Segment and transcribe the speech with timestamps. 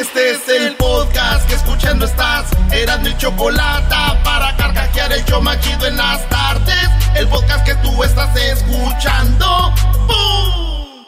[0.00, 2.46] Este es el podcast que escuchando estás.
[2.70, 6.88] Eran mi chocolate para carcajear el yo machido en las tardes.
[7.16, 9.74] El podcast que tú estás escuchando.
[10.06, 11.04] ¡Bum!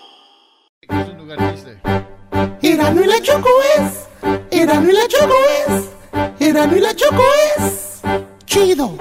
[2.60, 4.08] Y la Choco es.
[4.50, 5.36] Erano y la Choco
[5.68, 6.48] es.
[6.48, 7.22] Erano y la Choco
[7.58, 8.00] es.
[8.46, 8.96] Chido.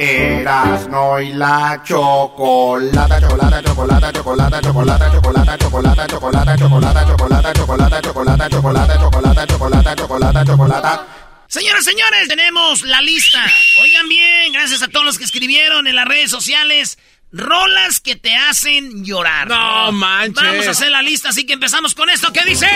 [0.00, 0.40] Chido.
[0.40, 8.48] Erasno y la chocolata, chocolata, chocolata, chocolata, chocolata, chocolata, chocolata, chocolata, chocolata, chocolata, chocolata, chocolata,
[8.48, 11.06] chocolata, chocolata, chocolata, chocolata, chocolata.
[11.48, 13.44] Señoras, señores, tenemos la lista.
[13.82, 16.98] Oigan bien, gracias a todos los que escribieron en las redes sociales.
[17.32, 19.48] Rolas que te hacen llorar.
[19.48, 20.42] No manches.
[20.42, 22.32] Vamos a hacer la lista, así que empezamos con esto.
[22.32, 22.66] ¿Qué dice?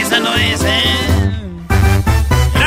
[0.00, 1.19] Esa no es, ¿eh?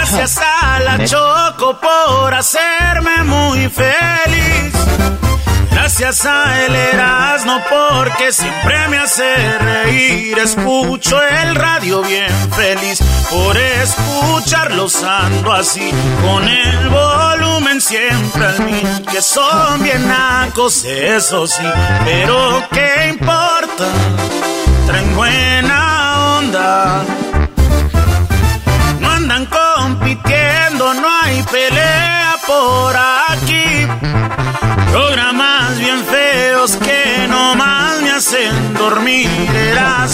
[0.06, 4.74] Gracias a la Choco por hacerme muy feliz.
[5.72, 10.38] Gracias a el Erasmo porque siempre me hace reír.
[10.40, 15.90] Escucho el radio bien feliz por escucharlos ando así.
[16.22, 19.06] Con el volumen siempre al mil.
[19.10, 21.64] Que son bien nacos, eso sí.
[22.04, 23.86] Pero qué importa,
[24.86, 27.06] traen buena onda.
[29.84, 33.86] Compitiendo, no hay pelea por aquí.
[34.90, 39.30] Programas bien feos que nomás me hacen dormir.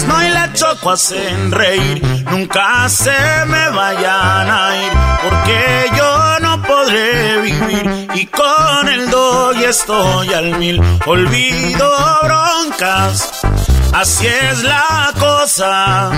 [0.08, 2.02] no y la choco hacen reír.
[2.32, 3.14] Nunca se
[3.46, 4.92] me vayan a ir,
[5.22, 8.08] porque yo no podré vivir.
[8.14, 10.82] Y con el doy estoy al mil.
[11.06, 11.88] Olvido
[12.24, 13.40] broncas,
[13.92, 16.10] así es la cosa.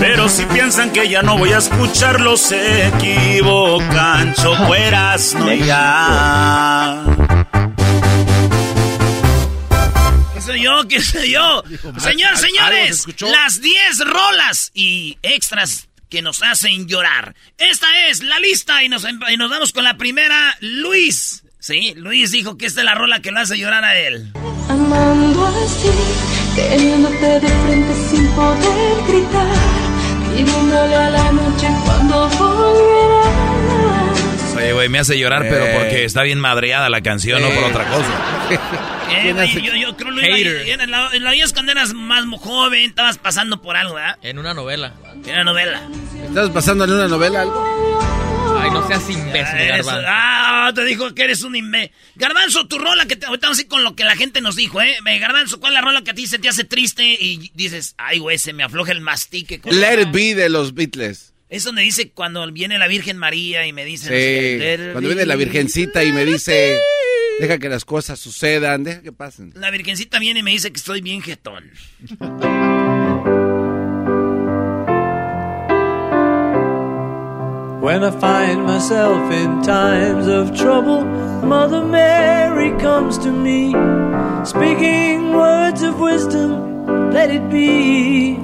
[0.00, 4.34] Pero si piensan que ya no voy a escucharlos, se equivocan.
[4.34, 7.04] Chocueras, no ya.
[10.34, 10.88] ¿Qué soy yo?
[10.88, 11.62] ¿Qué soy yo?
[11.98, 17.34] Señores, señores, las 10 rolas y extras que nos hacen llorar.
[17.58, 21.42] Esta es la lista y nos, y nos vamos con la primera, Luis.
[21.58, 24.32] Sí, Luis dijo que esta es la rola que lo hace llorar a él.
[24.68, 25.88] Amando así,
[26.54, 29.46] teniéndote de frente sin poder gritar,
[30.34, 33.34] pidiéndole a la noche cuando volverás.
[34.56, 37.84] Oye, güey, me hace llorar, pero porque está bien madreada la canción, no por otra
[37.88, 38.10] cosa.
[39.16, 40.80] Eh, güey, yo, yo creo Hater.
[40.80, 44.16] en la, en la vida es cuando eras más joven, estabas pasando por algo, ¿verdad?
[44.22, 44.92] En una novela.
[45.24, 45.82] En una novela.
[46.26, 48.33] ¿Estás pasando en una novela algo?
[48.64, 50.06] Ay, no seas imbécil, Garbanzo.
[50.08, 51.92] Ah, te dijo que eres un imbé.
[52.14, 53.26] Garbanzo, tu rola que te.
[53.26, 54.96] Ahorita vamos a ir con lo que la gente nos dijo, ¿eh?
[55.20, 58.18] Garbanzo, ¿cuál es la rola que a ti se te hace triste y dices, ay,
[58.20, 59.60] güey, se me afloja el mastique?
[59.60, 61.34] con- Let It Be de los Beatles.
[61.50, 64.06] Es donde dice cuando viene la Virgen María y me dice.
[64.08, 64.92] Sí.
[64.92, 66.80] Cuando viene la Virgencita y me dice,
[67.40, 69.52] deja que las cosas sucedan, deja que pasen.
[69.56, 71.70] La Virgencita viene y me dice que estoy bien jetón.
[77.84, 81.04] When I find myself in times of trouble,
[81.44, 83.74] Mother Mary comes to me,
[84.46, 88.36] speaking words of wisdom, let it be.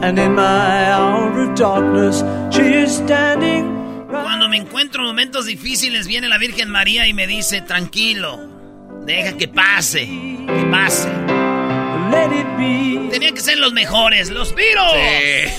[0.00, 4.06] And in my hour of darkness, she is standing.
[4.08, 8.38] Cuando me encuentro en momentos difíciles, viene la Virgen María y me dice, tranquilo,
[9.04, 11.10] deja que pase, que pase.
[12.10, 13.10] Let it be.
[13.10, 14.94] Tenía que ser los mejores, los Viros.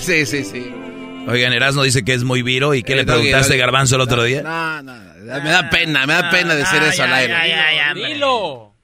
[0.00, 0.83] Sí, sí, sí.
[1.26, 2.74] Oigan, Erasmo dice que es muy viro.
[2.74, 3.60] ¿Y qué Eh, le Doggy, preguntaste, Doggy.
[3.60, 4.42] Garbanzo, el otro día?
[4.42, 7.32] No, no, me da pena, me da pena decir Ah, eso ya, al aire.
[7.48, 7.94] ya, ya.
[7.94, 8.74] Dilo.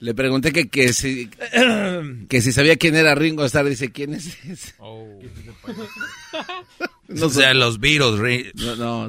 [0.00, 1.28] Le pregunté que, que, si,
[2.28, 3.66] que si sabía quién era Ringo Starr.
[3.66, 4.74] Dice, ¿quién es ese?
[7.22, 8.20] o sea, los virus.
[8.54, 9.08] No, no.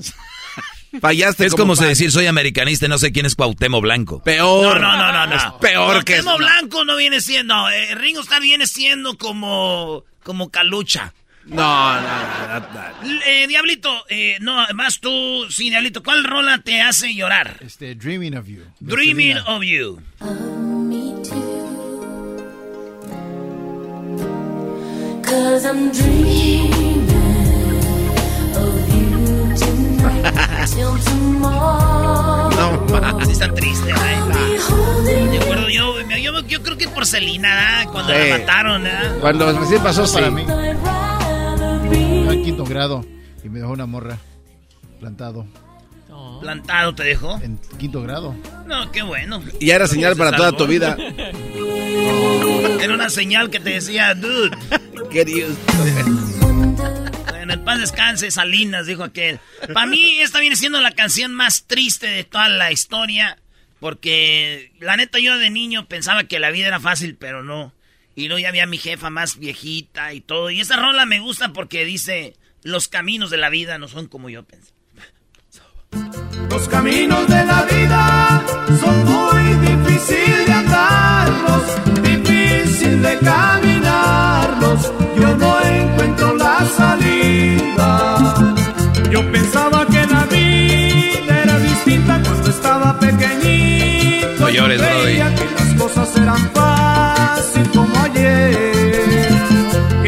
[0.99, 1.45] Fallaste.
[1.45, 4.23] Es como, decir soy americanista y no sé quién es Cuauhtémoc Blanco.
[4.23, 4.81] Peor.
[4.81, 5.35] No, no, no, no.
[5.35, 7.53] Es peor que Cuauhtémoc Blanco no viene siendo.
[7.53, 10.05] No, eh, Ringo Starr viene siendo como.
[10.23, 11.13] como Calucha.
[11.49, 16.81] No, no, no, no, Eh, Diablito, eh, no, más tú, sí, Diablito, ¿cuál rola te
[16.81, 17.57] hace llorar?
[17.61, 18.63] Este, Dreaming of You.
[18.79, 19.55] Dreaming Selena.
[19.55, 21.09] of You.
[25.23, 27.07] Cause I'm dreaming
[28.55, 32.49] of you tonight till tomorrow.
[32.49, 33.93] No, Sí, está triste.
[33.93, 37.85] Holding De acuerdo, yo, yo, yo creo que por Selena, ¿ah?
[37.91, 38.19] cuando Sí.
[38.29, 39.15] la mataron, ¿ah?
[39.21, 40.15] Cuando recién pasó, sí.
[40.15, 40.43] Para mí.
[41.91, 43.05] En quinto grado
[43.43, 44.17] y me dejó una morra
[44.99, 45.45] plantado.
[46.41, 47.39] Plantado te dejó.
[47.41, 48.35] En quinto grado.
[48.65, 49.43] No, qué bueno.
[49.59, 50.97] Y ya era señal para toda tu vida.
[52.81, 54.57] Era una señal que te decía, dude.
[55.11, 55.49] Querido.
[57.41, 59.39] En el paz descanse, Salinas, dijo aquel.
[59.73, 63.37] Para mí, esta viene siendo la canción más triste de toda la historia.
[63.79, 67.73] Porque, la neta, yo de niño pensaba que la vida era fácil, pero no.
[68.19, 70.49] Y luego ya había mi jefa más viejita y todo.
[70.51, 74.29] Y esa rola me gusta porque dice: Los caminos de la vida no son como
[74.29, 74.73] yo pensé.
[76.49, 78.45] Los caminos de la vida
[78.81, 81.63] son muy difíciles de andarlos,
[82.03, 84.93] difícil de caminarlos.
[85.17, 88.33] Yo no encuentro la salida.
[89.09, 94.39] Yo pensaba que la vida era distinta cuando estaba pequeñito.
[94.39, 96.78] No llores, Yo creía que las cosas eran fácil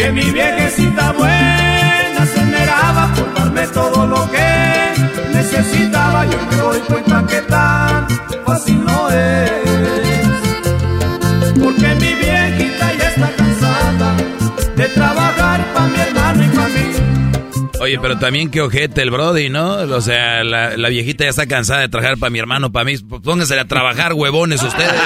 [0.01, 6.25] Que mi viejecita buena se esmeraba por darme todo lo que necesitaba.
[6.25, 8.07] Yo me doy cuenta que tan
[8.43, 9.51] fácil no es.
[11.53, 14.15] Porque mi viejita ya está cansada
[14.75, 16.91] de trabajar para mi hermano y para mí.
[17.79, 19.73] Oye, pero también qué ojete el Brody, ¿no?
[19.75, 22.97] O sea, la, la viejita ya está cansada de trabajar para mi hermano, para mí.
[22.97, 24.99] Pónganse a trabajar, huevones, ustedes.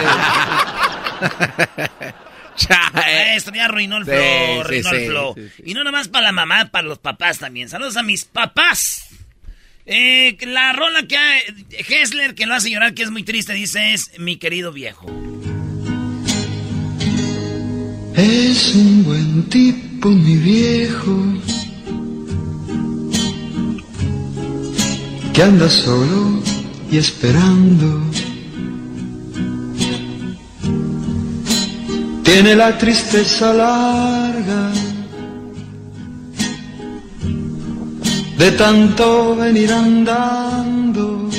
[3.36, 5.34] Esto ya arruinó el Sí, flow, sí, arruinó el sí, flow.
[5.36, 5.63] sí, sí.
[5.66, 7.69] Y no nomás para la mamá, para los papás también.
[7.69, 9.07] Saludos a mis papás.
[9.86, 11.42] Eh, la rola que hay,
[11.88, 15.06] Hessler, que lo hace llorar, que es muy triste, dice, es mi querido viejo.
[18.16, 21.22] Es un buen tipo, mi viejo,
[25.34, 26.42] que anda solo
[26.90, 28.02] y esperando.
[32.36, 34.70] Tiene la tristeza larga
[38.38, 41.30] de tanto venir andando.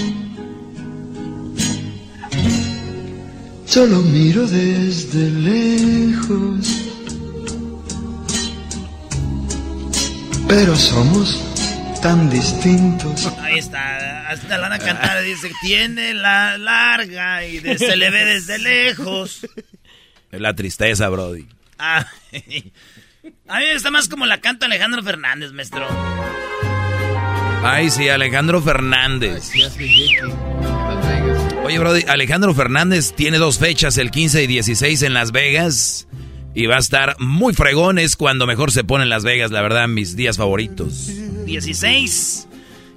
[3.67, 6.67] Solo miro desde lejos,
[10.49, 11.39] pero somos
[12.01, 13.27] tan distintos.
[13.43, 18.59] Ahí está, hasta la van a dice, tiene la larga y se le ve desde
[18.59, 19.47] lejos.
[20.37, 21.47] Es la tristeza, Brody.
[21.79, 22.07] Ah,
[23.49, 25.87] a mí me está más como la canta Alejandro Fernández, maestro.
[27.65, 29.51] Ay, sí, Alejandro Fernández.
[31.65, 36.07] Oye, Brody, Alejandro Fernández tiene dos fechas, el 15 y 16 en Las Vegas.
[36.55, 39.89] Y va a estar muy fregones cuando mejor se pone en Las Vegas, la verdad,
[39.89, 41.07] mis días favoritos.
[41.47, 42.47] 16,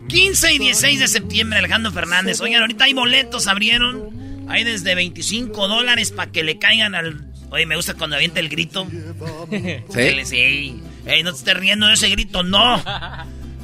[0.09, 2.41] 15 y 16 de septiembre, Alejandro Fernández.
[2.41, 4.45] Oigan, ahorita hay boletos, abrieron.
[4.49, 7.28] Hay desde 25 dólares para que le caigan al...
[7.51, 8.87] Oye, me gusta cuando avienta el grito.
[9.89, 10.25] ¿Sí?
[10.25, 10.81] Sí.
[11.05, 12.81] Ey, no te estés riendo de ese grito, no.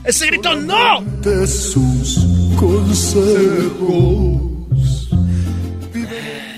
[0.03, 1.01] Ese grito, no.
[1.01, 2.19] de sus
[2.57, 4.41] consejos.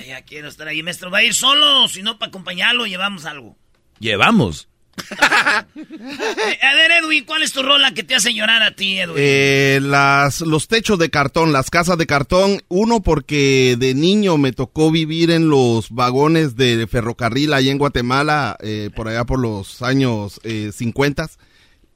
[0.08, 1.10] Ya quiero estar ahí, maestro.
[1.12, 3.58] ¿Va a ir solo si no para acompañarlo llevamos algo?
[4.00, 4.68] Llevamos.
[5.12, 9.16] A ver, Edwin, ¿cuál es tu rola que te hace llorar a ti, Edwin?
[9.18, 12.62] Eh, las, los techos de cartón, las casas de cartón.
[12.68, 18.58] Uno, porque de niño me tocó vivir en los vagones de ferrocarril ahí en Guatemala,
[18.62, 21.30] eh, por allá por los años eh, 50.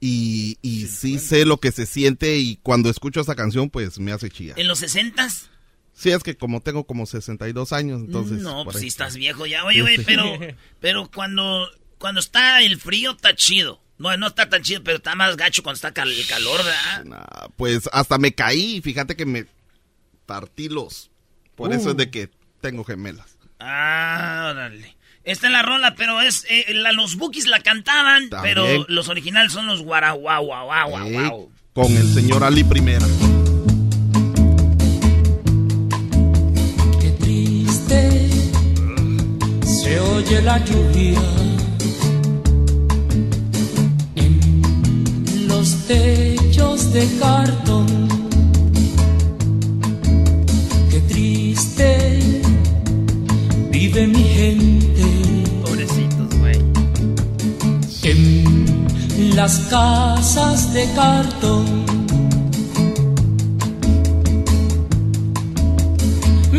[0.00, 4.10] Y, y sí sé lo que se siente y cuando escucho esa canción, pues me
[4.10, 4.58] hace chillar.
[4.58, 5.48] ¿En los 60s?
[5.94, 8.42] Sí, es que como tengo como 62 años, entonces...
[8.42, 9.64] no, pues si estás viejo ya.
[9.64, 10.24] Oye, güey, pero,
[10.80, 11.68] pero cuando,
[12.02, 13.80] cuando está el frío está chido.
[13.96, 17.04] No, no está tan chido, pero está más gacho cuando está cal- el calor, ¿verdad?
[17.04, 19.46] Nah, pues hasta me caí, fíjate que me
[20.26, 21.12] partí los...
[21.54, 21.90] Por eso Uh.
[21.92, 22.28] es de que
[22.60, 23.36] tengo gemelas.
[23.60, 24.96] Ah, órale.
[25.22, 28.54] Esta es la rola, pero es eh, la- los Bookies la cantaban, También.
[28.56, 31.52] pero los originales son los guaraguau, guau.
[31.72, 33.06] Con el señor Ali Primera.
[37.20, 38.28] triste
[39.64, 41.20] se oye la lluvia
[45.62, 47.86] los techos de cartón.
[50.90, 52.18] Qué triste
[53.70, 55.04] vive mi gente.
[55.64, 56.58] Pobrecitos, güey.
[58.02, 61.64] En las casas de cartón.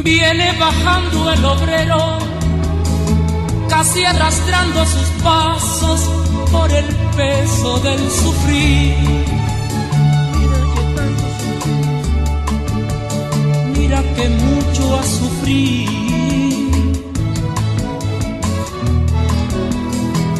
[0.01, 2.19] Viene bajando el obrero
[3.73, 6.01] casi arrastrando sus pasos
[6.51, 6.85] por el
[7.17, 8.95] peso del sufrir.
[13.75, 15.91] Mira que mucho ha sufrido.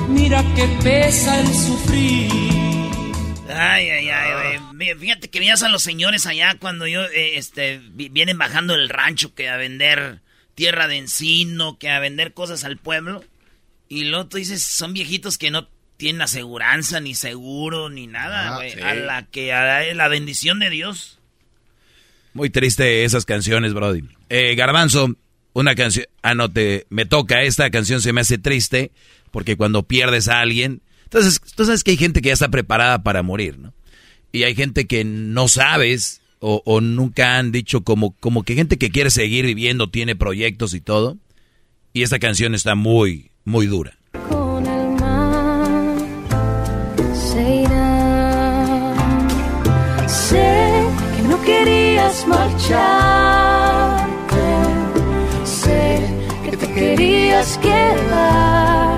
[0.10, 2.30] Mira que pesa el sufrir.
[3.50, 4.96] Ay, ay, ay, güey.
[4.96, 9.34] Fíjate que veías a los señores allá cuando yo, eh, este, vienen bajando el rancho
[9.34, 10.23] que a vender
[10.56, 13.24] tierra de encino, que a vender cosas al pueblo.
[13.90, 15.68] Y luego tú dices, son viejitos que no
[15.98, 18.82] tienen aseguranza, ni seguro, ni nada, Ah, sí.
[18.82, 21.20] A la que, a la bendición de Dios.
[22.34, 24.04] Muy triste esas canciones, Brody.
[24.30, 25.16] Eh, Garbanzo,
[25.54, 26.08] una canción.
[26.24, 27.44] Ah, no, te, me toca.
[27.44, 28.92] Esta canción se me hace triste
[29.32, 30.82] porque cuando pierdes a alguien.
[31.04, 33.74] Entonces, tú sabes que hay gente que ya está preparada para morir, ¿no?
[34.32, 38.78] Y hay gente que no sabes o, o nunca han dicho como, como que gente
[38.78, 41.18] que quiere seguir viviendo, tiene proyectos y todo.
[41.94, 43.98] Y esta canción está muy, muy dura.
[44.30, 45.96] con el mar
[47.14, 48.94] se irá.
[50.06, 50.84] Sé
[51.16, 54.04] que no querías marcharte,
[55.46, 56.02] sé
[56.44, 58.98] que te querías quedar.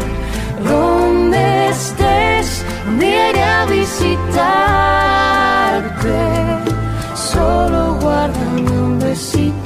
[0.64, 4.16] Donde estés, un iré a visitarte.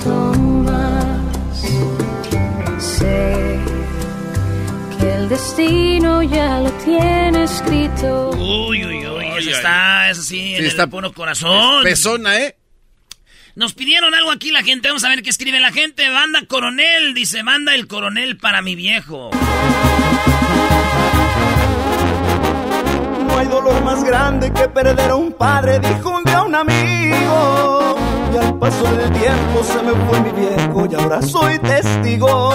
[0.07, 1.17] Más.
[2.83, 3.59] Sé
[4.99, 8.31] que el destino ya lo tiene escrito.
[8.31, 9.25] Uy, uy, uy.
[9.37, 11.83] Eso está, eso sí, en está- el puro corazón.
[11.83, 12.55] Pesona, ¿eh?
[13.55, 14.87] Nos pidieron algo aquí la gente.
[14.87, 16.09] Vamos a ver qué escribe la gente.
[16.09, 17.13] Banda Coronel.
[17.13, 19.31] Dice, manda el coronel para mi viejo.
[23.27, 27.95] No hay dolor más grande que perder a un padre, dijo un día un amigo.
[28.31, 32.51] Y al paso del tiempo se me fue mi viejo y ahora soy testigo.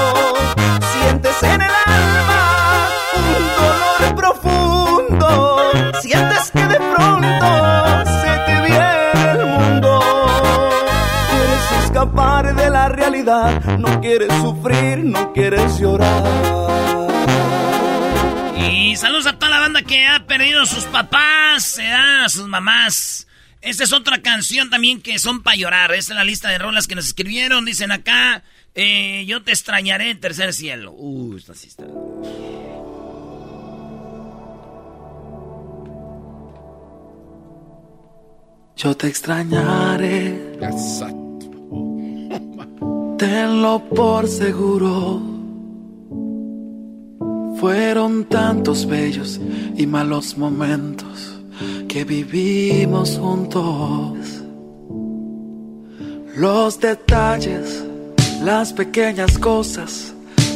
[0.92, 5.58] Sientes en el alma un dolor profundo.
[6.00, 7.46] Sientes que de pronto
[8.04, 10.00] se te viene el mundo.
[11.30, 16.22] Quieres escapar de la realidad, no quieres sufrir, no quieres llorar.
[18.56, 23.26] Y saludos a toda la banda que ha perdido sus papás, eh, a sus mamás.
[23.64, 25.92] Esta es otra canción también que son para llorar.
[25.92, 27.64] Esta es la lista de rolas que nos escribieron.
[27.64, 28.44] Dicen acá,
[28.74, 30.92] eh, yo te extrañaré en tercer cielo.
[30.92, 31.84] Uh, esta sí está.
[38.76, 40.58] Yo te extrañaré.
[43.16, 45.22] Tenlo por seguro.
[47.58, 49.40] Fueron tantos bellos
[49.74, 51.33] y malos momentos
[51.94, 54.18] que vivimos juntos.
[56.36, 57.84] Los detalles,
[58.42, 60.12] las pequeñas cosas,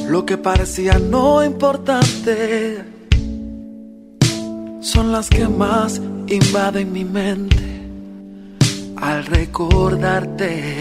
[0.08, 2.82] lo que parecía no importante,
[4.80, 7.82] son las que más invaden mi mente
[8.96, 10.76] al recordarte.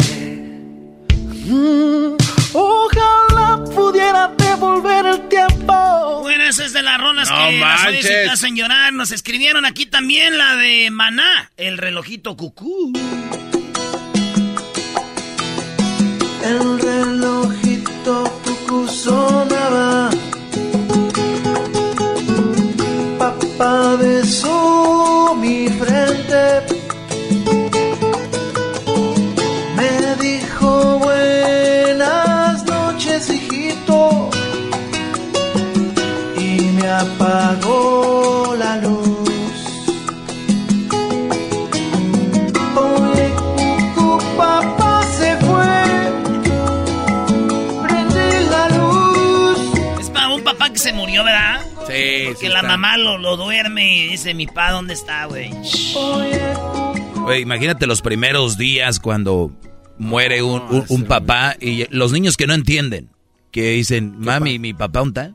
[1.45, 6.19] Mm, ojalá pudiera devolver el tiempo.
[6.21, 8.29] Bueno, esa es de las rolas No que las te manches.
[8.29, 8.93] hacen llorar.
[8.93, 12.93] Nos escribieron aquí también la de Maná, el relojito cucú.
[16.43, 20.09] El relojito cucú sonaba.
[23.19, 26.76] Papá besó mi frente.
[36.99, 39.29] Apagó la luz.
[42.75, 45.83] Oye, cucú, papá se fue.
[47.87, 49.59] Prende la luz.
[49.99, 51.61] Es para un papá que se murió, ¿verdad?
[51.87, 52.67] Sí, Porque sí la está.
[52.67, 55.51] mamá lo, lo duerme y dice, mi pa, ¿dónde está, güey?
[57.25, 59.51] Oye, imagínate los primeros días cuando
[59.97, 63.09] muere un, un- un papá y los niños que no entienden,
[63.51, 65.33] que dicen, mami, mi papá, ¿dónde está?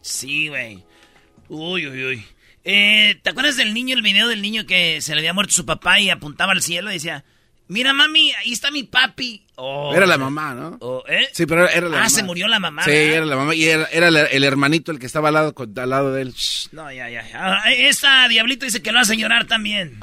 [0.00, 0.84] Sí, güey.
[1.48, 2.24] Uy, uy, uy.
[2.64, 5.64] Eh, ¿Te acuerdas del niño, el video del niño que se le había muerto su
[5.64, 7.24] papá y apuntaba al cielo y decía,
[7.68, 9.44] mira, mami, ahí está mi papi?
[9.56, 10.76] Oh, Era la mamá, ¿no?
[10.80, 11.28] oh, ¿eh?
[11.32, 12.10] Sí, pero era la Ah, mamá.
[12.10, 12.84] se murió la mamá.
[12.84, 13.14] Sí, ¿verdad?
[13.16, 13.54] era la mamá.
[13.54, 16.34] Y era, era el, hermanito el que estaba al lado, al lado de él.
[16.72, 17.26] No, ya, ya.
[17.34, 19.98] Ah, esta Diablito dice que lo hace llorar también.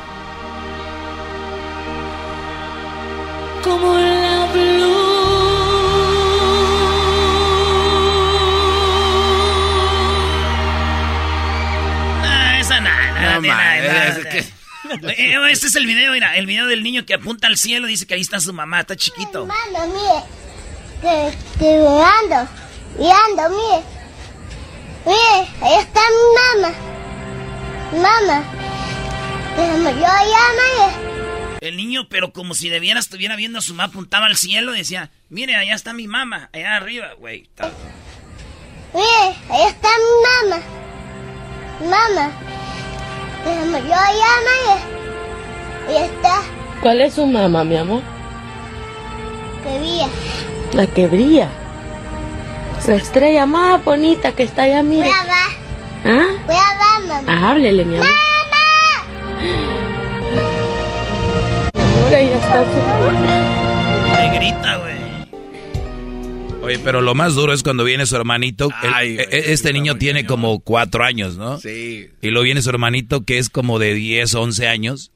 [3.63, 4.51] como la
[15.01, 15.09] No,
[15.49, 18.13] Este es el video, mira, el video del niño que apunta al cielo, dice que
[18.13, 19.45] ahí está su mamá, está chiquito.
[19.45, 20.23] Mire,
[21.01, 22.49] que estoy mirando,
[22.97, 23.83] mirando, mire.
[25.05, 26.75] Mire, ahí está mi mamá.
[27.93, 28.43] Mamá.
[29.55, 30.37] Yo allá,
[31.61, 34.79] El niño, pero como si debiera estuviera viendo a su mamá, apuntaba al cielo y
[34.79, 37.47] decía, mire, allá está mi mamá, allá arriba, güey.
[38.93, 40.63] Mire, ahí está mi mamá.
[41.81, 42.54] Mamá.
[43.45, 44.77] Déjame yo allá, Maya.
[45.87, 46.41] Ahí está.
[46.81, 48.01] ¿Cuál es su mamá, mi amor?
[49.63, 50.07] Que brilla.
[50.73, 51.49] La que brilla.
[52.87, 55.07] La estrella más bonita que está allá, mire.
[55.07, 55.51] Voy a ver.
[56.05, 56.27] ¿Ah?
[56.45, 57.23] Voy a ver, mamá.
[57.27, 58.07] Ah, háblele, mi amor.
[62.03, 65.04] Ahora ya está su Le grita, güey.
[66.65, 68.69] Oye, pero lo más duro es cuando viene su hermanito.
[68.83, 71.59] El- e- e- este niño tiene como cuatro años, ¿no?
[71.59, 72.07] Sí.
[72.21, 75.11] Y luego viene su hermanito que es como de 10, 11 años.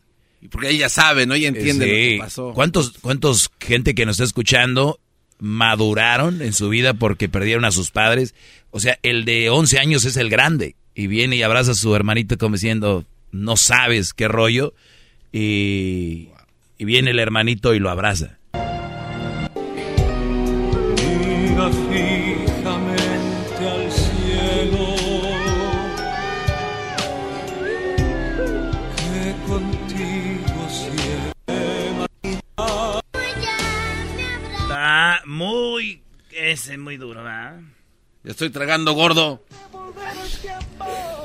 [0.51, 1.33] Porque ella sabe, ¿no?
[1.33, 2.53] Ella entiende lo que pasó.
[2.53, 4.99] ¿Cuántos, ¿Cuántos gente que nos está escuchando
[5.39, 8.33] maduraron en su vida porque perdieron a sus padres?
[8.71, 10.75] O sea, el de 11 años es el grande.
[10.95, 14.73] Y viene y abraza a su hermanito como diciendo, no sabes qué rollo.
[15.31, 16.29] Y,
[16.77, 18.38] y viene el hermanito y lo abraza.
[21.59, 24.95] Mira fijamente al cielo,
[28.95, 32.39] que contigo siempre.
[34.61, 36.01] Está muy...
[36.31, 37.59] Ese es muy duro, ¿verdad?
[38.23, 39.43] Ya estoy tragando gordo.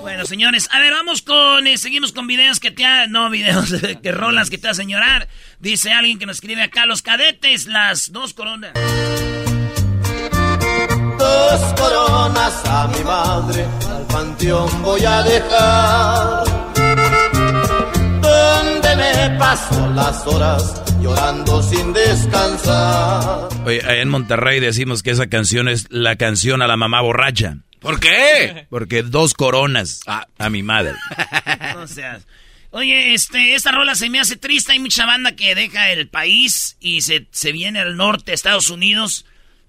[0.00, 1.68] Bueno, señores, a ver, vamos con...
[1.68, 3.06] eh, seguimos con videos que te ha...
[3.06, 3.72] No, videos,
[4.02, 5.28] que rolas que te hacen llorar.
[5.60, 8.72] Dice alguien que nos escribe acá, los cadetes, las dos coronas.
[11.24, 16.44] Dos coronas a mi madre, al panteón voy a dejar.
[18.20, 23.48] Donde me paso las horas llorando sin descansar.
[23.64, 27.56] Oye, en Monterrey decimos que esa canción es la canción a la mamá borracha.
[27.80, 28.66] ¿Por qué?
[28.68, 30.94] Porque dos coronas a mi madre.
[31.74, 32.26] No seas.
[32.70, 34.72] Oye, este, esta rola se me hace triste.
[34.72, 39.26] Hay mucha banda que deja el país y se, se viene al norte, Estados Unidos.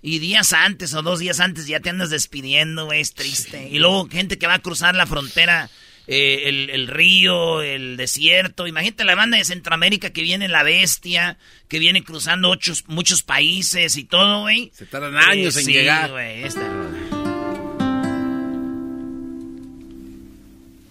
[0.08, 3.70] Y días antes o dos días antes ya te andas despidiendo, güey, es triste.
[3.72, 5.68] Y luego gente que va a cruzar la frontera,
[6.06, 8.68] eh, el, el río, el desierto.
[8.68, 13.98] Imagínate la banda de Centroamérica que viene la bestia, que viene cruzando ocho, muchos países
[13.98, 14.72] y todo, güey.
[14.76, 16.12] Se tardan años Eh, en sí, llegar.
[16.12, 17.00] güey, esta rola.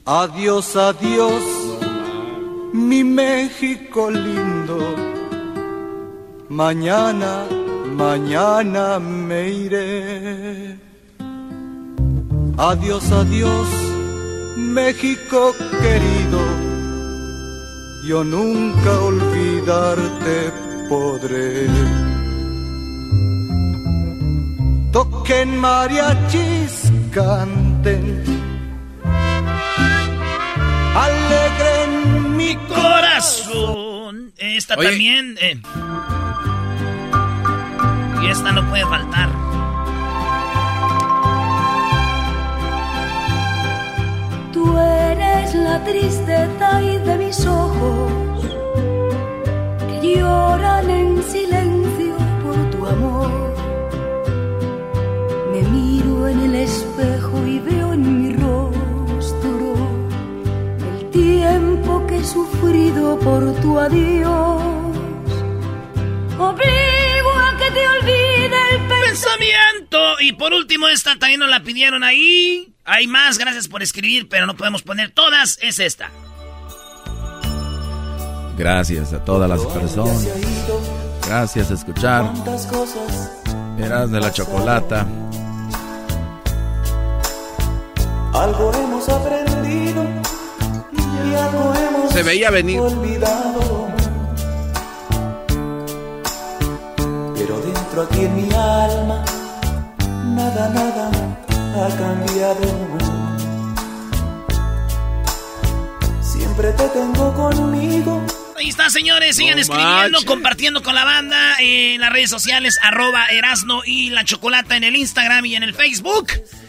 [0.07, 1.42] Adiós, adiós,
[2.74, 4.96] mi México lindo.
[6.50, 7.46] Mañana,
[7.85, 10.79] mañana me iré.
[12.57, 13.68] Adiós, adiós,
[14.57, 16.40] México querido.
[18.07, 20.53] Yo nunca olvidarte
[20.88, 21.66] podré.
[24.92, 28.25] Toquen mariachis, canten
[30.94, 34.33] alegren mi corazón.
[34.37, 34.88] Esta Oye.
[34.88, 35.37] también.
[35.40, 35.61] eh.
[38.24, 39.28] Y esta no puede faltar.
[44.50, 48.46] Tú eres la tristeza y de mis ojos
[49.90, 53.30] que lloran en silencio por tu amor.
[55.52, 59.74] Me miro en el espejo y veo en mi rostro
[60.96, 64.73] el tiempo que he sufrido por tu adiós.
[70.35, 72.75] Y por último, esta también nos la pidieron ahí.
[72.85, 75.61] Hay más, gracias por escribir, pero no podemos poner todas.
[75.62, 76.11] Es esta.
[78.59, 80.27] Gracias a todas las personas.
[81.25, 82.33] Gracias a escuchar.
[83.79, 85.07] Eras de la chocolata.
[88.33, 90.05] Algo hemos aprendido
[90.92, 92.81] y algo hemos Se veía venir.
[92.81, 93.87] olvidado.
[97.37, 99.25] Pero dentro aquí en mi alma,
[100.35, 101.11] nada, nada
[101.77, 102.94] ha cambiado.
[106.23, 108.23] Siempre te tengo conmigo.
[108.57, 109.37] Ahí está, señores.
[109.37, 110.25] Sigan No escribiendo, manches.
[110.25, 114.97] compartiendo con la banda en las redes sociales, arroba Erasno y la Chocolata en el
[114.97, 116.29] Instagram y en el Facebook.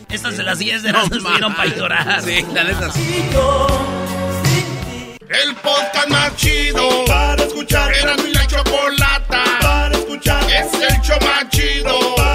[0.09, 2.21] Estas de las 10 de Erasno estuvieron para llorar.
[2.23, 3.23] Sí, la neta sí.
[5.27, 7.91] El podcast más chido para escuchar.
[7.93, 10.43] Era mi la chocolata para escuchar.
[10.43, 12.34] Es el show más chido para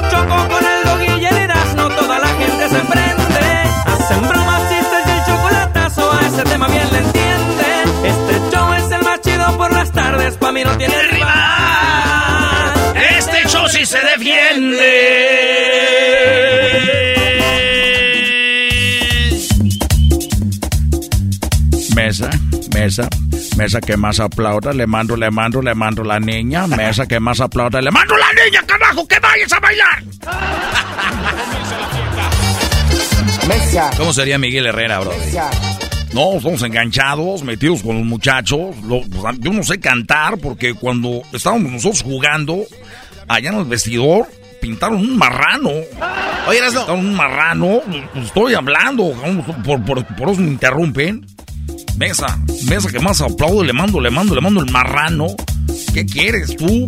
[10.51, 12.73] mí no tiene rival.
[13.17, 14.87] Este show sí se defiende.
[21.95, 22.29] Mesa,
[22.73, 23.07] mesa,
[23.57, 26.67] mesa que más aplauda, le mando, le mando, le mando la niña.
[26.67, 30.03] Mesa que más aplauda, le mando la niña, carajo, que vayas a bailar.
[33.47, 33.91] Mesa.
[33.97, 35.11] ¿Cómo sería Miguel Herrera, bro?
[36.13, 38.75] No, estamos enganchados, metidos con los muchachos.
[38.83, 39.01] Lo-
[39.39, 42.63] yo no sé cantar porque cuando estábamos nosotros jugando
[43.29, 44.27] allá en el vestidor,
[44.59, 45.69] pintaron un marrano.
[46.47, 46.81] Oye, Erasno.
[46.81, 47.79] Pintaron un marrano.
[48.13, 49.13] Pues estoy hablando,
[49.65, 51.25] por, por, por eso me interrumpen.
[51.97, 55.27] Mesa, mesa que más aplaudo, le mando, le mando, le mando el marrano.
[55.93, 56.87] ¿Qué quieres tú?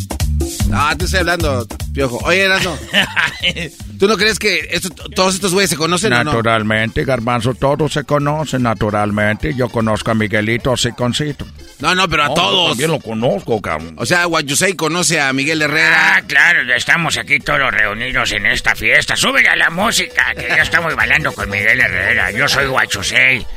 [0.74, 2.18] Ah, te estoy hablando, piojo.
[2.26, 2.76] Oye, Erasno.
[4.04, 6.24] ¿Tú no crees que esto- todos estos güeyes se conocen o no?
[6.26, 9.54] Naturalmente, Garbanzo, todos se conocen naturalmente.
[9.56, 11.48] Yo conozco a Miguelito Siconcito.
[11.80, 12.70] No, no, pero a No, todos.
[12.72, 13.96] También lo conozco, cabrón.
[13.98, 16.16] O sea, Guayusei conoce a Miguel Herrera.
[16.18, 19.16] Ah, claro, estamos aquí todos reunidos en esta fiesta.
[19.16, 22.30] Súbele a la música, que ya estamos bailando con Miguel Herrera.
[22.32, 23.48] Yo soy Guachusei.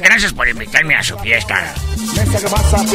[0.00, 1.74] Gracias por invitarme a su fiesta.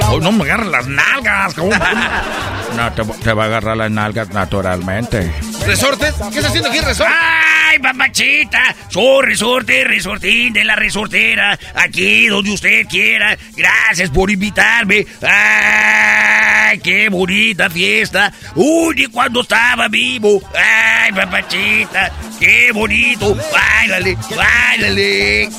[0.10, 1.80] Oh, no me agarras las nalgas, cabrón.
[2.76, 5.32] No, te, te va a agarrar las nalgas naturalmente.
[5.66, 6.14] ¿Resortes?
[6.32, 7.14] ¿Qué está haciendo aquí, Resorte?
[7.14, 8.76] ¡Ay, papachita!
[8.90, 11.58] Soy resorte, resortín de la resortera.
[11.74, 13.38] Aquí donde usted quiera.
[13.56, 15.06] Gracias por invitarme.
[15.22, 18.32] ¡Ay, qué bonita fiesta!
[18.56, 20.42] ¡Uy, ni cuando estaba vivo!
[20.54, 22.12] ¡Ay, papachita!
[22.40, 23.36] ¡Qué bonito!
[23.36, 25.50] ¡Báilale, báilale!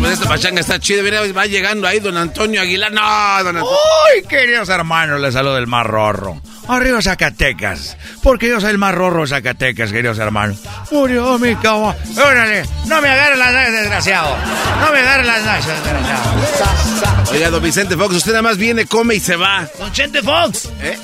[0.00, 1.02] Pues esta pachanga está chida.
[1.02, 2.92] Mira, va llegando ahí don Antonio Aguilar.
[2.92, 3.64] No, don Antonio.
[3.64, 5.20] ¡Uy, queridos hermanos!
[5.20, 6.40] Les saludo el más rorro.
[6.68, 7.96] Arriba Zacatecas.
[8.22, 10.58] Porque yo soy el más rorro de Zacatecas, queridos hermanos.
[10.90, 11.96] Murió mi cama.
[12.16, 14.36] Órale, no me agarren las nalgas, desgraciado.
[14.80, 17.32] No me agarren las nalgas, desgraciado.
[17.32, 19.68] Oiga, don Vicente Fox, usted nada más viene, come y se va.
[19.78, 20.70] ¡Don Chente Fox!
[20.82, 20.98] ¿Eh?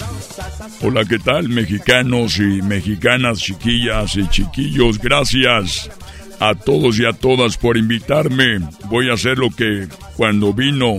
[0.82, 4.98] Hola, ¿qué tal, mexicanos y mexicanas, chiquillas y chiquillos?
[4.98, 5.90] Gracias
[6.40, 8.60] a todos y a todas por invitarme.
[8.86, 10.98] Voy a hacer lo que cuando vino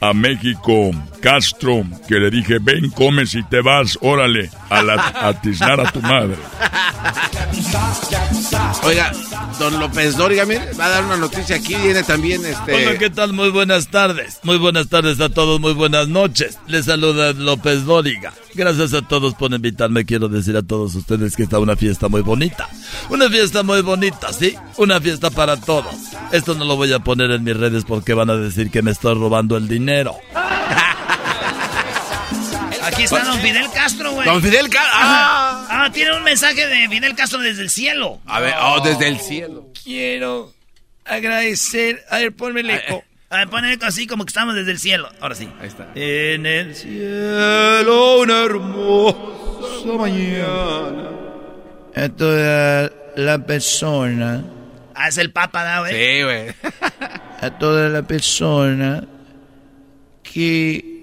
[0.00, 5.40] a México Castro, que le dije, ven, comes y te vas, órale, a, la, a
[5.40, 6.36] tiznar a tu madre.
[8.82, 9.12] Oiga,
[9.58, 11.74] don López Dóriga, mire, va a dar una noticia aquí.
[11.74, 12.74] Viene también este.
[12.74, 13.32] Hola, ¿qué tal?
[13.32, 14.38] Muy buenas tardes.
[14.42, 16.58] Muy buenas tardes a todos, muy buenas noches.
[16.68, 18.32] Les saluda López Dóriga.
[18.54, 20.04] Gracias a todos por invitarme.
[20.04, 22.68] Quiero decir a todos ustedes que está una fiesta muy bonita.
[23.10, 24.54] Una fiesta muy bonita, ¿sí?
[24.76, 25.94] Una fiesta para todos.
[26.32, 28.92] Esto no lo voy a poner en mis redes porque van a decir que me
[28.92, 30.16] estoy robando el dinero.
[32.86, 34.26] Aquí está don Fidel Castro, güey.
[34.26, 34.92] Don Fidel Castro.
[34.94, 35.66] Ah.
[35.68, 38.20] Ah, tiene un mensaje de Fidel Castro desde el cielo.
[38.26, 39.72] A ver, oh, desde el cielo.
[39.82, 40.52] Quiero
[41.04, 42.04] agradecer.
[42.10, 43.02] A ver, ponme el eco.
[43.28, 45.08] A ver, poner así como que estamos desde el cielo.
[45.20, 45.48] Ahora sí.
[45.60, 45.88] Ahí está.
[45.94, 51.10] En el cielo una hermosa mañana.
[51.96, 54.44] A toda la persona.
[54.94, 55.92] Ah, es el papa, ¿no, güey?
[55.92, 56.54] Sí, güey.
[57.40, 59.04] A toda la persona
[60.22, 60.95] que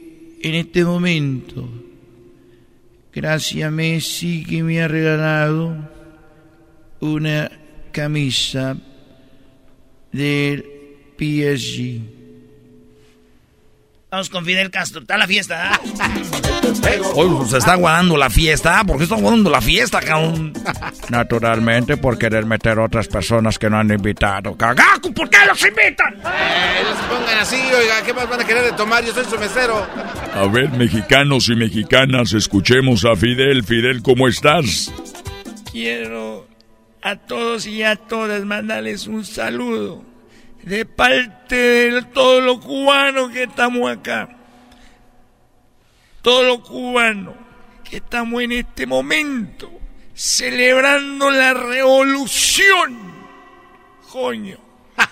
[0.44, 1.70] en este momento,
[3.14, 5.90] gracias a Messi que me ha regalado
[7.00, 7.50] una
[7.94, 8.78] camisa
[10.12, 10.66] del
[11.18, 12.23] PSG.
[14.14, 15.02] Vamos con Fidel Castro.
[15.02, 15.82] Está la fiesta,
[17.16, 18.84] Hoy se está guardando la fiesta.
[18.84, 20.54] ¿Por qué está guardando la fiesta, cabrón?
[21.10, 24.56] Naturalmente por querer meter otras personas que no han invitado.
[24.56, 25.12] ¡Cagaco!
[25.12, 26.14] ¿Por qué los invitan?
[26.14, 28.04] Eh, no se pongan así, oiga.
[28.06, 29.04] ¿Qué más van a querer de tomar?
[29.04, 29.84] Yo soy su mesero.
[30.36, 33.64] A ver, mexicanos y mexicanas, escuchemos a Fidel.
[33.64, 34.94] Fidel, ¿cómo estás?
[35.72, 36.48] Quiero
[37.02, 40.13] a todos y a todas mandarles un saludo
[40.64, 44.30] de parte de todos los cubanos que estamos acá.
[46.22, 47.36] Todos los cubanos
[47.84, 49.70] que estamos en este momento
[50.14, 53.14] celebrando la revolución.
[54.10, 54.58] Coño.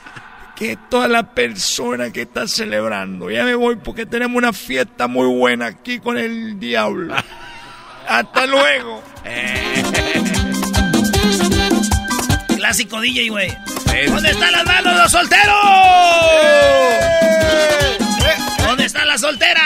[0.56, 3.32] Que toda la persona que está celebrando.
[3.32, 7.16] Ya me voy porque tenemos una fiesta muy buena aquí con el diablo.
[8.08, 9.02] Hasta luego.
[12.56, 13.50] Clásico DJ, güey.
[14.08, 15.56] ¿Dónde están las manos los solteros?
[18.66, 19.64] ¿Dónde están las solteras?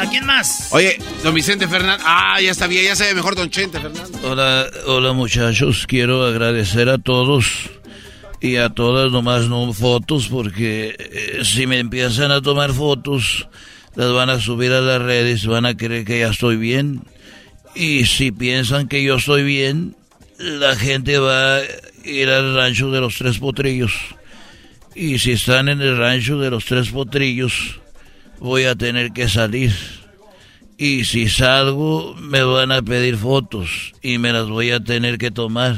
[0.00, 0.68] ¿A quién más?
[0.70, 2.04] Oye, don Vicente Fernández.
[2.06, 4.22] Ah, ya sabía, ya sabe mejor don Chente Fernández.
[4.22, 7.70] Hola, hola muchachos, quiero agradecer a todos
[8.40, 13.48] y a todas, nomás no fotos, porque eh, si me empiezan a tomar fotos,
[13.94, 17.02] las van a subir a las redes, van a creer que ya estoy bien.
[17.76, 19.94] Y si piensan que yo estoy bien,
[20.38, 21.62] la gente va a
[22.04, 23.92] ir al rancho de los tres potrillos.
[24.94, 27.78] Y si están en el rancho de los tres potrillos,
[28.40, 29.74] voy a tener que salir.
[30.78, 35.30] Y si salgo, me van a pedir fotos y me las voy a tener que
[35.30, 35.76] tomar.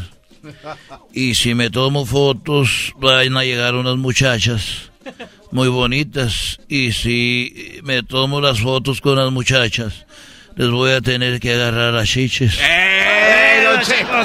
[1.12, 4.92] Y si me tomo fotos, van a llegar unas muchachas
[5.50, 6.61] muy bonitas.
[6.68, 10.06] Y si me tomo las fotos con las muchachas,
[10.59, 12.59] les voy a tener que agarrar a chiches.
[12.61, 13.61] ¡Eh,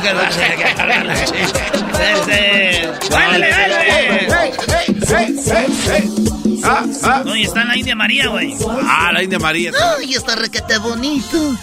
[0.02, 1.54] que no sé qué agarrar las chiches.
[3.10, 3.54] ¡Báilale,
[6.65, 7.24] Ah, ah.
[7.26, 8.56] Oye, está la India María, güey.
[8.84, 9.72] Ah, la India María.
[10.00, 11.56] Ay, está requete bonito.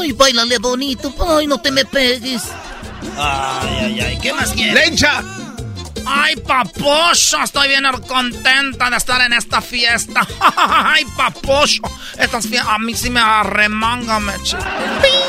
[0.00, 1.14] Ay, bailale bonito.
[1.26, 2.42] Ay, no te me pegues.
[3.16, 4.18] Ay, ay, ay.
[4.20, 4.74] ¿Qué más quieres?
[4.74, 5.22] ¡Lencha!
[6.10, 10.26] Ay, papocho, estoy bien contenta de estar en esta fiesta.
[10.56, 11.82] Ay, papocho,
[12.18, 14.32] estas fiestas a mí sí me arremanga, me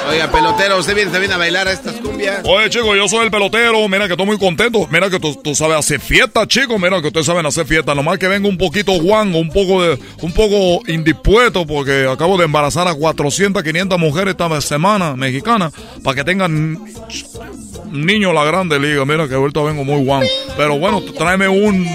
[0.09, 2.41] Oiga, pelotero, usted viene también a bailar a estas cumbias.
[2.45, 3.87] Oye, chico, yo soy el pelotero.
[3.89, 4.87] Mira que estoy muy contento.
[4.89, 6.79] Mira que tú, tú sabes hacer fiesta, chico.
[6.79, 7.93] Mira que ustedes saben hacer fiesta.
[7.93, 12.45] Nomás que vengo un poquito guango, un poco de, un poco indispuesto porque acabo de
[12.45, 16.79] embarazar a 400, 500 mujeres esta semana mexicanas para que tengan
[17.91, 19.05] niño la grande liga.
[19.05, 20.27] Mira que ahorita vengo muy guango.
[20.57, 21.85] Pero bueno, tráeme un,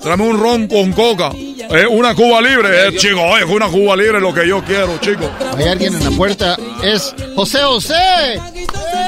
[0.00, 1.32] tráeme un ron con coca.
[1.70, 3.20] Eh, una Cuba libre, eh, chico.
[3.20, 5.30] Oye, una Cuba libre es lo que yo quiero, chico.
[5.56, 6.56] Hay alguien en la puerta.
[6.82, 8.40] Es José José.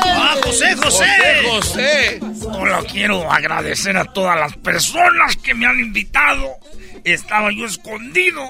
[0.05, 1.07] ¡Ah, José, José!
[1.49, 2.21] José.
[2.39, 6.57] Solo quiero agradecer a todas las personas que me han invitado.
[7.05, 8.43] Estaba yo escondido.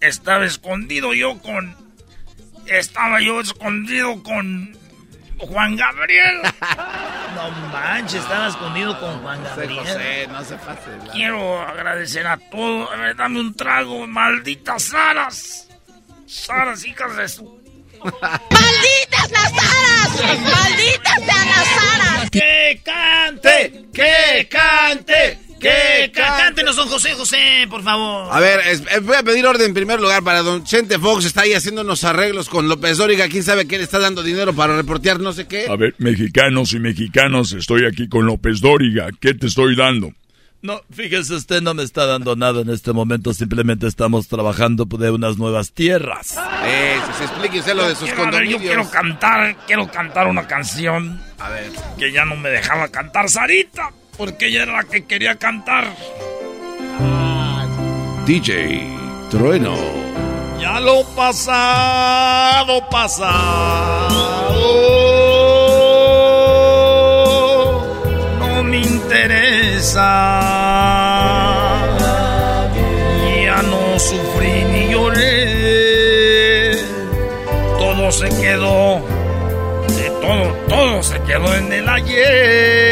[0.00, 1.76] Estaba escondido yo con.
[2.66, 4.76] Estaba yo escondido con.
[5.46, 6.40] Juan Gabriel.
[7.34, 9.76] No manches, estaba escondido con Juan Gabriel.
[9.80, 10.96] José, no se pase.
[11.04, 12.92] la- Quiero agradecer a todos.
[12.92, 15.68] A ver, dame un trago, malditas Saras.
[16.26, 17.60] Saras, hijas de su.
[18.04, 20.40] ¡Malditas las aras!
[20.42, 22.30] ¡Malditas sean las aras!
[22.30, 23.84] ¡Que cante!
[23.92, 25.38] ¡Que cante!
[25.64, 26.42] ¡Que cante!
[26.42, 28.28] Cántenos, don José José, por favor.
[28.32, 31.24] A ver, es- eh, voy a pedir orden en primer lugar para don Chente Fox.
[31.24, 33.28] Está ahí haciendo unos arreglos con López Dóriga.
[33.28, 35.66] ¿Quién sabe qué le está dando dinero para reportear no sé qué?
[35.68, 39.08] A ver, mexicanos y mexicanas, estoy aquí con López Dóriga.
[39.20, 40.12] ¿Qué te estoy dando?
[40.60, 45.10] No, fíjese, usted no me está dando nada en este momento, simplemente estamos trabajando de
[45.10, 46.38] unas nuevas tierras.
[46.64, 48.62] Eh, se explique usted lo de sus Quiero, ver, yo condominios.
[48.62, 51.70] quiero cantar, quiero cantar una canción A ver.
[51.98, 55.94] que ya no me dejaba cantar Sarita, porque ella era la que quería cantar.
[58.26, 58.86] DJ
[59.30, 59.76] Trueno.
[60.60, 64.08] Ya lo pasado, pasado.
[68.38, 70.00] No me interesa.
[73.44, 76.78] Ya no sufrí ni lloré.
[77.78, 79.02] Todo se quedó.
[79.88, 82.83] De todo, todo se quedó en el ayer.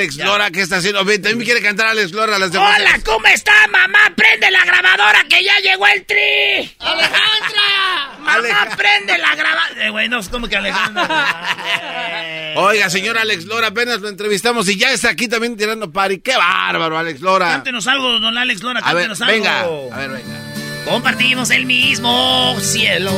[0.00, 1.04] Alex Lora, ¿qué está haciendo?
[1.04, 2.38] Ven, También quiere cantar Alex Lora.
[2.38, 3.98] Las de Hola, ¿cómo está, mamá?
[4.16, 6.74] Prende la grabadora que ya llegó el tri.
[6.78, 9.86] Alejandra, mamá, prende la grabadora.
[9.86, 12.54] Eh, güey, no, ¿cómo que Alejandra?
[12.56, 16.20] Oiga, señor Alex Lora, apenas lo entrevistamos y ya está aquí también tirando pari.
[16.20, 17.48] ¡Qué bárbaro, Alex Lora!
[17.48, 19.32] Cántenos algo, don Alex Lora, A ver, cántenos algo.
[19.34, 19.60] venga,
[19.94, 20.84] a ver, venga.
[20.86, 23.12] Compartimos el mismo cielo.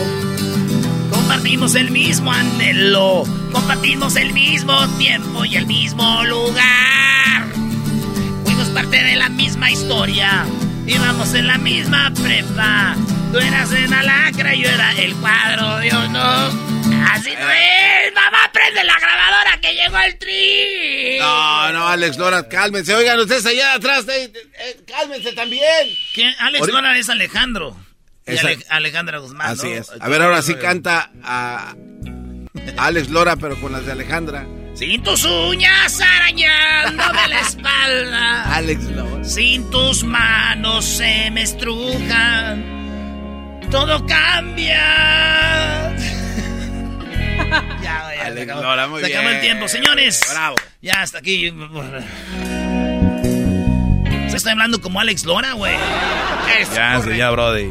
[1.32, 3.24] Compartimos el mismo anhelo.
[3.52, 7.46] Compartimos el mismo tiempo y el mismo lugar.
[8.44, 10.44] Fuimos parte de la misma historia.
[10.86, 12.94] Íbamos en la misma prepa.
[13.32, 16.52] Tú eras en Alacra y yo era el cuadro de honor.
[17.10, 18.12] Así no es.
[18.14, 21.18] Mamá, prende la grabadora que llegó el tri.
[21.18, 22.94] No, no, Alex Lora, cálmense.
[22.94, 25.96] Oigan, ustedes allá atrás, eh, eh, cálmense también.
[26.12, 26.34] ¿Quién?
[26.40, 27.74] Alex Lora es Alejandro.
[28.26, 29.48] Y Esa- Alejandra Guzmán.
[29.50, 29.74] Así ¿no?
[29.74, 29.90] es.
[29.98, 31.74] A ver, ahora sí canta a
[32.78, 34.46] Alex Lora, pero con las de Alejandra.
[34.74, 38.54] Sin tus uñas arañándome la espalda.
[38.56, 39.24] Alex Lora.
[39.24, 42.64] Sin tus manos se me estrujan.
[43.70, 44.76] Todo cambia.
[47.82, 49.68] ya, ya, se Alex acabó, Lora, muy se acabó el tiempo.
[49.68, 50.20] Señores.
[50.30, 50.56] Bravo.
[50.80, 51.52] Ya hasta aquí.
[54.30, 55.74] Se está hablando como Alex Lora, güey.
[56.74, 57.70] Ya, sí, ya, Brody.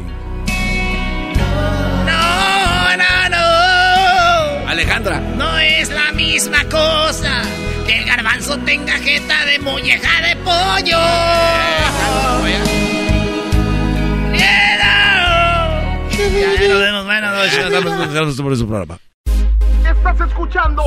[4.72, 5.20] Alejandra.
[5.36, 7.42] No es la misma cosa
[7.86, 10.98] que el garbanzo tenga jeta de molleja de pollo.
[14.30, 14.92] Miedo.
[16.10, 17.04] Ya, ya nos vemos.
[17.04, 18.40] Buenas noches.
[18.40, 18.98] por su programa.
[19.84, 20.82] Estás escuchando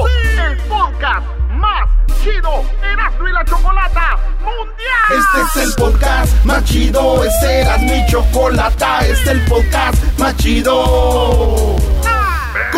[0.49, 1.87] el podcast más
[2.23, 5.45] chido Erasmo y la Chocolata Mundial.
[5.45, 10.35] Este es el podcast más chido, este era mi chocolata, este es el podcast más
[10.37, 11.94] chido.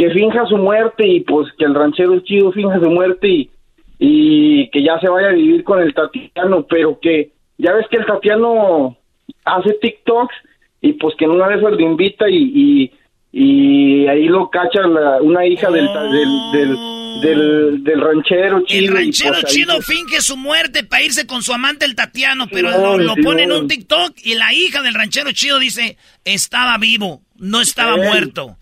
[0.00, 3.50] que finja su muerte y pues que el ranchero chido finja su muerte y,
[3.98, 7.98] y que ya se vaya a vivir con el Tatiano, pero que ya ves que
[7.98, 8.96] el Tatiano
[9.44, 10.34] hace TikToks
[10.80, 12.92] y pues que en una de esas le invita y, y,
[13.32, 16.76] y ahí lo cacha la- una hija del, del, del,
[17.20, 18.88] del, del ranchero chido.
[18.92, 22.46] El ranchero pues ahí- chido finge su muerte para irse con su amante el Tatiano,
[22.50, 25.98] pero Simón, lo, lo pone en un TikTok y la hija del ranchero chido dice,
[26.24, 28.08] estaba vivo, no estaba Ey.
[28.08, 28.56] muerto.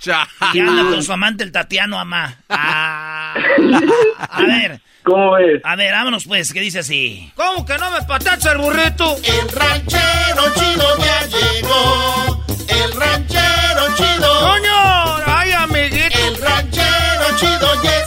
[0.54, 2.36] Y anda con su amante el Tatiano Amá.
[2.48, 3.34] Ah.
[4.30, 4.80] A ver.
[5.02, 5.60] ¿Cómo ves?
[5.64, 7.32] A ver, vámonos pues, que dice así.
[7.34, 9.16] ¿Cómo que no me patacha el burrito?
[9.24, 12.44] El ranchero chido ya llegó.
[12.68, 14.40] El ranchero chido.
[14.40, 15.16] ¡Coño!
[15.26, 16.18] ¡Ay, amiguito!
[16.18, 17.97] El ranchero chido ya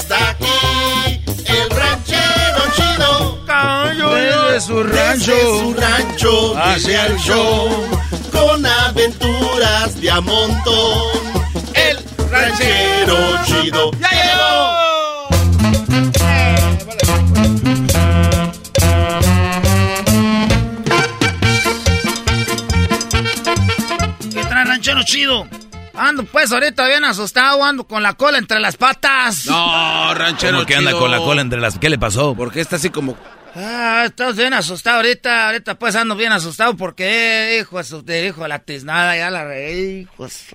[4.51, 5.31] Desde su rancho.
[5.31, 7.69] Desde su rancho Hacia el al show.
[8.33, 11.21] Con aventuras de a montón.
[11.73, 11.97] El
[12.29, 15.31] ranchero chido ya llegó.
[24.33, 25.47] ¿Qué trae ranchero chido?
[25.93, 29.45] Ando pues ahorita bien asustado, ando con la cola entre las patas.
[29.45, 31.77] No, ranchero ¿Cómo que anda con la cola entre las...
[31.77, 32.33] ¿Qué le pasó?
[32.35, 33.17] ¿Por qué está así como...
[33.53, 38.59] Ah, estás bien asustado ahorita, ahorita pues ando bien asustado porque, hijo de hijo la
[38.59, 40.45] tiznada, ya la reí, hijos.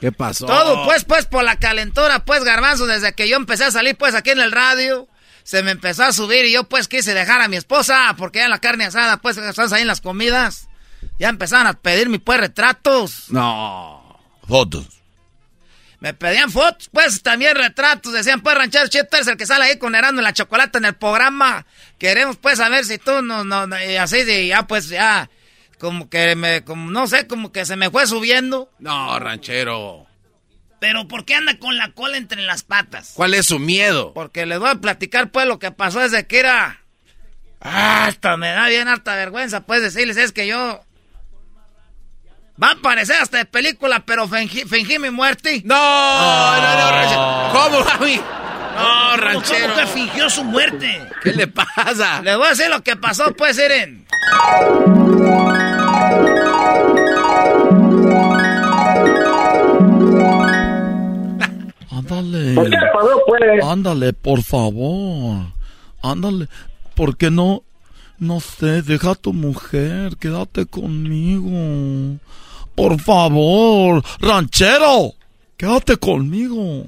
[0.00, 0.46] ¿Qué pasó?
[0.46, 4.14] Todo pues, pues por la calentura, pues garbanzo, desde que yo empecé a salir pues
[4.14, 5.08] aquí en el radio,
[5.42, 8.48] se me empezó a subir y yo pues quise dejar a mi esposa, porque ya
[8.48, 10.68] la carne asada pues estás ahí en las comidas,
[11.18, 13.30] ya empezaron a pedirme pues retratos.
[13.30, 14.01] No.
[14.52, 14.86] Fotos.
[16.00, 18.12] Me pedían fotos, pues también retratos.
[18.12, 20.84] Decían, pues, Ranchero Cheto es el que sale ahí con Herando en la chocolate en
[20.84, 21.64] el programa.
[21.98, 25.30] Queremos, pues, saber si tú no, no, no", y así de, ya, pues, ya,
[25.78, 28.70] como que me, como, no sé, como que se me fue subiendo.
[28.78, 30.06] No, ranchero.
[30.80, 33.12] Pero, ¿por qué anda con la cola entre las patas?
[33.14, 34.12] ¿Cuál es su miedo?
[34.12, 36.82] Porque les voy a platicar, pues, lo que pasó desde que era.
[37.58, 40.84] Ah, hasta me da bien harta vergüenza, pues, decirles, es que yo.
[42.62, 45.62] Va a parecer hasta de película, pero fingí, fingí mi muerte.
[45.64, 47.48] No, no, no, ranchero.
[47.52, 48.20] ¿Cómo, mami?
[48.76, 49.74] No, ranchero.
[49.74, 51.02] ¿Cómo que fingió su muerte?
[51.24, 52.22] ¿Qué le pasa?
[52.22, 54.06] Les voy a decir lo que pasó, pues, Eren.
[61.90, 62.54] Ándale.
[62.54, 63.64] ¿Por qué pasó, pues?
[63.64, 65.46] Ándale, por favor.
[66.00, 66.46] Ándale.
[66.94, 67.64] ¿Por qué no?
[68.18, 72.20] No sé, deja a tu mujer, quédate conmigo.
[72.74, 75.14] Por favor, ranchero,
[75.56, 76.86] quédate conmigo.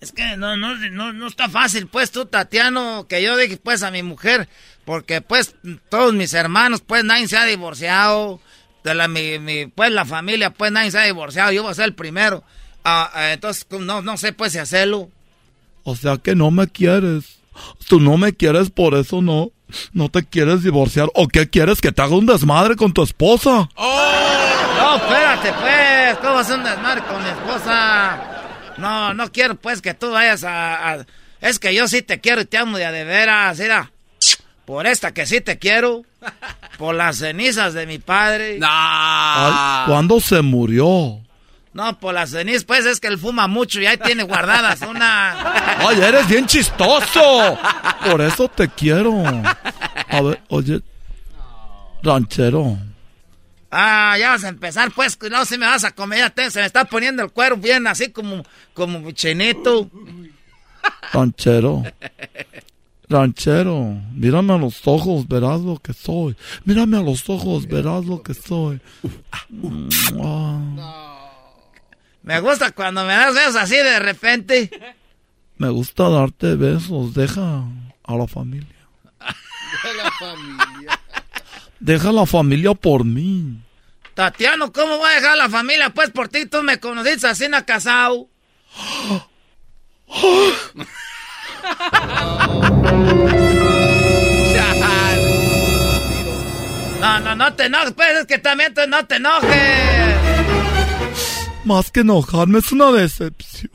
[0.00, 3.82] Es que no, no, no, no está fácil, pues, tú, Tatiano, que yo dije, pues,
[3.82, 4.48] a mi mujer,
[4.84, 5.54] porque, pues,
[5.88, 8.40] todos mis hermanos, pues, nadie se ha divorciado,
[8.82, 11.74] de la, mi, mi, pues, la familia, pues, nadie se ha divorciado, yo voy a
[11.74, 12.42] ser el primero.
[12.82, 15.08] Ah, ah, entonces, no, no sé, pues, si hacerlo.
[15.84, 17.38] O sea que no me quieres.
[17.88, 19.50] Tú no me quieres, por eso no.
[19.92, 21.08] No te quieres divorciar.
[21.14, 21.80] ¿O qué quieres?
[21.80, 23.68] ¿Que te haga un desmadre con tu esposa?
[23.76, 24.51] No,
[25.48, 28.18] espérate, pues, ¿cómo hacer un desmadre con mi esposa?
[28.78, 31.06] No, no quiero, pues, que tú vayas a, a-
[31.40, 33.90] Es que yo sí te quiero y te amo de veras, mira.
[34.64, 36.02] Por esta que sí te quiero.
[36.78, 38.58] Por las cenizas de mi padre.
[38.62, 41.18] Ay, ¿Cuándo se murió?
[41.74, 45.78] No, por las cenizas, pues, es que él fuma mucho y ahí tiene guardadas una...
[45.78, 47.58] Ay, eres bien chistoso.
[48.08, 49.12] Por eso te quiero.
[50.08, 50.80] A ver, oye,
[52.02, 52.76] ranchero.
[53.74, 56.60] Ah, ya vas a empezar, pues, no, si me vas a comer, ya te- se
[56.60, 58.42] me está poniendo el cuero bien así como,
[58.74, 59.90] como chinito.
[61.12, 61.82] Ranchero.
[63.08, 66.36] Ranchero, mírame a los ojos, verás lo que soy.
[66.64, 68.78] Mírame a los ojos, verás lo que soy.
[72.22, 74.70] Me gusta cuando me das besos así de repente.
[75.56, 77.64] me gusta darte besos, deja
[78.04, 78.68] a la familia.
[81.82, 83.58] Deja la familia por mí.
[84.14, 85.90] Tatiano, ¿cómo voy a dejar la familia?
[85.90, 88.28] Pues por ti tú me conociste así en casado.
[97.00, 99.50] No, no, no te enojes, pues es que también tú no te enojes.
[101.64, 103.72] Más que enojarme es una decepción.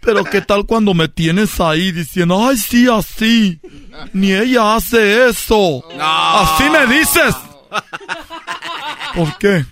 [0.00, 3.60] Pero qué tal cuando me tienes ahí diciendo, ay sí, así.
[4.12, 5.84] Ni ella hace eso.
[5.98, 7.34] Así me dices.
[9.14, 9.64] ¿Por qué?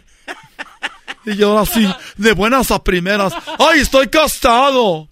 [1.26, 5.09] Y yo así, de buenas a primeras, ay, estoy casado.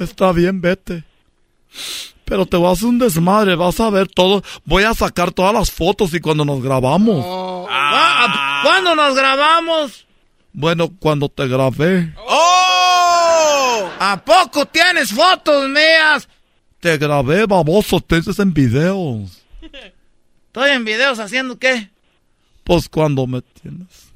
[0.00, 1.04] Está bien, vete.
[2.24, 4.42] Pero te voy a hacer un desmadre, vas a ver todo.
[4.64, 7.24] Voy a sacar todas las fotos y cuando nos grabamos.
[7.68, 10.06] Ah, ¿Cuándo nos grabamos?
[10.52, 12.14] Bueno, cuando te grabé.
[12.26, 13.03] ¡Oh!
[13.98, 16.28] ¿A poco tienes fotos mías?
[16.80, 19.42] Te grabé, baboso, te dices en videos.
[20.46, 21.90] Estoy en videos haciendo qué?
[22.62, 24.12] Pues cuando me tienes.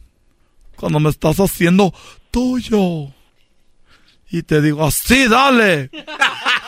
[0.77, 1.93] Cuando me estás haciendo
[2.31, 3.13] tuyo.
[4.31, 5.91] y te digo, así, dale.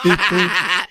[0.03, 0.35] Y tú,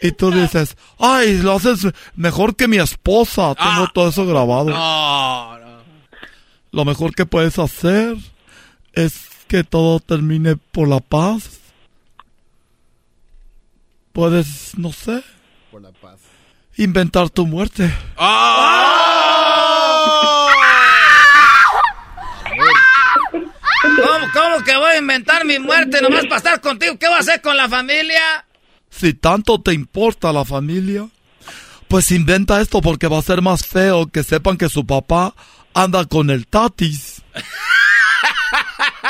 [0.03, 1.85] y tú dices, ay, lo haces
[2.15, 3.57] mejor que mi esposa.
[3.57, 4.71] Tengo todo eso grabado.
[4.71, 5.83] No, no.
[6.71, 8.17] Lo mejor que puedes hacer
[8.93, 11.60] es que todo termine por la paz.
[14.21, 15.25] Puedes, no sé,
[15.71, 16.21] Por la paz.
[16.77, 17.91] inventar tu muerte.
[23.81, 26.99] ¿Cómo, ¿Cómo que voy a inventar mi muerte nomás para estar contigo?
[26.99, 28.45] ¿Qué voy a hacer con la familia?
[28.91, 31.09] Si tanto te importa la familia,
[31.89, 35.35] pues inventa esto porque va a ser más feo que sepan que su papá
[35.73, 37.23] anda con el tatis.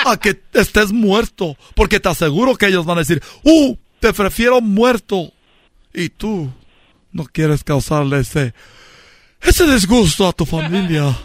[0.07, 3.77] A que estés muerto, porque te aseguro que ellos van a decir, ¡uh!
[4.01, 5.33] Te prefiero muerto.
[5.93, 6.51] Y tú
[7.13, 8.55] no quieres causarle ese,
[9.43, 11.17] ese disgusto a tu familia.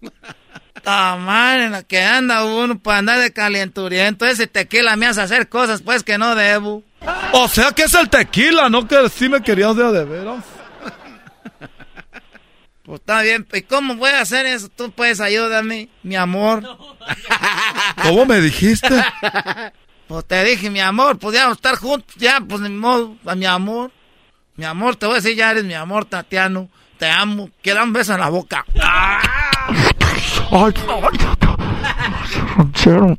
[0.82, 4.26] Ta madre, en la que anda uno para andar de calenturiento.
[4.26, 6.82] Ese tequila me hace hacer cosas pues que no debo.
[7.32, 8.86] O sea que es el tequila, ¿no?
[8.88, 10.44] Que sí me querías de de veras.
[12.84, 13.46] Pues está bien.
[13.52, 14.68] ¿Y cómo voy a hacer eso?
[14.68, 16.64] Tú puedes ayudarme, mi amor.
[18.02, 18.88] ¿Cómo me dijiste?
[20.12, 23.90] Pues te dije, mi amor, podíamos estar juntos ya, pues ni modo, a mi amor.
[24.56, 26.68] Mi amor, te voy a decir, ya eres mi amor, Tatiano.
[26.98, 27.48] Te amo.
[27.62, 28.62] Quiero dar un beso en la boca.
[30.50, 30.74] Ay,
[32.58, 33.16] ranchero,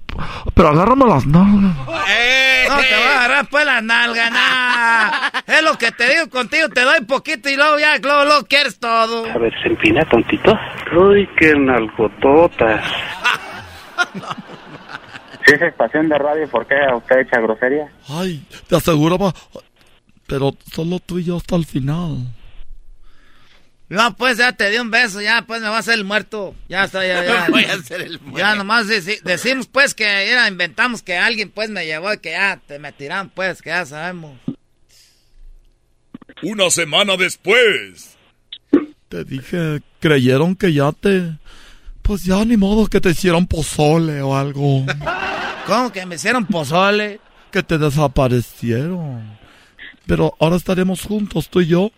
[0.54, 1.76] pero agárrame las nalgas.
[1.76, 5.30] No te voy a agarrar pues la nalga, nah.
[5.48, 8.78] Es lo que te digo contigo, te doy poquito y luego ya, luego, luego quieres
[8.80, 9.26] todo.
[9.32, 10.56] A ver, se empina tontito.
[10.96, 12.86] Uy, qué nalgototas.
[15.46, 17.92] Si es estación de radio, ¿por qué usted echa grosería?
[18.08, 19.34] Ay, te aseguro, pa-
[20.28, 22.18] pero solo tú y yo hasta el final.
[23.90, 26.56] No, pues ya te di un beso, ya pues me va a hacer el muerto.
[26.70, 27.48] Ya está, ya, ya.
[27.52, 28.40] Voy a hacer el muerto.
[28.40, 32.32] Ya nomás deci- decimos pues que era, inventamos que alguien pues me llevó y que
[32.32, 34.38] ya te me tiran pues, que ya sabemos.
[36.42, 38.16] Una semana después.
[39.10, 41.38] Te dije, creyeron que ya te...
[42.02, 44.86] Pues ya ni modo que te hicieron pozole o algo.
[45.66, 47.20] ¿Cómo que me hicieron pozole?
[47.52, 49.38] Que te desaparecieron.
[50.06, 51.92] Pero ahora estaremos juntos, tú y yo.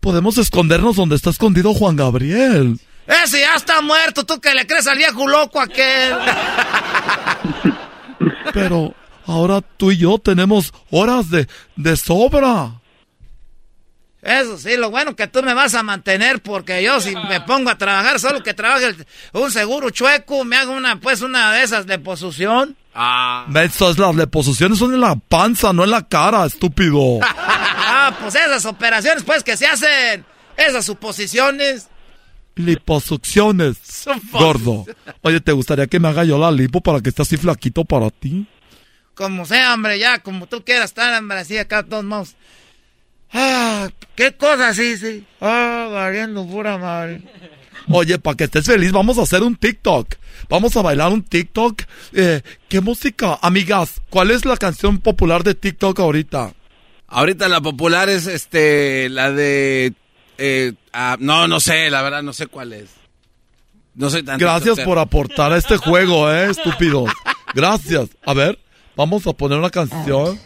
[0.00, 2.78] Podemos escondernos donde está escondido Juan Gabriel.
[3.06, 6.14] Ese ya está muerto, tú que le crees al viejo loco aquel.
[8.52, 8.94] Pero
[9.26, 11.46] ahora tú y yo tenemos horas de,
[11.76, 12.81] de sobra.
[14.22, 17.70] Eso sí, lo bueno que tú me vas a mantener porque yo si me pongo
[17.70, 21.64] a trabajar, solo que trabaje el- un seguro chueco, me hago una pues una de
[21.64, 22.76] esas de posición.
[22.94, 23.46] Ah.
[23.64, 27.18] Esas las deposiciones son en la panza, no en la cara, estúpido.
[27.94, 30.24] Ah, pues esas operaciones pues que se hacen,
[30.56, 31.88] esas suposiciones.
[32.56, 33.76] Liposucciones,
[34.32, 34.84] gordo.
[35.22, 38.10] Oye, ¿te gustaría que me haga yo la lipo para que esté así flaquito para
[38.10, 38.46] ti?
[39.14, 42.34] Como sea, hombre, ya, como tú quieras estar, hombre, así acá todos modos.
[43.32, 45.24] Ah, qué cosa, sí, sí.
[45.40, 47.22] Ah, valiendo pura madre.
[47.90, 50.14] Oye, para que estés feliz, vamos a hacer un TikTok.
[50.48, 51.82] Vamos a bailar un TikTok.
[52.12, 53.38] Eh, ¿Qué música?
[53.42, 56.52] Amigas, ¿cuál es la canción popular de TikTok ahorita?
[57.08, 59.92] Ahorita la popular es este la de
[60.38, 62.88] eh, ah, no no sé la verdad no sé cuál es
[63.94, 64.86] no soy tan Gracias tiktokero.
[64.88, 67.10] por aportar a este juego, eh, estúpidos.
[67.54, 68.08] Gracias.
[68.24, 68.58] A ver,
[68.96, 70.40] vamos a poner una canción.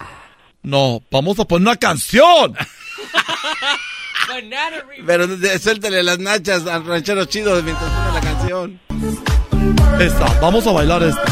[0.67, 2.57] No, vamos a poner una canción.
[5.07, 5.29] pero
[5.61, 8.81] suéltale las nachas al ranchero chido mientras pone la canción
[10.01, 11.23] Esta, vamos a bailar esta.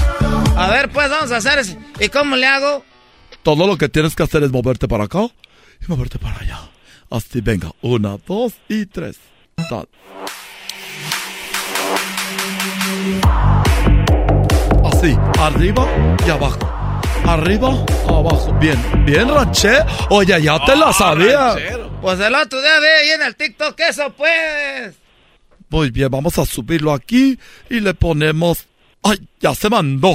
[0.56, 1.76] A ver, pues vamos a hacer eso.
[1.98, 2.84] ¿Y cómo le hago?
[3.42, 5.26] Todo lo que tienes que hacer es moverte para acá
[5.82, 6.60] y moverte para allá.
[7.10, 7.72] Así, venga.
[7.82, 9.18] Una, dos y tres.
[9.68, 9.88] Tal.
[14.84, 15.88] Así, arriba
[16.24, 16.73] y abajo.
[17.26, 17.68] Arriba,
[18.06, 18.52] abajo.
[18.60, 19.78] Bien, bien, ranché.
[20.10, 21.56] Oye, ya te la sabía.
[22.02, 24.94] Pues el otro día ve ahí en el TikTok eso, pues.
[25.70, 27.38] Muy bien, vamos a subirlo aquí
[27.70, 28.66] y le ponemos.
[29.02, 30.14] ¡Ay, ya se mandó!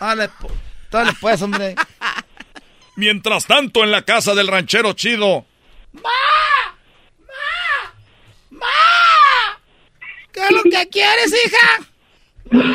[0.00, 0.30] Dale,
[0.90, 1.74] dale pues, hombre.
[2.96, 5.44] Mientras tanto, en la casa del ranchero chido.
[10.32, 11.86] ¿Qué es lo que quieres, hija?
[12.50, 12.74] Mira,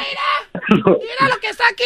[0.69, 1.83] mira lo que está aquí.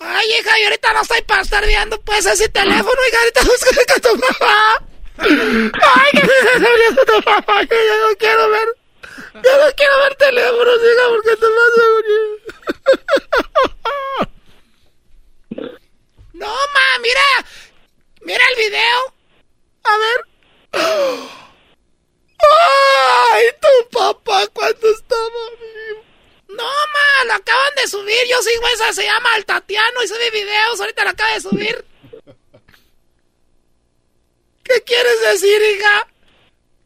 [0.00, 3.70] Ay, hija, yo ahorita no estoy para estar viendo pues ese teléfono, hija, ahorita busca
[3.94, 4.82] a tu mamá.
[5.18, 8.68] Ay, que se viendo tu mamá, que yo no quiero ver.
[9.34, 11.90] Yo no quiero ver teléfonos, hija, porque te vas a.
[16.32, 17.26] No, ma, mira.
[18.22, 19.14] Mira el video.
[19.84, 20.24] A ver.
[23.32, 26.09] ¡Ay, tu papá cuando estaba vivo!
[26.56, 28.18] No, ma, lo acaban de subir.
[28.28, 31.40] Yo su hijo esa se llama el Tatiano y sube videos, ahorita lo acaba de
[31.40, 31.84] subir.
[34.64, 36.08] ¿Qué quieres decir, hija?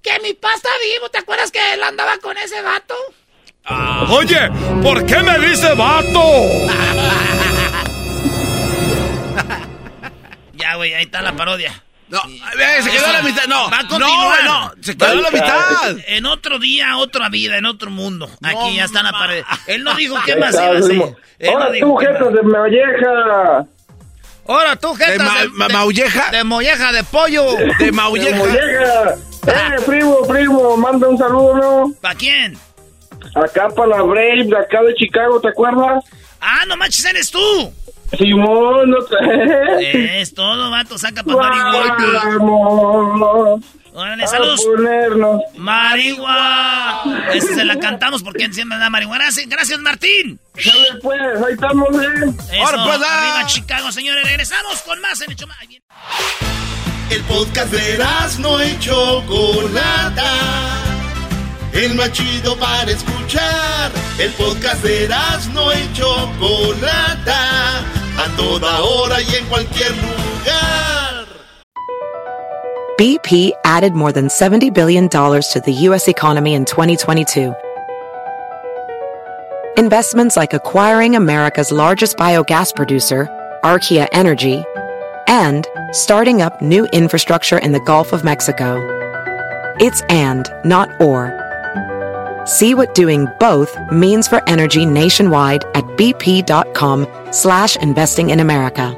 [0.02, 2.94] Que mi papá está vivo, ¿te acuerdas que él andaba con ese vato?
[3.64, 4.06] Ah.
[4.10, 4.50] Oye,
[4.82, 6.12] ¿por qué me dice vato?
[10.52, 11.82] ya, güey, ahí está la parodia.
[12.14, 13.46] No, se quedó a la mitad.
[13.46, 14.44] No, va a continuar.
[14.44, 15.96] No, no, se quedó a la mitad.
[16.06, 18.30] En otro día, otra vida, en otro mundo.
[18.42, 19.44] Aquí ya está la pared.
[19.66, 21.16] Él no dijo qué más iba a hacer.
[21.48, 23.66] Ahora tú, jetas de molleja.
[24.46, 26.30] Ahora tú, jetas de, ma maulleja.
[26.30, 27.44] De molleja de pollo.
[27.78, 28.30] De maulleja.
[28.30, 29.14] De molleja.
[29.46, 31.94] Eh, primo, primo, manda un saludo, ¿no?
[32.00, 32.58] ¿Para quién?
[33.34, 36.04] Acá para la Brave, de acá de Chicago, ¿te acuerdas?
[36.40, 37.72] Ah, no manches, eres tú.
[38.16, 40.20] Simón, no te...
[40.20, 41.96] Es todo, vato, saca para marihuana.
[43.94, 44.60] Órale, saludos.
[45.56, 47.02] Marihuana.
[47.32, 49.26] Esa se la cantamos porque encima da marihuana.
[49.46, 50.40] Gracias, Martín.
[50.54, 52.58] Dale, pues, ahí estamos, eh.
[52.64, 54.24] Ahora, pues, arriba, Chicago, señores.
[54.24, 55.46] Regresamos con más en Hecho
[57.10, 58.04] El podcast de
[58.40, 61.03] no hecho Chocolata
[61.74, 63.90] el más chido para escuchar.
[64.18, 65.08] El podcast de
[65.52, 67.80] no y Chocolata,
[68.16, 71.26] a toda hora y en cualquier lugar.
[72.96, 76.06] BP added more than $70 billion to the U.S.
[76.06, 77.52] economy in 2022.
[79.76, 83.28] Investments like acquiring America's largest biogas producer,
[83.64, 84.62] Archaea Energy,
[85.26, 88.78] and starting up new infrastructure in the Gulf of Mexico.
[89.80, 91.43] It's and, not or.
[92.44, 98.96] See what doing both means for energy nationwide at bp.com slash investing in America.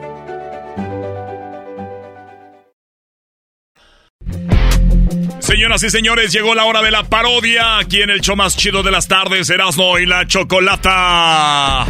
[5.39, 7.79] Señoras y señores, llegó la hora de la parodia.
[7.79, 11.87] Aquí en el show más chido de las tardes, Erasmo y la Chocolata.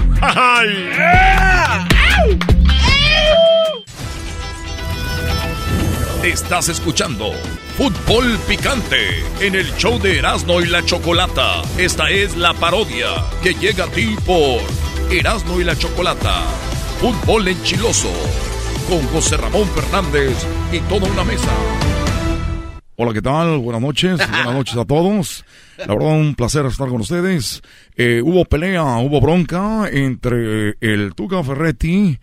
[6.22, 7.32] Estás escuchando
[7.76, 11.60] Fútbol Picante en el show de Erasmo y la Chocolata.
[11.76, 13.08] Esta es la parodia
[13.42, 14.62] que llega a ti por
[15.12, 16.40] Erasmo y la Chocolata.
[17.02, 18.10] Fútbol enchiloso
[18.88, 20.34] con José Ramón Fernández
[20.72, 21.50] y toda una mesa.
[22.96, 23.58] Hola, ¿qué tal?
[23.58, 25.44] Buenas noches, buenas noches a todos.
[25.76, 27.60] La verdad, un placer estar con ustedes.
[27.94, 32.18] Eh, hubo pelea, hubo bronca entre el Tuca Ferretti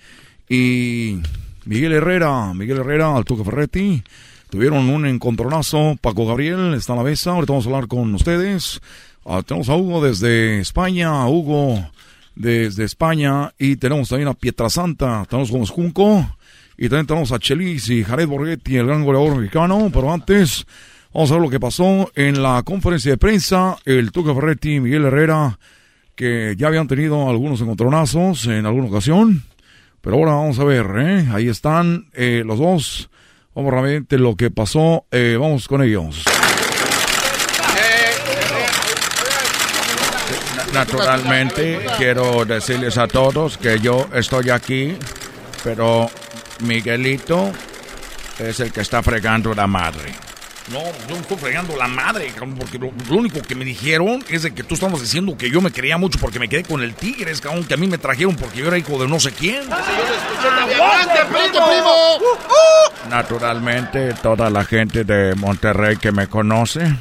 [0.50, 1.20] y
[1.66, 2.56] Miguel Herrera.
[2.56, 4.04] Miguel Herrera al Tuca Ferretti.
[4.54, 5.98] Tuvieron un encontronazo.
[6.00, 7.32] Paco Gabriel está a la mesa.
[7.32, 8.82] Ahorita vamos a hablar con ustedes.
[9.26, 11.28] Ah, tenemos a Hugo desde España.
[11.28, 11.90] Hugo
[12.36, 13.52] desde España.
[13.58, 15.26] Y tenemos también a Pietrasanta.
[15.28, 16.38] Tenemos con Junco.
[16.78, 19.90] Y también tenemos a Chelis y Jared Borghetti, el gran goleador mexicano.
[19.92, 20.68] Pero antes,
[21.12, 23.78] vamos a ver lo que pasó en la conferencia de prensa.
[23.86, 25.58] El Tuca Ferretti y Miguel Herrera,
[26.14, 29.46] que ya habían tenido algunos encontronazos en alguna ocasión.
[30.02, 31.28] Pero ahora vamos a ver, ¿eh?
[31.32, 33.10] Ahí están eh, los dos
[33.56, 35.06] Vamos rápidamente lo que pasó.
[35.12, 36.24] Eh, vamos con ellos.
[40.74, 44.98] Naturalmente, quiero decirles a todos que yo estoy aquí,
[45.64, 46.10] pero
[46.62, 47.52] Miguelito
[48.40, 50.33] es el que está fregando la madre.
[50.72, 54.54] No, yo no estoy fregando la madre, porque lo, único que me dijeron es de
[54.54, 57.42] que tú estamos diciendo que yo me quería mucho porque me quedé con el Tigres,
[57.42, 59.64] cabrón, que a mí me trajeron porque yo era hijo de no sé quién.
[59.64, 61.92] ¡Aguante, primo!
[63.10, 66.96] Naturalmente, toda la gente de Monterrey que me conoce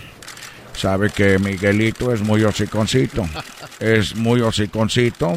[0.75, 3.29] sabe que Miguelito es muy hociconcito.
[3.79, 5.35] Es muy hociconcito.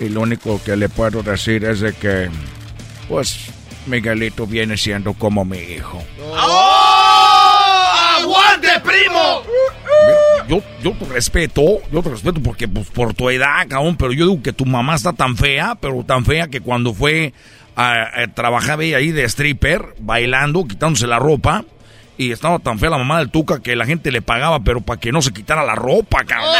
[0.00, 2.30] Y lo único que le puedo decir es de que,
[3.08, 3.50] pues,
[3.86, 6.02] Miguelito viene siendo como mi hijo.
[6.20, 7.02] ¡Oh!
[8.18, 9.42] ¡Aguante, primo!
[10.48, 14.26] Yo, yo te respeto, yo te respeto porque pues, por tu edad, cabrón, pero yo
[14.26, 17.32] digo que tu mamá está tan fea, pero tan fea que cuando fue
[17.76, 21.64] a, trabajar ahí de stripper, bailando, quitándose la ropa,
[22.18, 25.00] y estaba tan fea la mamá del Tuca que la gente le pagaba, pero para
[25.00, 26.54] que no se quitara la ropa, cabrón.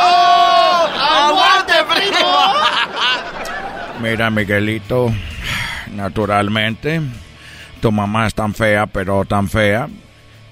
[0.00, 0.88] ¡Oh!
[0.98, 2.28] ¡Aguante, primo!
[4.00, 5.12] Mira, Miguelito,
[5.92, 7.00] naturalmente,
[7.80, 9.88] tu mamá es tan fea, pero tan fea,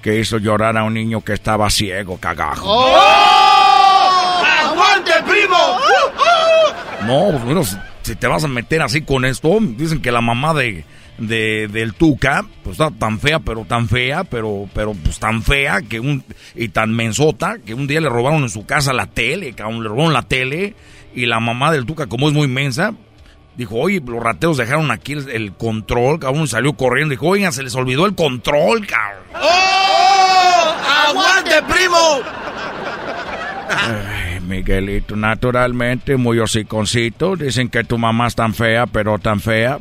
[0.04, 2.66] que hizo llorar a un niño que estaba ciego, cagajo.
[2.68, 4.42] ¡Oh!
[4.62, 5.56] ¡Aguante, primo!
[7.06, 7.62] No, pues bueno,
[8.02, 10.84] si te vas a meter así con esto, dicen que la mamá de,
[11.16, 15.80] de del Tuca, pues está tan fea, pero tan fea, pero, pero pues tan fea
[15.80, 16.22] que un,
[16.54, 20.12] y tan mensota, que un día le robaron en su casa la tele, le robaron
[20.12, 20.74] la tele,
[21.14, 22.92] y la mamá del Tuca, como es muy mensa,
[23.56, 27.12] Dijo, oye, los rateros dejaron aquí el, control, cabrón, y salió corriendo.
[27.12, 29.22] Dijo, oigan, se les olvidó el control, cabrón.
[29.34, 30.74] ¡Oh!
[31.08, 32.20] ¡Aguante, primo!
[34.46, 37.36] Miguelito, naturalmente, muy hociconcito.
[37.36, 39.78] Dicen que tu mamá es tan fea, pero tan fea,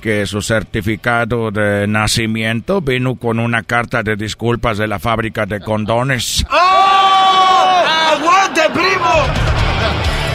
[0.00, 5.60] que su certificado de nacimiento vino con una carta de disculpas de la fábrica de
[5.60, 6.44] condones.
[6.50, 7.84] ¡Oh!
[8.12, 9.26] ¡Aguante, primo!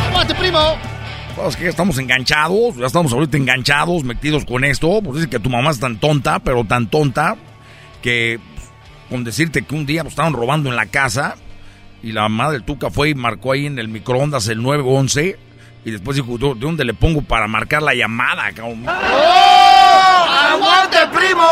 [0.09, 0.96] ¡Aguante, primo!
[1.37, 4.99] Pues que estamos enganchados, ya estamos ahorita enganchados, metidos con esto.
[5.03, 7.35] Pues dicen que tu mamá es tan tonta, pero tan tonta,
[8.01, 8.39] que
[9.07, 11.35] con decirte que un día nos estaban robando en la casa
[12.01, 15.37] y la mamá del Tuca fue y marcó ahí en el microondas el 911
[15.85, 18.83] y después dijo, ¿de dónde le pongo para marcar la llamada, cabrón?
[18.87, 20.25] ¡Oh!
[20.53, 21.47] ¡Aguante, primo!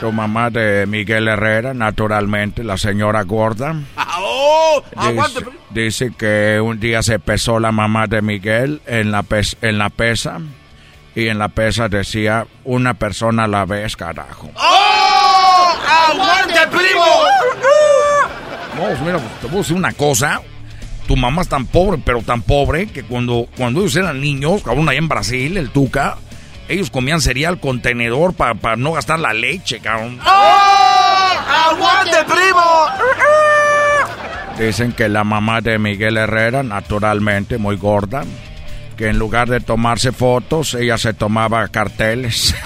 [0.00, 3.74] Tu mamá de Miguel Herrera, naturalmente, la señora gorda.
[4.32, 4.82] ¡Oh!
[4.96, 9.56] ¡Aguante, Dice, dice que un día se pesó la mamá de Miguel en la, pes-
[9.62, 10.38] en la pesa
[11.14, 14.50] y en la pesa decía una persona a la vez, carajo.
[14.54, 15.72] ¡Oh!
[16.10, 17.04] ¡Aguante, primo!
[18.76, 20.40] No, pues mira, te puedo decir una cosa.
[21.06, 24.88] Tu mamá es tan pobre, pero tan pobre, que cuando, cuando ellos eran niños, cabrón,
[24.88, 26.16] allá en Brasil, el Tuca,
[26.68, 30.20] ellos comían cereal con tenedor para no gastar la leche, cabrón.
[30.24, 31.32] ¡Oh!
[31.72, 32.86] ¡Aguante, primo!
[34.60, 38.24] Dicen que la mamá de Miguel Herrera, naturalmente muy gorda,
[38.98, 42.54] que en lugar de tomarse fotos, ella se tomaba carteles.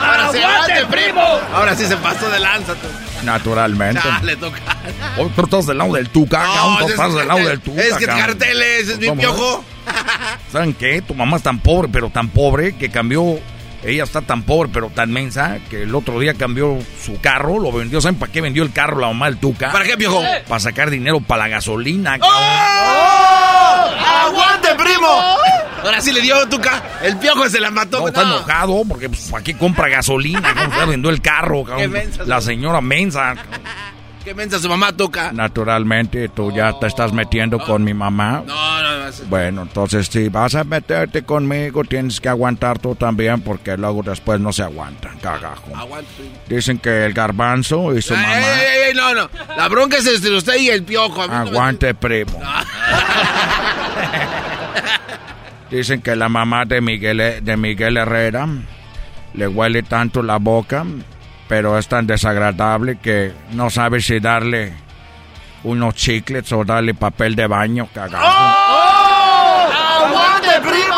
[0.00, 1.20] ¡Ahora sí, aguante, primo!
[1.52, 2.74] Ahora sí se pasó de lanza.
[3.24, 4.00] Naturalmente.
[4.04, 4.60] Ya, le toca.
[5.18, 7.82] Hoy tú estás del lado del Tuca, cabrón, tú es estás del lado del Tuca.
[7.82, 9.64] Es que carteles, es mi piojo.
[10.52, 11.02] ¿Saben qué?
[11.02, 13.40] Tu mamá es tan pobre, pero tan pobre, que cambió...
[13.82, 17.72] Ella está tan pobre, pero tan mensa, que el otro día cambió su carro, lo
[17.72, 18.00] vendió.
[18.00, 19.72] ¿Saben para qué vendió el carro la mamá del Tuca?
[19.72, 20.22] ¿Para qué, piojo?
[20.46, 22.38] Para sacar dinero para la gasolina, cabrón.
[22.40, 23.90] ¡Oh!
[24.26, 25.08] ¡Aguante, primo!
[25.82, 26.80] Ahora sí le dio Tuca.
[27.02, 28.00] El piojo se la mató.
[28.00, 30.54] No, está enojado porque pues, ¿para qué compra gasolina?
[30.54, 31.64] ¿Cómo se vendió el carro?
[31.64, 31.78] cabrón?
[31.80, 33.34] Qué mensa, la señora mensa.
[34.24, 35.32] ¿Qué mensa su mamá, Tuca?
[35.32, 38.44] Naturalmente, tú ya te estás metiendo con mi mamá.
[38.46, 39.12] No, no, no.
[39.28, 44.38] Bueno, entonces si vas a meterte conmigo, tienes que aguantar tú también, porque luego después
[44.40, 45.74] no se aguantan, cagajo.
[45.76, 46.34] Aguante, primo.
[46.48, 48.38] Dicen que el garbanzo y su Ey, mamá...
[48.38, 49.28] ey, ey, no, no.
[49.56, 51.26] La bronca es entre usted y el piojo.
[51.26, 52.40] No me- Aguante, primo.
[55.70, 58.46] Dicen que la mamá de Miguel, de Miguel Herrera
[59.34, 60.84] le huele tanto la boca,
[61.52, 64.72] pero es tan desagradable que no sabe si darle
[65.64, 68.26] unos chicles o darle papel de baño, cagajo.
[68.26, 69.68] ¡Oh!
[70.06, 70.96] ¡Aguante, primo!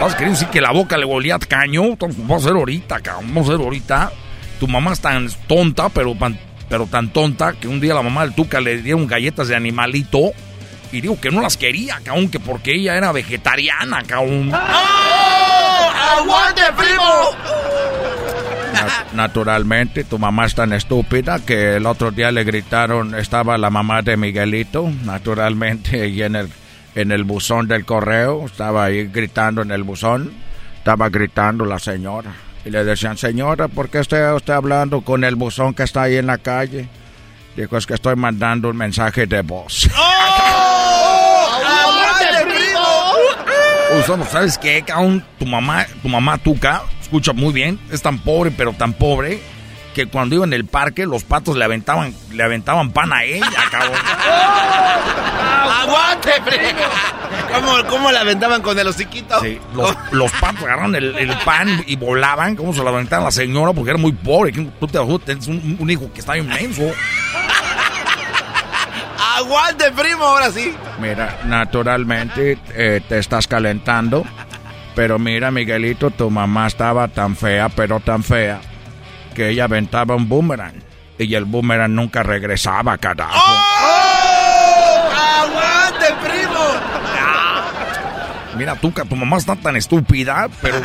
[0.00, 1.82] ¿Vas a querer decir que la boca le olía a caño?
[1.88, 3.34] Entonces, Vamos a hacer ahorita, cabrón.
[3.34, 4.12] Vamos a hacer ahorita.
[4.58, 6.16] Tu mamá es tan tonta, pero
[6.86, 10.32] tan tonta, que un día la mamá del Tuca le dieron galletas de animalito.
[10.90, 14.50] Y digo que no las quería, cabrón, que porque ella era vegetariana, cabrón.
[14.54, 16.18] ¡Oh!
[16.18, 18.19] ¡Aguante, primo!
[18.86, 23.70] Na- naturalmente, tu mamá es tan estúpida que el otro día le gritaron, estaba la
[23.70, 26.48] mamá de Miguelito, naturalmente, y en el,
[26.94, 30.32] en el buzón del correo, estaba ahí gritando en el buzón,
[30.78, 32.32] estaba gritando la señora.
[32.64, 36.16] Y le decían, señora, ¿por qué está usted hablando con el buzón que está ahí
[36.16, 36.88] en la calle?
[37.56, 39.88] Dijo, es que estoy mandando un mensaje de voz.
[39.98, 40.30] ¡Oh!
[44.30, 45.24] ¿sabes qué, cabrón?
[45.38, 49.42] Tu mamá, tu mamá Tuca, escucha muy bien, es tan pobre, pero tan pobre,
[49.96, 53.50] que cuando iba en el parque, los patos le aventaban, le aventaban pan a ella,
[53.68, 53.98] cabrón.
[55.82, 56.86] ¡Aguante, primo!
[57.52, 59.40] ¿Cómo, cómo la aventaban con el hociquito?
[59.40, 63.26] Sí, los, los patos agarraron el, el pan y volaban, como se lo aventaban a
[63.26, 64.52] la señora, porque era muy pobre.
[64.52, 66.92] Tú te un, un hijo que está inmenso.
[69.36, 70.22] ¡Aguante, primo!
[70.22, 70.72] Ahora sí.
[71.00, 74.24] Mira, naturalmente eh, te estás calentando,
[75.00, 78.60] pero mira, Miguelito, tu mamá estaba tan fea, pero tan fea,
[79.34, 80.74] que ella aventaba un boomerang.
[81.16, 83.32] Y el boomerang nunca regresaba, carajo.
[83.34, 83.80] ¡Oh!
[85.16, 86.60] ¡Aguante, primo!
[88.58, 90.76] Mira, Tuca, tu mamá está tan estúpida, pero,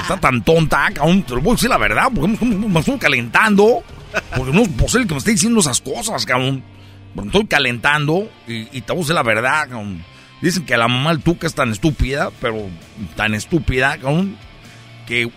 [0.00, 1.22] está tan tonta, cabrón.
[1.22, 3.84] Te lo voy a decir la verdad, porque me, estoy calentando.
[4.36, 6.64] Porque no es posible que me esté diciendo esas cosas, cabrón.
[7.14, 10.04] Me estoy calentando y, y te voy a decir la verdad, cabrón.
[10.44, 12.68] Dicen que la mamá del Tuca es tan estúpida, pero
[13.16, 14.36] tan estúpida, cabrón,
[15.06, 15.30] que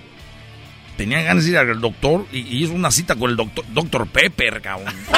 [0.98, 4.06] tenía ganas de ir al doctor y, y hizo una cita con el doctor, doctor
[4.10, 4.94] Pepper, cabrón.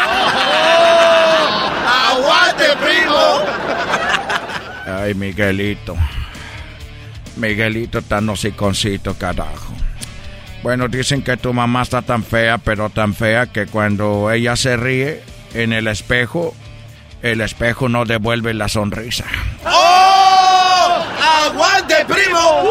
[2.08, 3.40] ¡Aguante, primo!
[4.86, 5.98] Ay, Miguelito.
[7.38, 9.74] Miguelito tan hociconcito, carajo.
[10.62, 14.78] Bueno, dicen que tu mamá está tan fea, pero tan fea que cuando ella se
[14.78, 15.24] ríe
[15.56, 16.54] en el espejo,
[17.22, 19.26] el espejo no devuelve la sonrisa.
[19.66, 21.04] ¡Oh!
[21.46, 22.70] ¡Aguante, primo!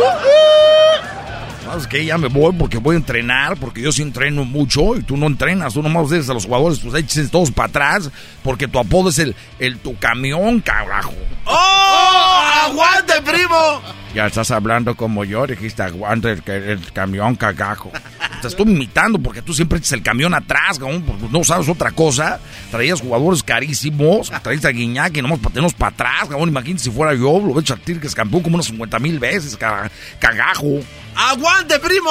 [1.69, 2.05] ¿sabes qué?
[2.05, 5.27] Ya me voy porque voy a entrenar, porque yo sí entreno mucho y tú no
[5.27, 8.11] entrenas, tú nomás dices a los jugadores, pues eches todos para atrás,
[8.43, 11.15] porque tu apodo es el, el tu camión, carajo.
[11.45, 12.43] ¡Oh!
[12.65, 13.83] ¡Aguante, primo!
[14.15, 17.93] Ya estás hablando como yo, dijiste aguante el, el camión, cagajo.
[18.41, 22.41] Te estoy imitando porque tú siempre echas el camión atrás, porque no sabes otra cosa.
[22.71, 26.49] Traías jugadores carísimos, traías a Guiñac y nomás tenemos para atrás, cabrón.
[26.49, 29.57] Imagínate si fuera yo, lo hecho a que es campeón como unos 50 mil veces,
[29.57, 30.81] cagajo.
[31.17, 32.11] ¡Aguante, primo!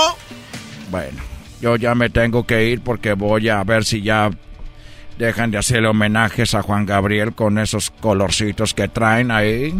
[0.91, 1.17] Bueno,
[1.61, 4.29] yo ya me tengo que ir porque voy a ver si ya
[5.17, 9.73] dejan de hacerle homenajes a Juan Gabriel con esos colorcitos que traen ahí.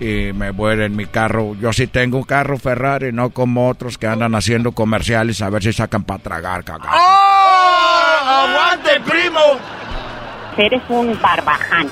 [0.00, 1.54] Y me voy en mi carro.
[1.56, 5.62] Yo sí tengo un carro Ferrari, no como otros que andan haciendo comerciales a ver
[5.62, 6.96] si sacan para tragar, cagajo.
[6.96, 8.18] ¡Oh!
[8.24, 9.40] ¡Aguante, primo!
[10.56, 11.90] Eres un barbaján.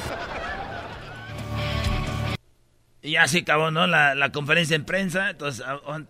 [3.03, 3.87] Y así acabó, ¿no?
[3.87, 5.31] La, la conferencia en prensa.
[5.31, 5.65] Entonces,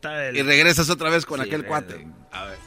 [0.05, 0.37] el...
[0.37, 2.07] Y regresas otra vez con aquel cuate.
[2.33, 2.59] A ver.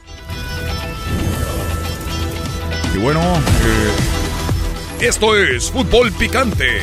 [2.94, 6.80] Y bueno, eh, esto es Fútbol Picante.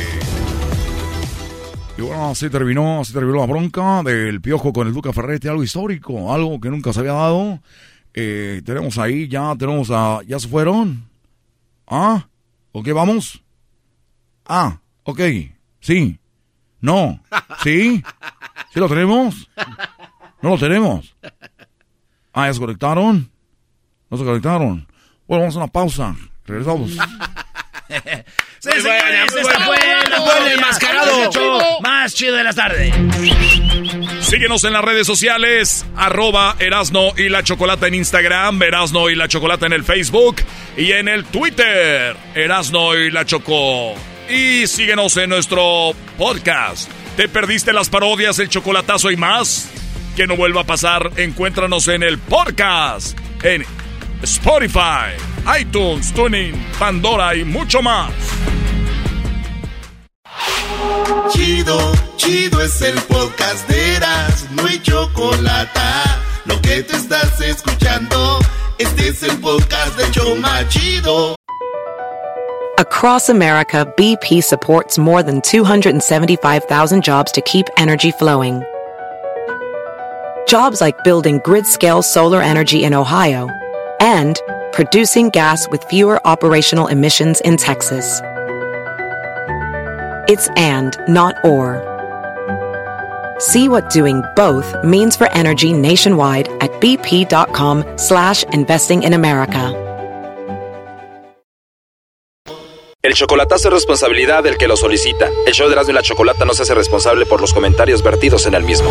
[1.98, 5.64] Y bueno, así terminó, así terminó la bronca del piojo con el Duca Ferretti, algo
[5.64, 7.58] histórico, algo que nunca se había dado.
[8.14, 10.20] Eh, tenemos ahí, ya tenemos a.
[10.24, 11.08] ¿Ya se fueron?
[11.88, 12.28] ¿Ah?
[12.70, 13.42] ¿Ok, vamos?
[14.46, 15.20] Ah, ok,
[15.80, 16.20] sí.
[16.80, 17.20] No.
[17.64, 18.00] ¿Sí?
[18.72, 19.50] ¿Sí lo tenemos?
[20.40, 21.16] ¿No lo tenemos?
[22.32, 23.28] Ah, ¿ya se conectaron?
[24.08, 24.86] ¿No se conectaron?
[25.26, 26.14] Bueno, vamos a una pausa.
[26.46, 26.92] Regresamos.
[28.60, 32.92] sí, señores, esta fue la el mascarado más chido de la tarde.
[34.20, 39.26] Síguenos en las redes sociales, arroba Erasno y la Chocolata en Instagram, Erasno y la
[39.26, 40.36] Chocolata en el Facebook
[40.76, 43.94] y en el Twitter, Erasno y la Choco.
[44.28, 46.90] Y síguenos en nuestro podcast.
[47.16, 49.70] ¿Te perdiste las parodias, el chocolatazo y más?
[50.14, 53.64] Que no vuelva a pasar, encuéntranos en el podcast, en
[54.22, 55.16] Spotify,
[55.56, 58.12] iTunes, Tuning, Pandora y mucho más.
[61.30, 61.78] Chido,
[62.16, 65.80] chido es el podcast de Eras, no hay chocolate.
[66.44, 68.38] Lo que te estás escuchando,
[68.78, 71.34] este es el podcast de Choma Chido.
[72.78, 78.62] Across America, BP supports more than 275,000 jobs to keep energy flowing.
[80.46, 83.48] Jobs like building grid-scale solar energy in Ohio
[84.00, 84.40] and
[84.72, 88.20] producing gas with fewer operational emissions in Texas.
[90.28, 91.84] It's and, not or.
[93.38, 99.74] See what doing both means for energy nationwide at bp.com slash investing in America.
[103.00, 105.30] El chocolatazo es responsabilidad del que lo solicita.
[105.46, 108.44] El show de Erasmo y la Chocolata no se hace responsable por los comentarios vertidos
[108.46, 108.90] en el mismo.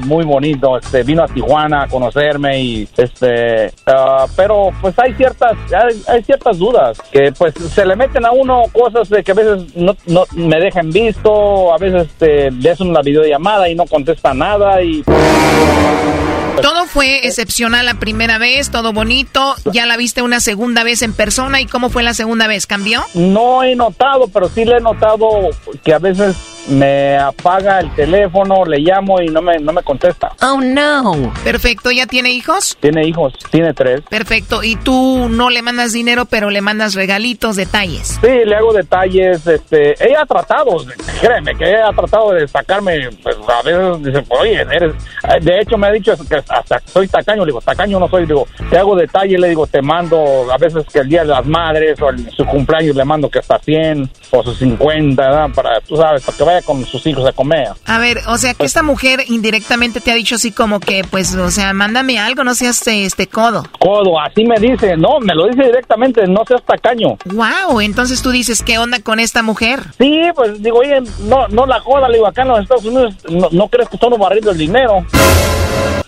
[0.00, 0.78] muy bonito.
[0.78, 5.52] Este, vino a Tijuana a conocerme y este, ah, pero pues hay ciertas,
[6.08, 9.76] hay, ciertas dudas que pues se le meten a uno cosas de que a veces
[9.76, 14.34] no, no me dejan visto, a veces este, le hacen una videollamada y no contesta
[14.34, 15.02] nada y
[16.60, 19.54] todo fue excepcional la primera vez, todo bonito.
[19.72, 21.60] Ya la viste una segunda vez en persona.
[21.60, 22.66] ¿Y cómo fue la segunda vez?
[22.66, 23.02] ¿Cambió?
[23.14, 25.50] No he notado, pero sí le he notado
[25.82, 26.36] que a veces
[26.68, 30.32] me apaga el teléfono, le llamo y no me, no me contesta.
[30.42, 31.32] Oh, no.
[31.44, 31.90] Perfecto.
[31.90, 32.76] ¿Ya tiene hijos?
[32.80, 34.02] Tiene hijos, tiene tres.
[34.08, 34.62] Perfecto.
[34.62, 38.18] ¿Y tú no le mandas dinero, pero le mandas regalitos, detalles?
[38.22, 39.46] Sí, le hago detalles.
[39.46, 40.76] Este, ella ha tratado,
[41.20, 44.94] créeme, que ella ha tratado de sacarme, pues a veces dice, oye, eres...
[45.40, 48.28] De hecho, me ha dicho que hasta soy tacaño, le digo, tacaño no soy, le
[48.28, 51.46] digo, te hago detalle, le digo, te mando a veces que el día de las
[51.46, 55.48] madres o el- su cumpleaños le mando que hasta 100 o sus 50, ¿verdad?
[55.54, 57.68] Para, tú sabes, para que vaya con sus hijos a comer.
[57.86, 61.34] A ver, o sea, que esta mujer indirectamente te ha dicho así como que, pues,
[61.34, 63.64] o sea, mándame algo, no seas este codo.
[63.78, 67.16] Codo, así me dice, no, me lo dice directamente, no seas tacaño.
[67.26, 69.80] Wow, entonces tú dices, ¿qué onda con esta mujer?
[69.98, 73.14] Sí, pues digo, oye, no, no la joda, le digo, acá en los Estados Unidos
[73.28, 75.04] no, no crees que estamos barriendo el dinero.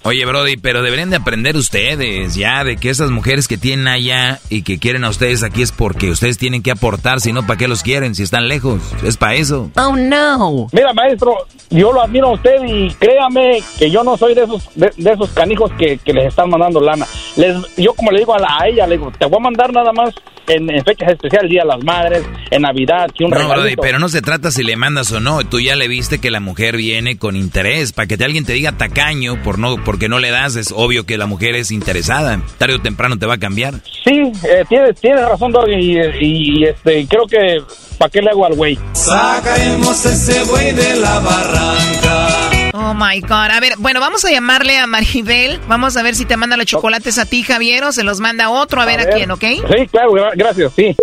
[0.06, 4.38] Oye, Brody, pero deberían de aprender ustedes ya de que esas mujeres que tienen allá
[4.50, 7.56] y que quieren a ustedes aquí es porque ustedes tienen que aportar, si no, ¿para
[7.56, 8.14] qué los quieren?
[8.14, 9.70] Si están lejos, es para eso.
[9.76, 10.68] Oh, no.
[10.72, 14.68] Mira, maestro, yo lo admiro a usted y créame que yo no soy de esos
[14.74, 17.06] de, de esos canijos que, que les están mandando lana.
[17.36, 19.72] Les, yo como le digo a, la, a ella, le digo, te voy a mandar
[19.72, 20.14] nada más
[20.48, 23.98] en, en fechas especiales, Día de las Madres, en Navidad, que un No, Brody, pero
[23.98, 25.44] no se trata si le mandas o no.
[25.44, 27.92] Tú ya le viste que la mujer viene con interés.
[27.92, 31.06] Para que te, alguien te diga tacaño por no, porque no le das, es obvio
[31.06, 32.40] que la mujer es interesada.
[32.58, 33.74] Tarde o temprano te va a cambiar.
[34.02, 34.10] Sí,
[34.42, 37.58] eh, tienes, tienes razón, Doggy, y, y, y, este, creo que,
[37.96, 38.76] ¿para qué le hago al güey?
[38.92, 42.28] Sacaremos ese buey de la barranca.
[42.72, 43.30] Oh my God.
[43.52, 45.60] A ver, bueno, vamos a llamarle a Maribel.
[45.68, 48.50] Vamos a ver si te manda los chocolates a ti, Javier, o se los manda
[48.50, 49.44] otro, a, ver, a quién, ¿ok?
[49.44, 50.96] Sí, claro, gra- gracias, sí.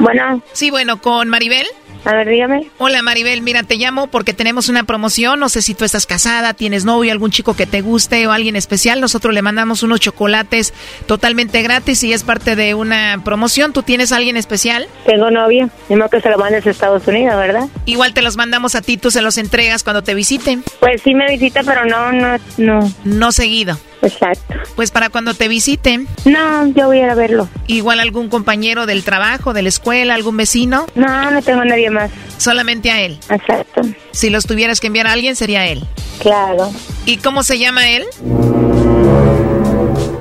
[0.00, 0.42] Bueno.
[0.52, 1.64] Sí, bueno, con Maribel.
[2.04, 2.70] A ver, dígame.
[2.78, 5.40] Hola Maribel, mira, te llamo porque tenemos una promoción.
[5.40, 8.56] No sé si tú estás casada, tienes novio, algún chico que te guste o alguien
[8.56, 9.00] especial.
[9.00, 10.72] Nosotros le mandamos unos chocolates
[11.06, 13.72] totalmente gratis y es parte de una promoción.
[13.72, 14.86] ¿Tú tienes a alguien especial?
[15.04, 15.70] Tengo novio.
[15.88, 17.68] Mismo que se lo mandes a Estados Unidos, ¿verdad?
[17.86, 20.62] Igual te los mandamos a ti, tú se los entregas cuando te visiten.
[20.80, 22.92] Pues sí me visita, pero no, no, no.
[23.04, 23.78] No seguido.
[24.02, 24.54] Exacto.
[24.74, 26.06] Pues para cuando te visiten.
[26.24, 27.48] No, yo voy a ir a verlo.
[27.66, 30.86] Igual algún compañero del trabajo, de la escuela, algún vecino.
[30.94, 32.10] No, no tengo a nadie más.
[32.38, 33.18] Solamente a él.
[33.30, 33.82] Exacto.
[34.12, 35.84] Si los tuvieras que enviar a alguien, sería él.
[36.20, 36.70] Claro.
[37.04, 38.04] ¿Y cómo se llama él?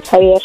[0.10, 0.42] Javier.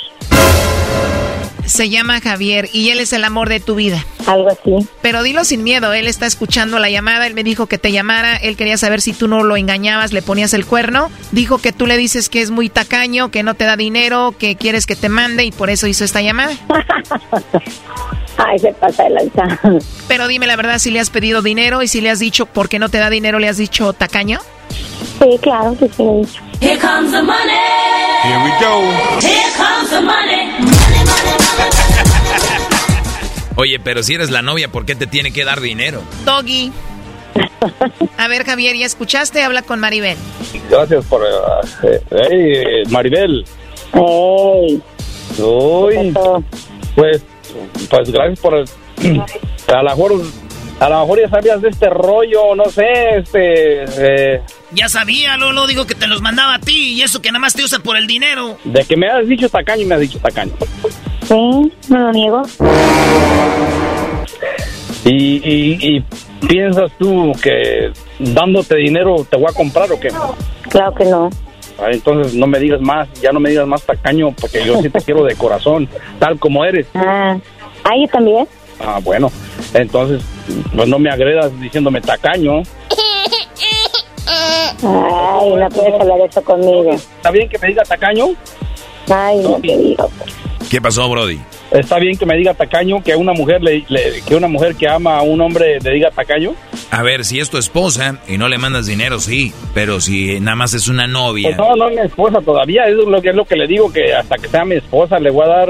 [1.70, 4.04] Se llama Javier y él es el amor de tu vida.
[4.26, 4.88] Algo así.
[5.02, 8.36] Pero dilo sin miedo, él está escuchando la llamada, él me dijo que te llamara,
[8.36, 11.12] él quería saber si tú no lo engañabas, le ponías el cuerno.
[11.30, 14.56] Dijo que tú le dices que es muy tacaño, que no te da dinero, que
[14.56, 16.54] quieres que te mande y por eso hizo esta llamada.
[18.36, 19.60] Ay, se pasa de lanza.
[20.08, 22.68] Pero dime la verdad, si le has pedido dinero y si le has dicho por
[22.68, 24.40] qué no te da dinero, le has dicho tacaño.
[25.22, 26.42] Sí, claro que sí dicho.
[26.60, 27.52] Here comes the money.
[28.24, 28.80] Here we go.
[29.20, 30.89] Here comes the money.
[33.60, 36.02] Oye, pero si eres la novia, ¿por qué te tiene que dar dinero?
[36.24, 36.72] Doggy.
[38.16, 39.42] A ver, Javier, ¿ya escuchaste?
[39.42, 40.16] Habla con Maribel.
[40.70, 41.20] Gracias por...
[41.82, 43.44] eh, hey, Maribel.
[43.92, 44.82] Hey.
[45.38, 46.14] Uy,
[46.94, 47.22] pues,
[47.90, 48.54] pues gracias por...
[48.54, 50.22] A lo mejor,
[50.80, 52.86] a lo mejor ya sabías de este rollo, no sé,
[53.18, 53.84] este...
[54.36, 54.42] eh,
[54.72, 57.52] Ya sabía, Lolo, digo que te los mandaba a ti y eso que nada más
[57.52, 58.56] te usa por el dinero.
[58.64, 60.54] de que me has dicho tacaño y me has dicho tacaño.
[61.30, 62.42] Sí, no lo niego.
[65.04, 66.04] Y, y, y
[66.48, 70.08] piensas tú que dándote dinero te voy a comprar o qué?
[70.68, 71.30] Claro que no.
[71.78, 74.90] Ah, Entonces no me digas más, ya no me digas más tacaño porque yo sí
[74.90, 76.88] te quiero de corazón, tal como eres.
[76.94, 77.38] Ah,
[77.84, 78.48] ah, yo también.
[78.80, 79.30] Ah, bueno,
[79.72, 80.24] entonces
[80.74, 82.62] pues no me agredas diciéndome tacaño.
[84.82, 86.90] Ay, no puedes hablar eso conmigo.
[86.90, 88.30] ¿Está bien que me diga tacaño?
[89.08, 90.10] Ay, no te digo.
[90.70, 91.38] ¿Qué pasó, Brody?
[91.72, 94.88] ¿Está bien que me diga tacaño que una mujer le, le- que una mujer que
[94.88, 96.54] ama a un hombre le diga tacaño?
[96.92, 99.52] A ver, si es tu esposa y no le mandas dinero, sí.
[99.74, 101.48] Pero si nada más es una novia.
[101.48, 103.92] Pues no, no es mi esposa todavía, es lo que es lo que le digo
[103.92, 105.68] que hasta que sea mi esposa le voy a dar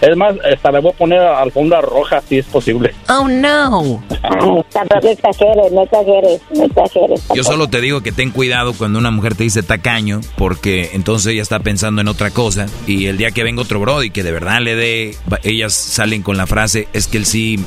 [0.00, 2.94] es más, hasta le voy a poner alfombra roja si es posible.
[3.08, 4.02] Oh, no.
[4.72, 7.22] Tampoco exageres, no exageres, no exageres.
[7.34, 11.32] Yo solo te digo que ten cuidado cuando una mujer te dice tacaño, porque entonces
[11.32, 12.66] ella está pensando en otra cosa.
[12.86, 16.36] Y el día que venga otro Brody que de verdad le dé, ellas salen con
[16.36, 17.58] la frase, es que él sí,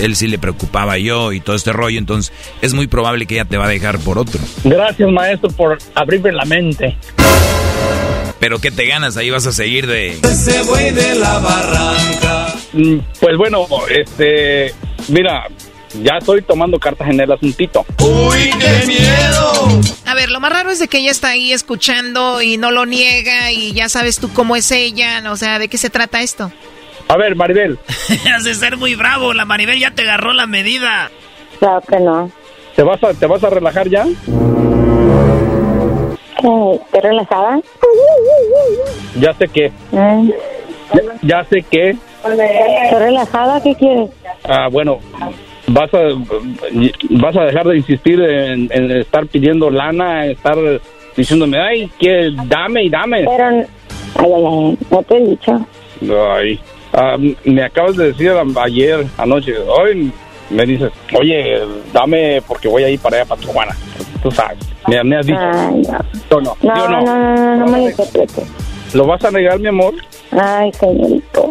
[0.00, 1.98] él sí le preocupaba yo y todo este rollo.
[1.98, 4.40] Entonces es muy probable que ella te va a dejar por otro.
[4.64, 6.96] Gracias, maestro, por abrirme la mente.
[8.40, 9.16] Pero ¿qué te ganas?
[9.16, 10.12] Ahí vas a seguir de...
[10.22, 12.54] Ese buey de la barranca.
[12.72, 14.74] Mm, Pues bueno, este,
[15.08, 15.46] mira,
[16.02, 17.84] ya estoy tomando cartas en el asuntito.
[18.00, 19.80] ¡Uy, qué miedo!
[20.06, 22.86] A ver, lo más raro es de que ella está ahí escuchando y no lo
[22.86, 26.50] niega y ya sabes tú cómo es ella, o sea, ¿de qué se trata esto?
[27.08, 27.78] A ver, Maribel.
[28.34, 31.10] Has de ser muy bravo, la Maribel ya te agarró la medida.
[31.58, 32.30] Claro que no.
[32.74, 34.06] ¿Te vas a, te vas a relajar ya?
[36.40, 36.80] ¿Qué?
[36.92, 37.60] ¿Te relajada?
[39.20, 40.30] Ya sé que, Mm.
[40.94, 43.60] ya, ya sé que, ¿Estás relajada?
[43.62, 44.10] ¿Qué quieres?
[44.44, 44.98] ah, bueno,
[45.68, 45.98] vas a
[47.10, 50.56] vas a dejar de insistir en, en estar pidiendo lana, en estar
[51.16, 53.24] diciéndome, ay, que dame y dame.
[53.24, 53.66] Pero, ay,
[54.16, 55.66] ay, ay, no te he dicho.
[56.32, 56.60] Ay,
[56.92, 58.32] ah, me acabas de decir
[58.62, 60.12] ayer, anoche, hoy
[60.50, 61.60] me dices, oye,
[61.92, 63.76] dame porque voy a ir para allá, para Tijuana.
[64.22, 65.38] Tú sabes, me, me has dicho.
[65.40, 65.98] Ay, no.
[66.30, 68.48] Yo no, No, yo no, no, no, no, no me lo interpretes.
[68.92, 69.94] ¿Lo vas a negar, mi amor?
[70.32, 71.50] Ay, señorito.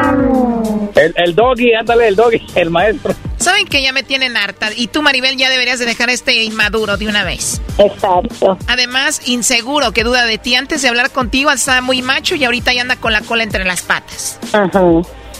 [1.01, 3.13] El, el Doggy, ándale, el Doggy, el maestro.
[3.37, 4.69] Saben que ya me tienen harta.
[4.75, 7.59] Y tú, Maribel, ya deberías de dejar este inmaduro de una vez.
[7.79, 8.57] Exacto.
[8.67, 10.53] Además, inseguro, que duda de ti.
[10.53, 13.65] Antes de hablar contigo, estaba muy macho y ahorita ya anda con la cola entre
[13.65, 14.39] las patas.
[14.53, 14.81] Ajá.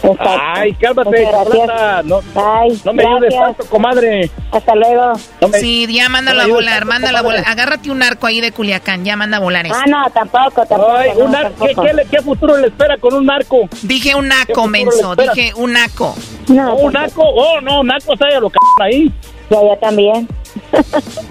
[0.03, 0.31] Exacto.
[0.55, 2.01] Ay, cálmate, chocolata.
[2.03, 4.29] No, Ay, no me ayudes tanto, comadre.
[4.51, 5.13] Hasta luego.
[5.59, 7.43] Sí, ya mándalo no a volar, mándalo a volar.
[7.47, 9.75] Agárrate un arco ahí de Culiacán, ya manda a volar eso.
[9.75, 10.91] Ah, no, tampoco, tampoco.
[10.91, 11.81] Ay, no, un ar- ¿qué, tampoco.
[11.83, 13.69] qué le- qué futuro le espera con un narco?
[13.83, 16.15] Dije un ¿Qué naco, menso, dije un naco.
[16.47, 19.11] No, Oh, un naco, oh, no, naco, se lo c ahí.
[19.51, 20.29] Ya, ya también.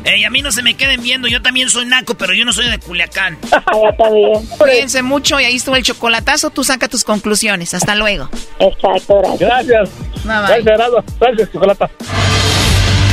[0.05, 2.53] Ey, a mí no se me queden viendo, yo también soy naco, pero yo no
[2.53, 3.39] soy de Culiacán.
[3.51, 4.47] Ya también.
[4.59, 6.51] Cuídense mucho y ahí estuvo el chocolatazo.
[6.51, 7.73] Tú saca tus conclusiones.
[7.73, 8.29] Hasta luego.
[8.59, 9.41] Exacto, gracias.
[9.41, 9.91] Gracias.
[10.25, 10.41] Bye, bye.
[10.41, 11.05] Gracias, Gerardo.
[11.19, 11.91] Gracias, chocolata.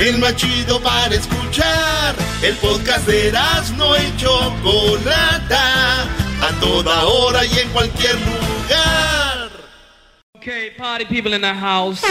[0.00, 2.14] El más chido para escuchar.
[2.42, 3.30] El podcast de
[3.76, 6.04] no y Chocolata.
[6.40, 9.50] A toda hora y en cualquier lugar.
[10.36, 12.00] Okay, party people in the house.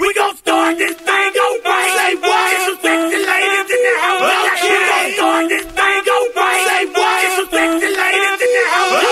[0.00, 1.78] We gon' start this thing over.
[1.94, 2.50] Say what?
[2.50, 4.20] Get some sexy ladies in the house.
[4.20, 4.26] We
[4.90, 6.50] gon' start this thing over.
[6.66, 7.22] Say what?
[7.22, 9.06] Get some sexy ladies in the house.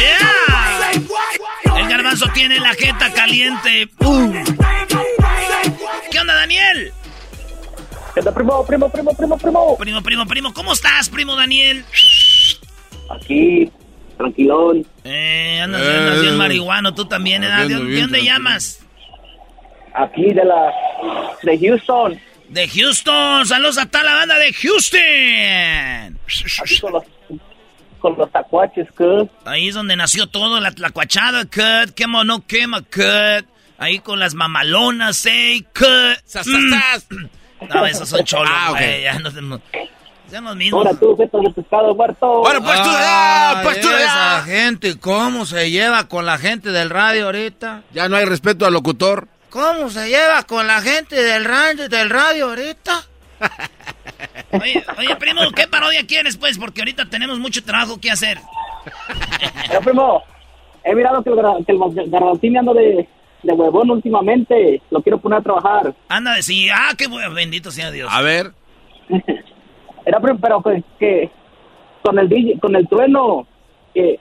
[0.00, 1.78] ¡Yeah!
[1.78, 3.97] El garbanzo tiene la jeta caliente.
[8.38, 9.76] Primo, primo, primo, primo, primo?
[9.78, 11.84] Primo, primo, primo, ¿cómo estás, primo Daniel?
[13.10, 13.70] Aquí,
[14.16, 14.86] tranquilón.
[15.04, 17.48] Eh, andas, andas bien marihuano, tú también, ¿eh?
[17.68, 18.80] ¿De, de dónde llamas?
[19.94, 20.72] Aquí de la...
[21.42, 22.20] de Houston.
[22.48, 26.18] De Houston, saludos a toda la banda de Houston.
[26.62, 27.02] Aquí con los,
[27.98, 29.28] con los tacuaches, que...
[29.44, 33.46] Ahí es donde nació todo, la tlacuachada, cut, quema o no quema, cut.
[33.78, 36.18] Ahí con las mamalonas, eh, cut.
[36.24, 36.70] Sas, Mm.
[36.70, 37.08] sas, sas.
[37.74, 38.76] No, esos son cholos, Ah, ok.
[38.78, 39.60] güey, ya no tenemos...
[40.30, 40.84] Son los mismos.
[40.86, 42.40] Ahora tú, feto de pescado muerto.
[42.40, 44.44] Bueno, pues tú Ay, pues tú esa allá.
[44.44, 47.82] gente, ¿cómo se lleva con la gente del radio ahorita?
[47.94, 49.26] Ya no hay respeto al locutor.
[49.48, 53.04] ¿Cómo se lleva con la gente del radio, del radio ahorita?
[54.52, 56.58] Oye, oye, primo, ¿qué parodia quieres, pues?
[56.58, 58.38] Porque ahorita tenemos mucho trabajo que hacer.
[59.68, 60.22] Pero, primo,
[60.84, 63.08] he mirado que el, que el garbanzín ando de,
[63.42, 64.80] de huevón últimamente.
[64.90, 65.94] Lo quiero poner a trabajar.
[66.08, 68.08] Anda, sí, ah, qué bueno, bendito sea Dios.
[68.12, 68.52] A ver.
[70.06, 71.30] Era, pero, pero que, que
[72.02, 73.46] con el DJ con el trueno,
[73.94, 74.18] que,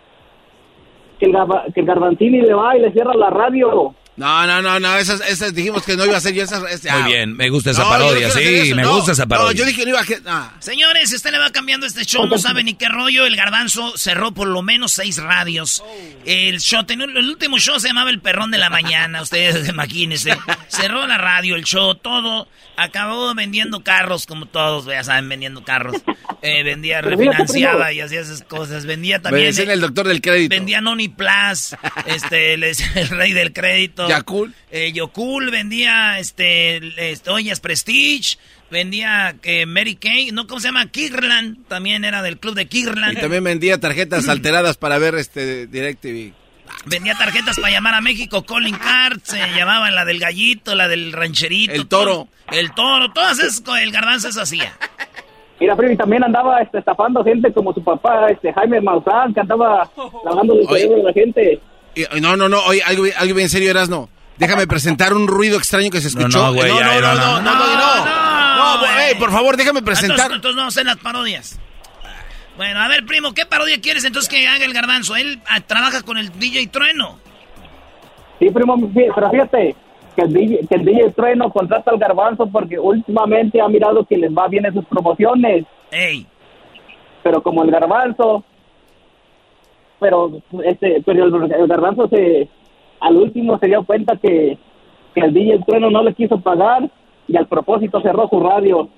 [1.19, 3.95] que, el, garba- que el garbanzini le va y le cierra la radio.
[4.17, 6.59] No, no, no, no, esas, esas dijimos que no iba a ser yo esas.
[6.61, 7.05] Muy ah.
[7.05, 8.95] bien, me gusta esa No, parodia, sí, me no.
[8.95, 9.51] gusta esa parodia.
[9.51, 10.05] No, yo dije que no iba a.
[10.05, 10.53] que- ah.
[10.59, 13.27] Señores, usted le va cambiando este show, no sabe ni qué rollo.
[13.27, 15.83] El garbanzo cerró por lo menos seis radios.
[16.25, 20.35] El show, el último show se llamaba El Perrón de la Mañana, ustedes imagínense.
[20.67, 22.47] Cerró la radio, el show, todo.
[22.79, 25.95] Acabó vendiendo carros, como todos, ya saben, vendiendo carros.
[26.43, 28.85] Eh, vendía, refinanciaba y hacía esas cosas.
[28.85, 29.47] Vendía Me también.
[29.47, 30.55] decían eh, el doctor del crédito.
[30.55, 31.75] Vendía Noni Plus,
[32.05, 34.06] este, el rey del crédito.
[34.07, 34.53] Yakul.
[34.71, 38.37] Eh, Yokul vendía, este, este, ollas Prestige,
[38.69, 40.47] vendía eh, Mary Kay, ¿no?
[40.47, 40.87] ¿Cómo se llama?
[40.87, 43.19] Kirland, también era del club de Y Kirland.
[43.19, 46.33] también vendía tarjetas alteradas para ver este DirecTV.
[46.85, 51.13] Vendía tarjetas para llamar a México, calling cards, se llamaban la del gallito, la del
[51.13, 51.73] rancherito.
[51.73, 52.11] El toro.
[52.11, 52.59] todo.
[52.59, 54.73] el toro, todas esas, el garbanzo eso hacía.
[55.59, 59.39] Mira, primo, y también andaba este, estafando gente como su papá, este Jaime Maussan, que
[59.39, 59.89] andaba
[60.23, 61.59] lavando el cerebro de la gente.
[62.21, 64.09] No, no, no, oye, algo, algo bien serio, Erasno.
[64.37, 66.37] Déjame presentar un ruido extraño que se escuchó.
[66.37, 68.17] no, güey, no, ya, no, no, no, no, no, no, no.
[68.57, 70.31] No, güey, por favor, déjame presentar.
[70.31, 71.59] Entonces, entonces no vamos a las parodias.
[72.57, 75.15] Bueno, a ver, primo, ¿qué parodia quieres entonces que haga el garbanzo?
[75.15, 77.19] Él ah, trabaja con el DJ Trueno.
[78.39, 79.75] Sí, primo, pero fíjate
[80.15, 84.17] que el, DJ, que el DJ Trueno contrata al garbanzo porque últimamente ha mirado que
[84.17, 85.65] les va bien en sus promociones.
[85.91, 86.25] Ey.
[87.23, 88.43] Pero como el garbanzo,
[89.99, 92.47] pero este, pero el, el garbanzo se,
[92.99, 94.57] al último se dio cuenta que,
[95.13, 96.89] que el DJ Trueno no le quiso pagar
[97.27, 98.89] y al propósito cerró su radio.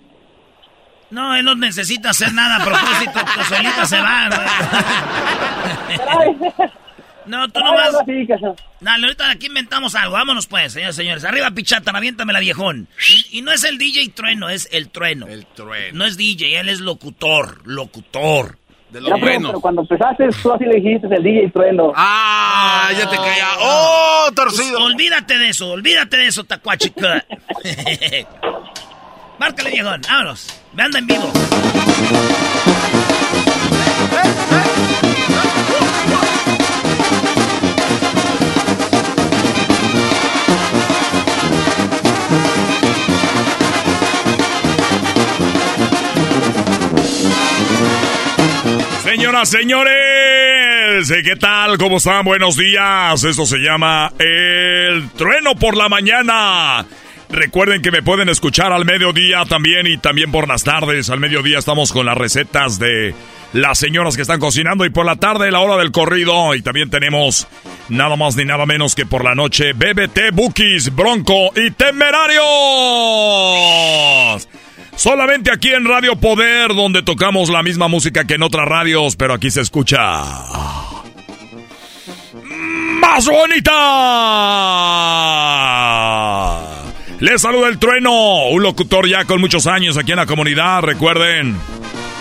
[1.09, 4.30] No, él no necesita hacer nada a propósito, que solita se va.
[7.26, 7.95] No, tú no vas.
[8.80, 10.13] Dale, ahorita aquí inventamos algo.
[10.13, 11.23] Vámonos pues, señores señores.
[11.26, 12.88] Arriba, pichata, aviéntame la viejón.
[13.07, 15.27] Y, y no es el DJ Trueno, es el trueno.
[15.27, 15.97] El trueno.
[15.97, 17.67] No es DJ, él es locutor.
[17.67, 18.57] Locutor.
[18.89, 21.93] De Ya, pero, pero cuando empezaste, tú así le dijiste el DJ Trueno.
[21.95, 23.47] Ah, ya te caía.
[23.59, 24.79] ¡Oh, torcido!
[24.79, 27.23] Pues, olvídate de eso, olvídate de eso, tacuachica.
[29.39, 30.61] Márcale, viejón, vámonos.
[30.73, 31.31] Me anda en vivo.
[49.10, 51.80] Señoras, señores, ¿qué tal?
[51.80, 52.23] ¿Cómo están?
[52.23, 53.23] Buenos días.
[53.23, 56.86] Esto se llama El Trueno por la Mañana.
[57.27, 61.10] Recuerden que me pueden escuchar al mediodía también y también por las tardes.
[61.10, 63.15] Al mediodía estamos con las recetas de
[63.52, 66.53] las señoras que están cocinando y por la tarde la hora del corrido.
[66.53, 67.48] Y también tenemos
[67.90, 72.38] nada más ni nada menos que por la noche BBT, Bookies, Bronco y Temerarios.
[74.99, 79.34] Solamente aquí en Radio Poder, donde tocamos la misma música que en otras radios, pero
[79.34, 80.26] aquí se escucha.
[82.99, 83.69] ¡Más bonita!
[87.21, 90.81] Les saluda el trueno, un locutor ya con muchos años aquí en la comunidad.
[90.81, 91.55] Recuerden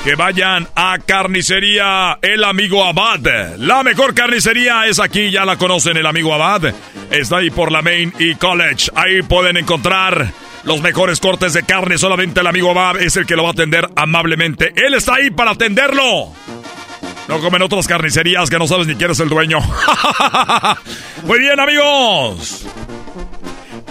[0.04, 3.56] que vayan a Carnicería El Amigo Abad.
[3.58, 6.72] La mejor carnicería es aquí, ya la conocen, El Amigo Abad.
[7.10, 8.92] Está ahí por la Main y College.
[8.94, 10.32] Ahí pueden encontrar
[10.68, 11.96] los mejores cortes de carne.
[11.96, 14.72] Solamente el amigo Abad es el que lo va a atender amablemente.
[14.76, 16.32] Él está ahí para atenderlo.
[17.26, 19.58] No comen otras carnicerías que no sabes ni quién es el dueño.
[21.24, 22.66] Muy bien, amigos.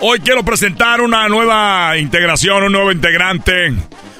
[0.01, 3.73] Hoy quiero presentar una nueva integración, un nuevo integrante.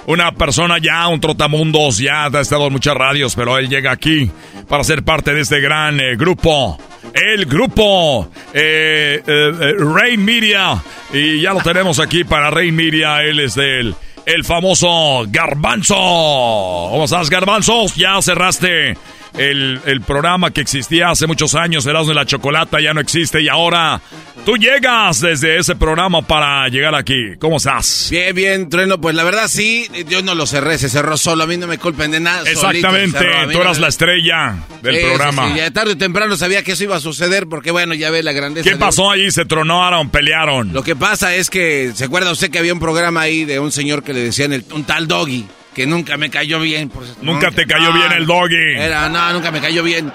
[0.07, 4.31] Una persona ya, un trotamundos, ya ha estado en muchas radios, pero él llega aquí
[4.67, 6.79] para ser parte de este gran eh, grupo.
[7.13, 10.81] El grupo eh, eh, eh, Rain Media.
[11.13, 13.23] Y ya lo tenemos aquí para Rain Media.
[13.23, 15.95] Él es del el famoso Garbanzo.
[15.95, 17.85] ¿Cómo estás, Garbanzo?
[17.95, 18.97] Ya cerraste
[19.37, 23.41] el, el programa que existía hace muchos años, Erasmo de la Chocolata, ya no existe
[23.41, 24.01] y ahora
[24.45, 27.35] tú llegas desde ese programa para llegar aquí.
[27.39, 28.07] ¿Cómo estás?
[28.11, 28.99] Bien, bien, Trueno.
[28.99, 31.43] Pues la verdad sí, yo no lo cerré, se cerró solo.
[31.43, 32.49] A mí no me culpen de nada.
[32.49, 35.49] Exactamente, cerró, tú eras la estrella del programa.
[35.51, 38.23] sí, ya tarde o temprano sabía que eso iba a suceder porque, bueno, ya ve
[38.23, 38.63] la grandeza.
[38.63, 39.29] ¿Qué de- pasó ahí?
[39.31, 40.73] Se tronaron, pelearon.
[40.73, 43.71] Lo que pasa es que, ¿se acuerda usted que había un programa ahí de un
[43.71, 45.45] señor que le decían el- un tal Doggy?
[45.77, 46.89] Que nunca me cayó bien.
[46.89, 48.75] por- Nunca te cayó bien el Doggy.
[48.77, 50.11] Era, no, nunca me cayó bien.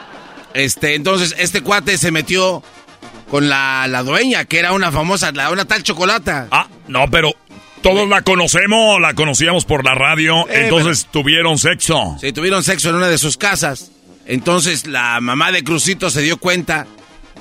[0.55, 2.63] Este, entonces, este cuate se metió
[3.31, 6.49] con la, la dueña, que era una famosa, la, una tal chocolata.
[6.51, 7.33] Ah, no, pero
[7.81, 12.17] todos la conocemos, la conocíamos por la radio, Eh, entonces tuvieron sexo.
[12.21, 13.93] Sí, tuvieron sexo en una de sus casas.
[14.27, 16.87] Entonces la mamá de Crucito se dio cuenta,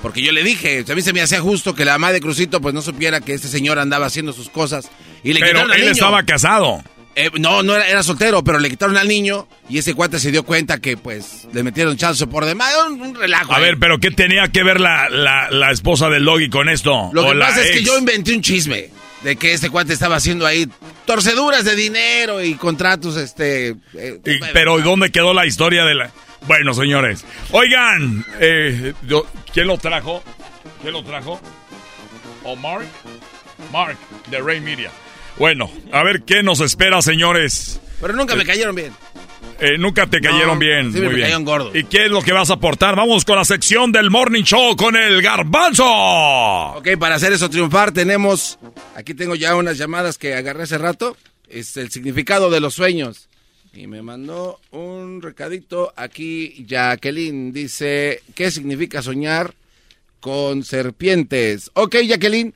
[0.00, 2.60] porque yo le dije, a mí se me hacía justo que la mamá de Crucito
[2.60, 4.88] pues no supiera que este señor andaba haciendo sus cosas.
[5.22, 5.90] Y le Pero él niño.
[5.92, 6.82] estaba casado.
[7.14, 10.30] Eh, no, no era, era soltero, pero le quitaron al niño y ese cuate se
[10.30, 12.72] dio cuenta que pues le metieron chanzo por demás.
[12.88, 13.52] Un, un relajo.
[13.52, 13.62] A ahí.
[13.64, 17.10] ver, pero ¿qué tenía que ver la, la, la esposa del Doggy con esto?
[17.12, 18.88] Lo que pasa es que yo inventé un chisme
[19.22, 20.66] de que este cuate estaba haciendo ahí
[21.04, 23.76] torceduras de dinero y contratos, este...
[23.94, 26.10] eh, Y- pero ¿dónde quedó la historia de la...?
[26.46, 27.24] Bueno, señores.
[27.52, 30.24] Oigan, eh, yo- ¿quién lo trajo?
[30.80, 31.40] ¿Quién lo trajo?
[32.42, 32.86] ¿O Mark?
[33.70, 33.96] Mark,
[34.28, 34.90] de Ray Media.
[35.38, 37.80] Bueno, a ver qué nos espera, señores.
[38.00, 38.92] Pero nunca me cayeron bien.
[39.60, 40.82] Eh, nunca te cayeron No, bien.
[40.92, 41.24] siempre Muy me bien.
[41.26, 41.70] cayeron gordo.
[41.76, 42.96] ¿Y qué es lo que vas a aportar?
[42.96, 45.84] Vamos con la sección del Morning Show con el garbanzo.
[45.86, 48.58] Ok, para hacer eso triunfar tenemos,
[48.96, 51.16] aquí tengo ya unas llamadas que agarré hace rato,
[51.48, 53.28] es el significado de los sueños.
[53.72, 59.54] Y me mandó un recadito aquí, Jacqueline dice, ¿qué significa soñar
[60.20, 61.70] con serpientes?
[61.74, 62.52] Ok, Jacqueline,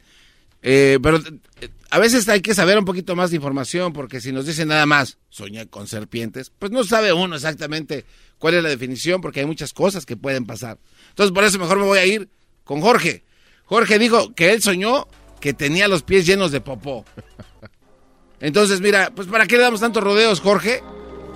[0.62, 4.32] eh, pero eh, a veces hay que saber un poquito más de información, porque si
[4.32, 8.04] nos dicen nada más, soñar con serpientes, pues no sabe uno exactamente
[8.38, 10.78] cuál es la definición, porque hay muchas cosas que pueden pasar.
[11.10, 12.28] Entonces, por eso mejor me voy a ir
[12.64, 13.24] con Jorge.
[13.64, 15.06] Jorge dijo que él soñó
[15.40, 17.04] que tenía los pies llenos de popó.
[18.40, 20.82] Entonces, mira, pues ¿para qué le damos tantos rodeos, Jorge?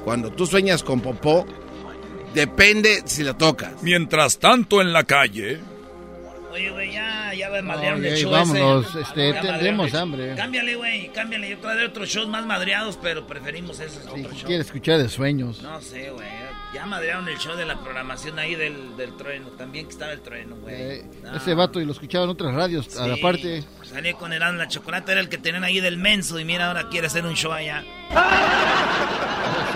[0.04, 1.46] Cuando tú sueñas con popó,
[2.34, 3.82] depende si lo tocas.
[3.82, 5.60] Mientras tanto en la calle...
[6.52, 9.00] Oye, güey, ya, ya me madrearon Oye, el show vámonos, ese.
[9.02, 10.34] este, Ya tendremos hambre.
[10.34, 11.48] Cámbiale, güey, cámbiale.
[11.50, 14.44] Yo traeré otros shows más madreados, pero preferimos esos otros shows.
[14.44, 15.62] Quiere escuchar de sueños.
[15.62, 16.26] No sé, güey.
[16.74, 19.48] Ya madrearon el show de la programación ahí del, del trueno.
[19.58, 20.74] También que estaba el trueno, güey.
[20.74, 21.36] Eh, No.
[21.36, 23.64] Ese vato y lo escuchaba en otras radios, a la Sí, parte.
[23.82, 26.38] Salí con el la chocolate, era el que tenían ahí del menso.
[26.38, 27.84] Y mira, ahora quiere hacer un show allá.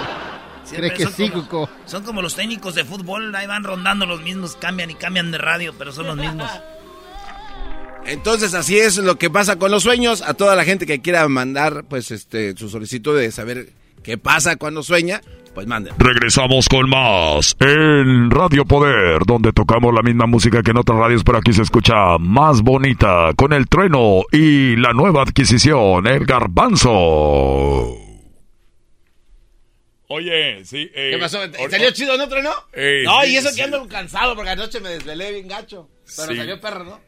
[0.64, 1.70] Siempre Cree que son sí, como- Cuco.
[1.86, 5.38] Son como los técnicos de fútbol, ahí van rondando los mismos, cambian y cambian de
[5.38, 6.50] radio, pero son los mismos.
[8.06, 10.22] Entonces así es lo que pasa con los sueños.
[10.22, 13.70] A toda la gente que quiera mandar pues este su solicitud de saber
[14.02, 15.22] qué pasa cuando sueña,
[15.54, 15.94] pues manden.
[15.96, 21.24] Regresamos con más en Radio Poder, donde tocamos la misma música que en otras radios,
[21.24, 28.03] pero aquí se escucha más bonita con el trueno y la nueva adquisición, el garbanzo.
[30.16, 30.88] Oye, sí.
[30.94, 31.40] eh, ¿Qué pasó?
[31.68, 32.52] ¿Salió chido no trueno?
[32.72, 33.56] Eh, no, sí, y eso sí.
[33.56, 35.88] que ando cansado porque anoche me desvelé bien gacho.
[36.16, 36.36] Pero Sí.
[36.36, 37.00] salió perro, ¿no?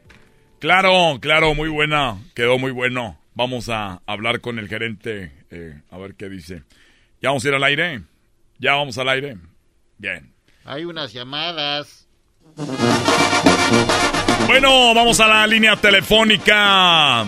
[0.59, 2.17] Claro, claro, muy buena.
[2.35, 3.17] Quedó muy bueno.
[3.33, 6.63] Vamos a hablar con el gerente eh, a ver qué dice.
[7.21, 8.01] ¿Ya vamos a ir al aire?
[8.59, 9.37] ¿Ya vamos al aire?
[9.97, 10.33] Bien.
[10.65, 12.09] Hay unas llamadas.
[14.47, 17.23] Bueno, vamos a la línea telefónica.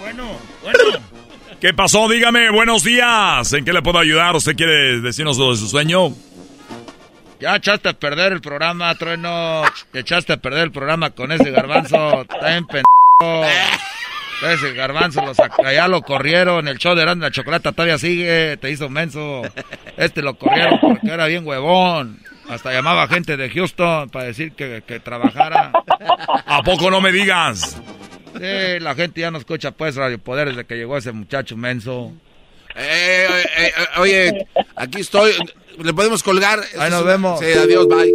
[0.00, 1.09] Bueno, bueno.
[1.60, 2.08] ¿Qué pasó?
[2.08, 3.52] Dígame, buenos días.
[3.52, 4.34] ¿En qué le puedo ayudar?
[4.34, 6.08] ¿Usted quiere decirnos lo de su sueño?
[7.38, 9.62] Ya echaste a perder el programa, Trueno.
[9.92, 12.22] Echaste a perder el programa con ese garbanzo.
[12.22, 13.46] Está en pendejo.
[14.42, 16.66] Ese garbanzo lo sac- allá lo corrieron.
[16.66, 18.56] El show de Grande la Chocolata todavía sigue.
[18.56, 19.42] Te hizo menso.
[19.98, 22.20] Este lo corrieron porque era bien huevón.
[22.48, 25.72] Hasta llamaba gente de Houston para decir que, que trabajara.
[26.46, 27.80] ¿A poco no me digas?
[28.40, 32.12] Sí, la gente ya no escucha pues Radio Poder desde que llegó ese muchacho menso.
[32.74, 34.46] Eh, eh, eh, oye,
[34.76, 35.32] aquí estoy.
[35.82, 36.60] ¿Le podemos colgar?
[36.78, 37.40] Ahí nos vemos.
[37.40, 38.12] Sí, adiós, bye.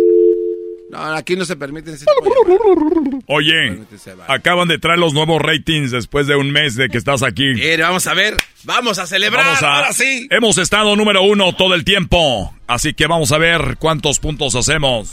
[0.91, 3.23] No, aquí no se permiten ese tipo de llamadas.
[3.27, 3.79] Oye,
[4.27, 7.53] acaban de traer los nuevos ratings después de un mes de que estás aquí.
[7.55, 8.35] Mire, vamos a ver.
[8.63, 9.43] Vamos a celebrar.
[9.45, 10.27] Vamos a- Ahora sí.
[10.31, 15.11] Hemos estado número uno todo el tiempo, así que vamos a ver cuántos puntos hacemos.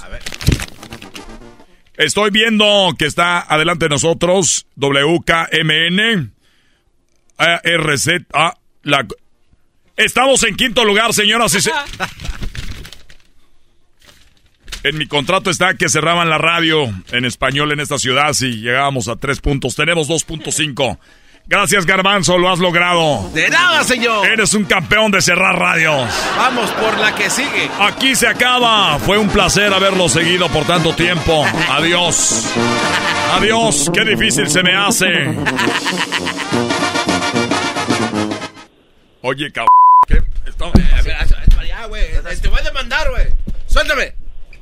[1.96, 6.32] Estoy viendo que está adelante de nosotros WKMN,
[7.36, 9.06] ARZ, ah, la...
[9.96, 11.70] Estamos en quinto lugar, señoras y se...
[14.84, 19.06] En mi contrato está que cerraban la radio en español en esta ciudad si llegábamos
[19.06, 19.76] a tres puntos.
[19.76, 20.98] Tenemos 2.5.
[21.46, 23.28] Gracias, Garbanzo, lo has logrado.
[23.34, 24.26] De nada, señor.
[24.26, 26.08] Eres un campeón de cerrar radios.
[26.36, 27.68] Vamos por la que sigue.
[27.80, 28.98] Aquí se acaba.
[29.00, 31.44] Fue un placer haberlo seguido por tanto tiempo.
[31.70, 32.46] Adiós.
[33.34, 33.90] Adiós.
[33.92, 35.06] Qué difícil se me hace.
[39.22, 39.68] Oye, cabrón.
[40.06, 40.22] ¿Qué?
[40.48, 42.04] Está- A ver, es para allá, güey.
[42.40, 43.26] Te voy a demandar, güey.
[43.66, 44.14] Suéltame.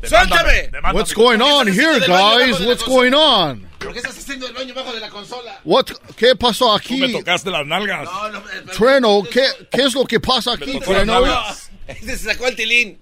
[0.02, 0.70] Suéltame.
[0.93, 2.59] What's going on here, guys?
[2.61, 3.69] What's going on?
[3.81, 5.59] ¿Por qué estás haciendo el baño bajo de la consola?
[5.65, 5.86] What?
[6.16, 7.01] ¿Qué pasó Tú aquí?
[7.01, 8.05] me tocaste las nalgas.
[8.05, 11.24] No, no, eh, Trueno, ¿qué, ¿qué es lo que pasa aquí, Trueno?
[12.05, 13.01] Se sacó el tilín.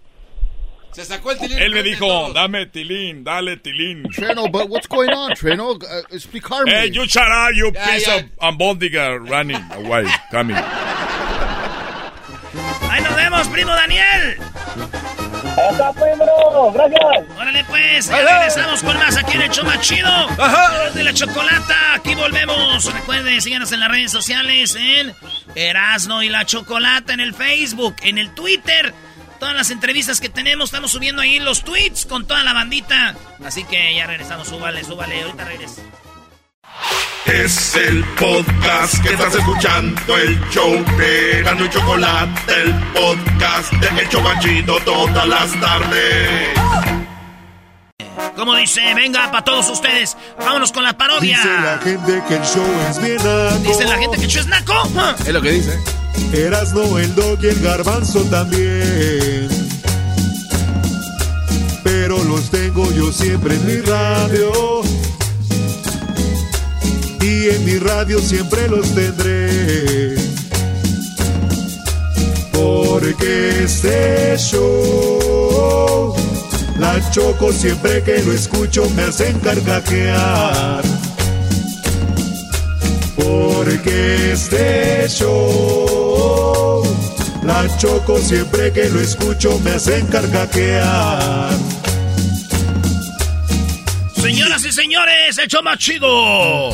[0.93, 1.59] Se sacó el tilín.
[1.59, 4.05] Él me dijo, dame tilín, dale tilín.
[4.15, 5.73] Trueno, but what's going on, Trueno?
[5.73, 5.79] Uh,
[6.11, 6.71] explicarme.
[6.71, 8.17] Hey, you shut up, you piece ya.
[8.17, 10.57] of ambondiga running away, coming.
[12.89, 14.39] Ahí nos vemos, primo Daniel.
[15.71, 16.73] ¡Está primero!
[16.73, 17.38] ¡Gracias!
[18.07, 20.29] Ya regresamos con más aquí en el más chido.
[20.95, 22.93] De la chocolata, aquí volvemos.
[22.93, 25.15] Recuerden, síganos en las redes sociales en
[25.57, 28.95] Erasno y la Chocolata, en el Facebook, en el Twitter.
[29.41, 33.17] Todas las entrevistas que tenemos, estamos subiendo ahí los tweets con toda la bandita.
[33.45, 35.83] Así que ya regresamos, súbale, súbale, ahorita regreso.
[37.27, 44.03] Es el podcast que estás escuchando, el show de Gano y Chocolate, el podcast de
[44.03, 46.68] El Chobachito todas las tardes.
[48.39, 51.39] Como dice, venga para todos ustedes, vámonos con la parodia.
[51.39, 53.69] Dice la gente que el show es bien naco.
[53.69, 54.75] Dice la gente que el show es naco.
[55.27, 55.77] Es lo que dice.
[56.33, 59.49] Erasno, el dog y el garbanzo también.
[61.83, 64.83] Pero los tengo yo siempre en mi radio.
[67.21, 70.15] Y en mi radio siempre los tendré.
[72.53, 76.15] Porque este show,
[76.79, 80.83] la choco siempre que lo escucho me hacen carcajear.
[83.17, 86.83] Porque este show,
[87.43, 91.51] la choco siempre que lo escucho me hacen carcajear.
[94.15, 96.71] Señoras y señores, show más chido.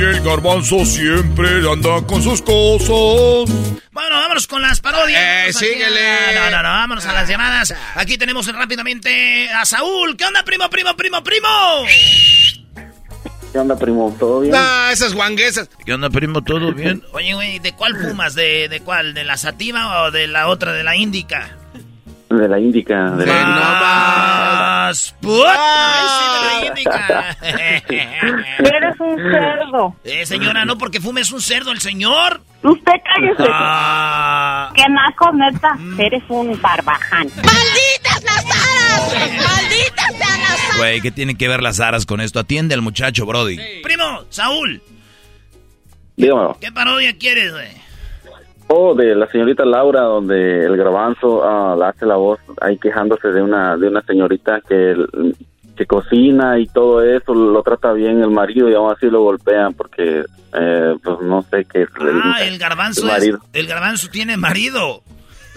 [0.00, 3.54] Y el garbanzo siempre anda con sus cosas.
[3.92, 5.20] Bueno, vámonos con las parodias.
[5.48, 6.10] Eh, síguele.
[6.10, 7.74] a- No, no, no, vámonos a las llamadas.
[7.96, 10.16] Aquí tenemos rápidamente a Saúl.
[10.16, 11.48] ¿Qué onda, primo, primo, primo, primo?
[13.52, 14.16] ¿Qué onda, primo?
[14.18, 14.54] ¿Todo bien?
[14.56, 15.68] Ah, esas guanguesas.
[15.84, 16.42] ¿Qué onda, primo?
[16.42, 17.02] ¿Todo bien?
[17.12, 18.34] Oye, güey, ¿de cuál fumas?
[18.34, 19.12] ¿De, ¿De cuál?
[19.12, 21.58] ¿De la sativa o de la otra, de la índica?
[22.30, 23.10] De la Índica.
[23.10, 25.46] De la Más put.
[25.48, 27.36] Ay, sí, de la índica.
[28.58, 29.96] Eres un cerdo.
[30.04, 32.40] Eh, señora, no porque fumes un cerdo el señor.
[32.62, 33.50] Usted cállese.
[33.52, 34.72] Ah.
[34.76, 35.76] Qué naco, neta.
[35.98, 37.28] Eres un barbaján.
[37.36, 39.12] ¡Malditas las aras!
[39.12, 42.38] ¡Malditas sean las Güey, ¿qué tienen que ver las aras con esto?
[42.38, 43.58] Atiende al muchacho, Brody.
[43.82, 44.80] Primo, Saúl,
[46.16, 46.56] Dígamelo.
[46.60, 47.89] ¿qué parodia quieres, güey?
[48.72, 53.28] Oh, de la señorita Laura, donde el garbanzo ah, la hace la voz ahí quejándose
[53.28, 54.94] de una de una señorita que,
[55.76, 59.74] que cocina y todo eso, lo trata bien el marido y aún así lo golpean
[59.74, 60.22] porque,
[60.52, 61.84] eh, pues no sé qué.
[62.22, 65.02] Ah, el garbanzo es, el garbanzo tiene marido.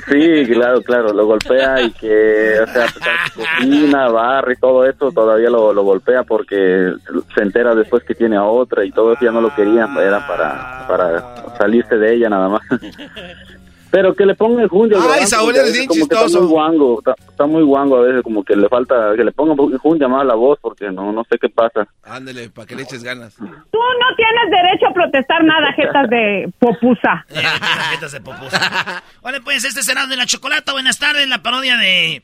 [0.09, 2.87] Sí, claro, claro, lo golpea y que, o sea,
[3.33, 6.93] cocina, barra y todo eso, todavía lo, lo golpea porque
[7.33, 10.27] se entera después que tiene a otra y todo eso ya no lo quería, era
[10.27, 12.61] para, para salirse de ella nada más.
[13.93, 14.97] Pero que le ponga el jundio.
[14.97, 16.25] al Ay, garbanzo, Saúl, veces bien como que chistoso.
[16.25, 19.31] Está muy guango, está, está muy guango a veces, como que le falta, que le
[19.31, 21.87] ponga jundia más a la voz porque no, no sé qué pasa.
[22.01, 23.35] Ándele, para que le eches ganas.
[23.35, 27.23] Tú no tienes derecho a protestar nada, jetas de popusa.
[27.31, 29.03] Tarjetas de popusa.
[29.21, 30.71] Vale, pues este será de la chocolata.
[30.71, 32.23] Buenas tardes, la parodia de.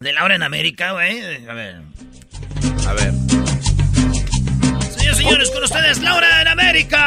[0.00, 1.46] de Laura en América, güey.
[1.46, 1.76] A ver.
[2.88, 3.12] A ver.
[4.96, 7.06] Señores, señores, con ustedes, Laura en América.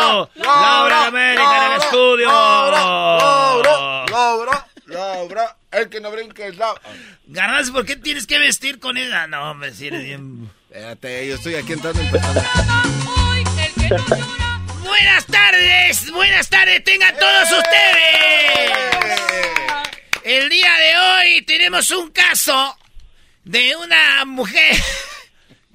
[0.00, 0.44] En estudio.
[0.44, 2.26] Laura en América en el estudio.
[2.28, 6.80] Laura, Laura, Laura, el que no brinque es Laura.
[7.26, 9.26] Garbanzo, ¿por qué tienes que vestir con ella?
[9.26, 10.50] No, hombre, si eres bien.
[10.70, 12.42] Espérate, yo estoy aquí entrando empezando.
[14.82, 18.70] Buenas tardes, buenas tardes, tengan todos ustedes.
[20.24, 22.76] El día de hoy tenemos un caso
[23.44, 24.76] de una mujer.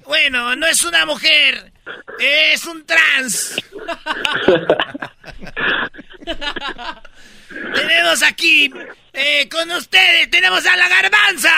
[0.06, 1.72] Bueno, no es una mujer,
[2.18, 3.56] es un trans.
[7.74, 8.70] tenemos aquí
[9.12, 11.52] eh, con ustedes, tenemos a la garbanza.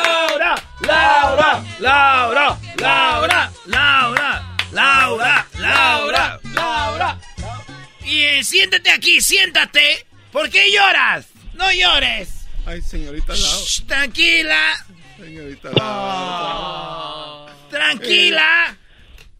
[0.00, 7.18] Laura, Laura, Laura, Laura, Laura, Laura, Laura, Laura.
[8.04, 10.06] Y eh, siéntate aquí, siéntate.
[10.32, 11.26] ¿Por qué lloras?
[11.54, 12.46] No llores.
[12.66, 13.64] Ay, señorita Laura.
[13.64, 14.86] Shh, tranquila.
[15.18, 17.01] Señorita Ah.
[17.82, 18.76] Tranquila.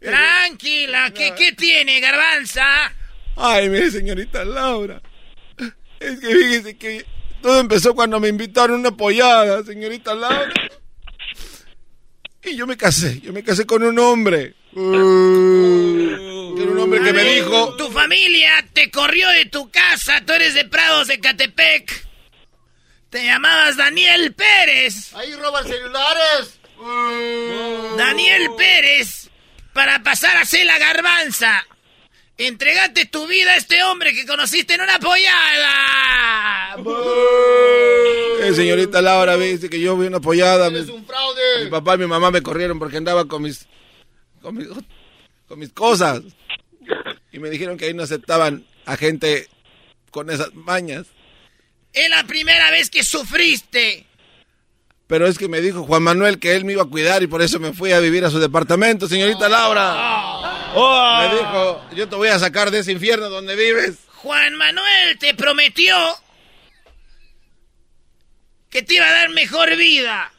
[0.01, 1.11] Tranquila.
[1.13, 2.93] ¿Qué, ¿Qué tiene, garbanza?
[3.37, 5.01] Ay, mire, señorita Laura.
[6.01, 7.07] Es que fíjese que
[7.41, 10.53] todo empezó cuando me invitaron a una pollada, señorita Laura.
[12.45, 14.57] Y yo me casé, yo me casé con un hombre.
[14.73, 17.77] Uh, con un hombre que me dijo...
[17.77, 20.21] Tu familia te corrió de tu casa.
[20.27, 22.07] Tú eres de Prados de Catepec.
[23.11, 25.15] Te llamabas Daniel Pérez.
[25.15, 26.59] Ahí roban celulares.
[27.97, 29.29] Daniel Pérez.
[29.73, 31.67] Para pasar a ser la garbanza.
[32.37, 36.77] Entregate tu vida a este hombre que conociste en una pollada.
[38.43, 40.67] Eh, señorita Laura, dice que yo vi una pollada.
[40.69, 41.65] Es mi- un fraude.
[41.65, 43.67] Mi papá y mi mamá me corrieron porque andaba con mis,
[44.41, 44.67] con mis,
[45.47, 46.23] con mis cosas.
[47.31, 49.49] Y me dijeron que ahí no aceptaban a gente
[50.11, 51.07] con esas mañas.
[51.93, 54.07] Es la primera vez que sufriste.
[55.13, 57.43] Pero es que me dijo Juan Manuel que él me iba a cuidar y por
[57.43, 60.73] eso me fui a vivir a su departamento, señorita Laura.
[60.75, 63.99] Me dijo, yo te voy a sacar de ese infierno donde vives.
[64.09, 65.95] Juan Manuel te prometió
[68.71, 70.33] que te iba a dar mejor vida.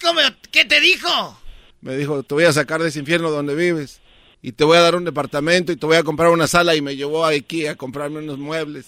[0.00, 0.22] ¿Cómo?
[0.50, 1.38] ¿Qué te dijo?
[1.82, 4.00] Me dijo, te voy a sacar de ese infierno donde vives.
[4.40, 6.80] Y te voy a dar un departamento y te voy a comprar una sala y
[6.80, 8.86] me llevó a Ikea a comprarme unos muebles.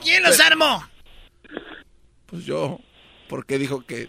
[0.00, 0.93] ¿Quién los armó?
[2.26, 2.80] Pues yo,
[3.28, 4.08] porque dijo que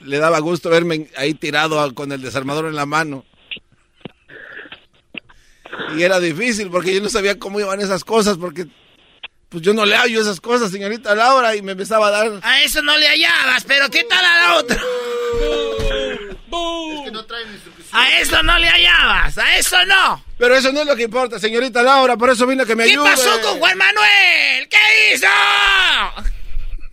[0.00, 3.24] le daba gusto verme ahí tirado con el desarmador en la mano.
[5.96, 8.66] Y era difícil porque yo no sabía cómo iban esas cosas porque
[9.48, 12.40] pues yo no le hallo esas cosas, señorita Laura, y me empezaba a dar...
[12.42, 14.76] A eso no le hallabas, pero ¿qué tal a la otra?
[14.76, 14.82] Es
[17.04, 17.48] que no traen.
[17.92, 20.24] A eso no le hallabas, a eso no.
[20.38, 22.92] Pero eso no es lo que importa, señorita Laura, por eso vino que me ¿Qué
[22.92, 23.10] ayude.
[23.10, 24.68] pasó con Juan Manuel?
[24.70, 25.26] ¿Qué hizo?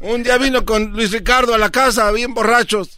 [0.02, 2.98] Un día vino con Luis Ricardo a la casa, bien borrachos.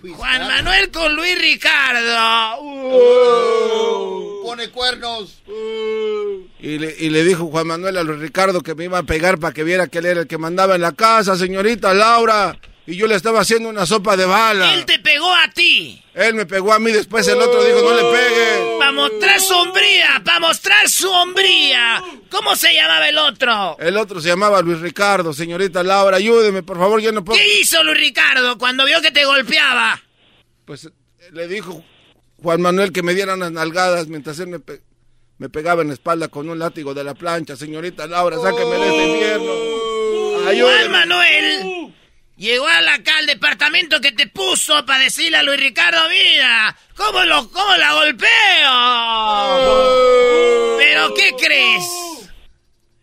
[0.00, 2.58] Juan Manuel con Luis Ricardo.
[4.42, 5.42] Pone cuernos.
[6.58, 9.38] Y le, y le dijo Juan Manuel a Luis Ricardo que me iba a pegar
[9.38, 12.58] para que viera que él era el que mandaba en la casa, señorita Laura.
[12.86, 14.74] Y yo le estaba haciendo una sopa de bala.
[14.74, 16.02] Él te pegó a ti.
[16.14, 18.78] Él me pegó a mí, después el otro dijo, no le pegue.
[18.78, 22.02] Para mostrar su hombría, para mostrar su hombría.
[22.30, 23.76] ¿Cómo se llamaba el otro?
[23.78, 27.38] El otro se llamaba Luis Ricardo, señorita Laura, ayúdeme, por favor, yo no puedo...
[27.38, 30.02] ¿Qué hizo Luis Ricardo cuando vio que te golpeaba?
[30.64, 30.90] Pues
[31.32, 31.82] le dijo
[32.42, 34.82] Juan Manuel que me diera unas nalgadas mientras él me, pe-
[35.38, 37.56] me pegaba en la espalda con un látigo de la plancha.
[37.56, 40.48] Señorita Laura, sáqueme de este infierno.
[40.48, 40.78] Ayúdeme.
[40.88, 41.94] Juan Manuel
[42.42, 47.48] llegó acá al departamento que te puso para decirle a Luis Ricardo, mira, ¿cómo, lo,
[47.50, 48.28] cómo la golpeo?
[50.78, 51.84] ¿Pero qué crees?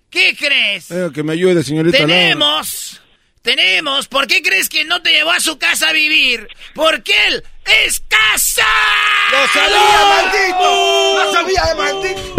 [0.09, 0.91] ¿Qué crees?
[0.91, 2.13] Eh, que me ayude, señorita Laura.
[2.13, 3.01] Tenemos,
[3.41, 6.49] tenemos, ¿por qué crees que no te llevó a su casa a vivir?
[6.75, 7.41] Porque él
[7.85, 8.67] es casa.
[9.31, 11.23] ¡Lo sabía, maldito!
[11.23, 12.35] ¡Lo sabía, maldito!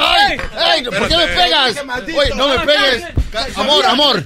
[0.00, 0.36] ¡Ay!
[0.56, 0.82] ¡Ay!
[0.84, 1.76] ¿Por qué me pegas?
[2.16, 3.04] Oye, no me pegues.
[3.56, 4.24] Amor, amor.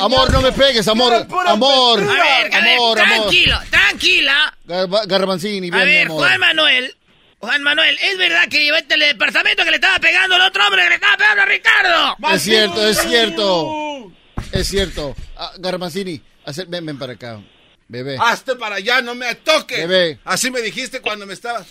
[0.00, 1.26] Amor, no me pegues, amor.
[1.46, 2.00] Amor.
[2.00, 3.16] A ver, a Amor, amor.
[3.18, 4.54] tranquilo, tranquila.
[4.66, 6.18] Garba- Garbanzini, A ven, mi ver, amor.
[6.26, 6.96] Juan Manuel.
[7.38, 10.82] Juan Manuel, ¿es verdad que llevaste al departamento que le estaba pegando al otro hombre
[10.84, 12.16] que le estaba pegando a Ricardo?
[12.32, 14.12] Es cierto, es cierto.
[14.52, 15.16] Es cierto.
[15.36, 16.22] Ah, Garbanzini,
[16.68, 17.40] ven, ven para acá.
[17.88, 18.16] Bebé.
[18.20, 19.76] Hazte para allá, no me toques.
[19.78, 20.18] Bebé.
[20.24, 21.66] Así me dijiste cuando me estabas.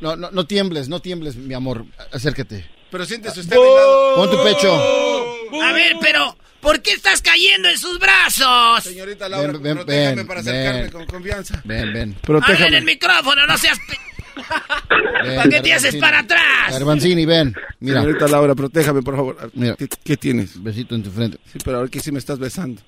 [0.00, 1.84] No, no, no tiembles, no tiembles, mi amor.
[2.12, 2.64] Acércate.
[2.90, 4.14] Pero siéntese usted a mi lado.
[4.16, 5.62] Pon tu pecho.
[5.62, 8.84] A ver, pero ¿por qué estás cayendo en sus brazos?
[8.84, 10.90] Señorita Laura, Ven, ven, protéjame ven, para acercarme ven.
[10.90, 11.60] con confianza.
[11.64, 12.16] Ven, ven.
[12.28, 13.78] Habla en el micrófono, no seas...
[13.78, 13.98] pe-
[15.24, 16.70] Ven, ¿Para qué te haces para atrás?
[16.70, 17.54] Garbanzini, ven.
[17.80, 18.00] Mira.
[18.02, 19.50] Señorita Laura, protéjame, por favor.
[19.54, 19.74] Mira.
[19.76, 20.62] ¿Qué, qué tienes?
[20.62, 21.38] Besito en tu frente.
[21.52, 22.80] Sí, pero ahora que sí me estás besando.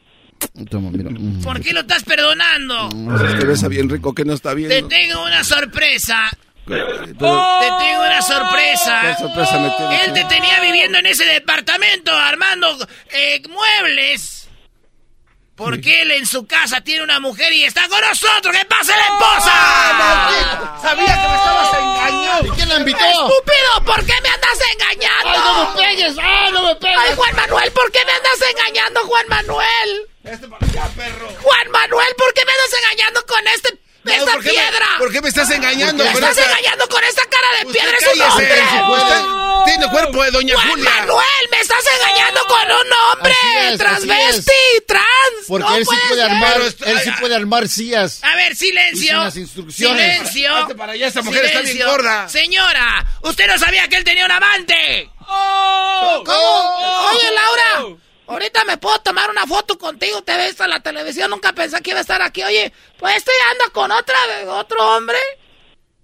[0.71, 1.11] Toma, mira.
[1.11, 1.43] Mm.
[1.43, 2.89] ¿Por qué lo estás perdonando?
[3.27, 4.69] Es que besa bien rico, que no está bien.
[4.71, 6.31] Te tengo una sorpresa.
[6.71, 9.01] Pero- Te tengo una sorpresa.
[9.03, 10.03] ¿Qué sorpresa me tienes?
[10.07, 12.77] Él te tenía viviendo en ese departamento armando
[13.11, 14.37] eh, muebles.
[15.57, 18.57] Porque él en su casa tiene una mujer y está con nosotros.
[18.57, 20.79] ¡Que pase la esposa!
[20.81, 22.47] Sabía que me estabas engañando.
[22.47, 23.05] ¿Y quién la invitó?
[23.05, 23.85] ¡Estúpido!
[23.85, 25.29] ¿Por qué me andas engañando?
[25.29, 26.17] ¡Ay, no me pegues!
[26.19, 26.99] ¡Ay, no me pegues!
[26.99, 27.73] ¡Ay, Juan Manuel!
[27.73, 30.09] ¿Por qué me andas engañando, Juan Manuel?
[30.25, 31.29] Este para perro.
[31.43, 33.79] Juan Manuel, ¿por qué me andas engañando con este,
[34.13, 34.87] esta ¿por qué me- piedra?
[34.99, 36.05] ¿Por qué me estás engañando?
[36.05, 38.63] Me con estás esta- engañando con esta cara de Usted piedra, es un hombre.
[38.91, 39.25] Usted
[39.67, 40.91] tiene cuerpo de Doña Juan Julia.
[40.91, 43.35] Manuel, me estás engañando con un hombre.
[43.69, 44.53] Es, Transvesti,
[44.87, 45.07] trans.
[45.47, 48.21] Porque no él sí puede armar, él sí puede armar sillas.
[48.25, 49.17] A ver, silencio.
[49.25, 50.29] las instrucciones.
[50.31, 50.77] Silencio.
[50.77, 52.29] Para allá, esta mujer está bien gorda.
[52.29, 55.11] Señora, usted no sabía que él tenía un amante.
[55.29, 56.23] Oh.
[56.25, 57.09] ¿Cómo?
[57.11, 57.97] Oye, Laura.
[58.31, 61.91] Ahorita me puedo tomar una foto contigo, te ves a la televisión, nunca pensé que
[61.91, 62.45] iba a estar aquí.
[62.45, 64.17] Oye, pues este anda con otra,
[64.51, 65.19] otro hombre.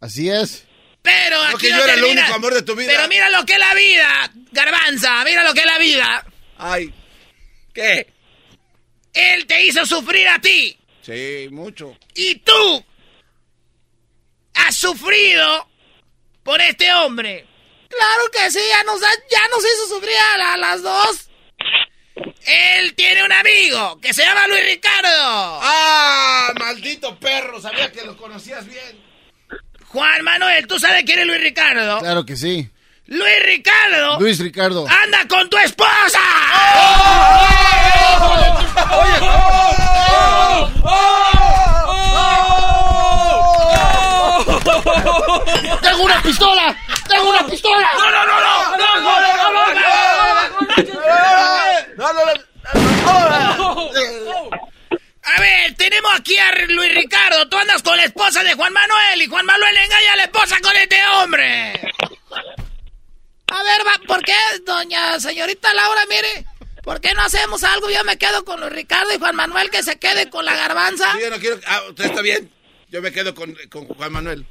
[0.01, 0.65] Así es.
[1.03, 2.91] Pero No, aquí que no yo era el único amor de tu vida.
[2.93, 6.27] Pero mira lo que es la vida, garbanza, mira lo que es la vida.
[6.59, 6.93] Ay.
[7.73, 8.13] ¿Qué?
[9.15, 10.77] Él te hizo sufrir a ti.
[11.03, 11.97] Sí, mucho.
[12.15, 12.85] Y tú
[14.55, 15.69] has sufrido
[16.43, 17.47] por este hombre.
[17.89, 21.31] Claro que sí, ya nos, ya nos hizo sufrir a, la- a las dos.
[22.17, 25.09] Él tiene un amigo que se llama Luis Ricardo.
[25.63, 26.53] ¡Ah!
[26.59, 29.05] Maldito perro, sabía que lo conocías bien.
[29.89, 31.99] Juan Manuel, ¿tú sabes quién es Luis Ricardo?
[31.99, 32.71] Claro que sí.
[33.09, 34.85] Luis Ricardo Luis Ricardo.
[34.89, 36.19] anda con tu esposa.
[45.83, 46.77] ¡Tengo una pistola!
[47.09, 47.89] ¡Tengo una pistola!
[47.97, 48.77] ¡No, no, no, no!
[48.77, 50.46] ¡No, no, no,
[51.97, 52.25] no, no!
[55.23, 57.49] A ver, tenemos aquí a Luis Ricardo.
[57.49, 60.57] Tú andas con la esposa de Juan Manuel y Juan Manuel engaña a la esposa
[60.63, 61.73] con este hombre.
[63.49, 64.35] A ver, va, ¿por qué,
[64.65, 66.47] doña señorita Laura, mire?
[66.83, 67.91] ¿Por qué no hacemos algo?
[67.91, 71.13] Yo me quedo con Luis Ricardo y Juan Manuel que se quede con la garbanza.
[71.13, 71.59] Sí, yo no quiero.
[71.67, 72.53] Ah, usted está bien.
[72.89, 74.47] Yo me quedo con, con Juan Manuel.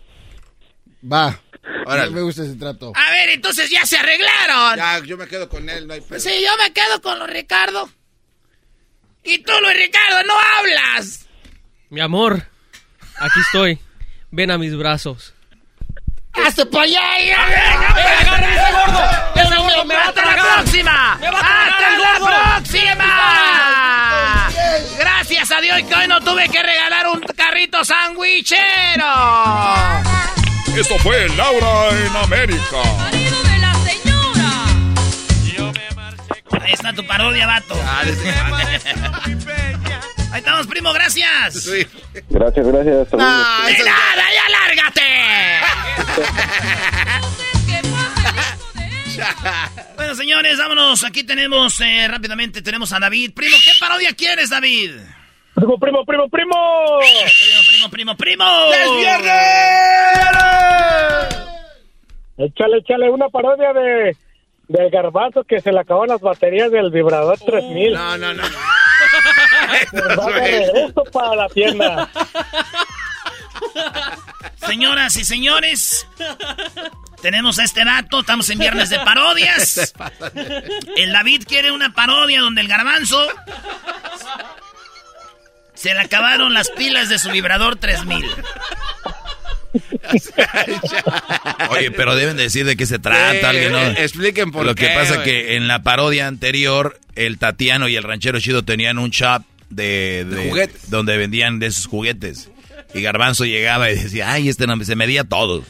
[1.09, 1.39] Va.
[1.85, 2.11] Órale.
[2.11, 2.91] Me gusta ese trato.
[2.95, 4.77] A ver, entonces ya se arreglaron.
[4.77, 6.19] Ya, yo me quedo con él, no hay pedo.
[6.19, 7.89] Sí, yo me quedo con Luis Ricardo.
[9.23, 11.25] Y tú, Luis Ricardo, no hablas.
[11.89, 12.47] Mi amor,
[13.17, 13.79] aquí estoy.
[14.31, 15.33] Ven a mis brazos.
[16.33, 17.01] ¡Hazte para allá!
[18.19, 19.01] ¡Agárrame ese gordo!
[19.35, 21.17] ¡Ese gordo me va a ¡Hasta la próxima!
[21.21, 24.49] ¡Me va a tragar ¡Hasta la próxima!
[24.99, 29.05] Gracias a Dios que hoy no tuve que regalar un carrito sandwichero.
[30.77, 32.81] Esto fue Laura en América.
[36.61, 37.75] Ahí está tu parodia, vato.
[40.31, 41.65] Ahí estamos, primo, gracias.
[42.29, 43.11] Gracias, gracias.
[43.11, 45.01] De nada, ya lárgate.
[49.95, 51.05] bueno, señores, vámonos.
[51.05, 53.31] Aquí tenemos eh, rápidamente, tenemos a David.
[53.33, 54.91] Primo, ¿qué parodia quieres, David?
[55.55, 56.55] Primo, primo, primo, primo.
[56.99, 58.45] Primo, primo, primo, primo.
[58.73, 59.31] ¡Es viernes!
[62.37, 64.17] Échale, échale una parodia de
[64.67, 67.93] del garbanzo que se le acaban las baterías del vibrador 3000.
[67.93, 68.43] No, no, no.
[69.93, 72.09] Esto para la tienda.
[74.55, 76.07] Señoras y señores,
[77.21, 79.93] tenemos a este dato, estamos en viernes de parodias.
[80.97, 83.27] El David quiere una parodia donde el garbanzo
[85.89, 88.25] se le acabaron las pilas de su vibrador 3000.
[91.69, 93.79] Oye, pero deben decir de qué se trata, Sí, alguien, ¿no?
[93.81, 95.25] expliquen por Lo qué, que pasa güey.
[95.25, 100.25] que en la parodia anterior, el Tatiano y el Ranchero Chido tenían un shop de,
[100.27, 100.89] de- juguetes.
[100.89, 102.49] donde vendían de esos juguetes.
[102.95, 105.63] Y Garbanzo llegaba y decía, ay, este no, se medía todo.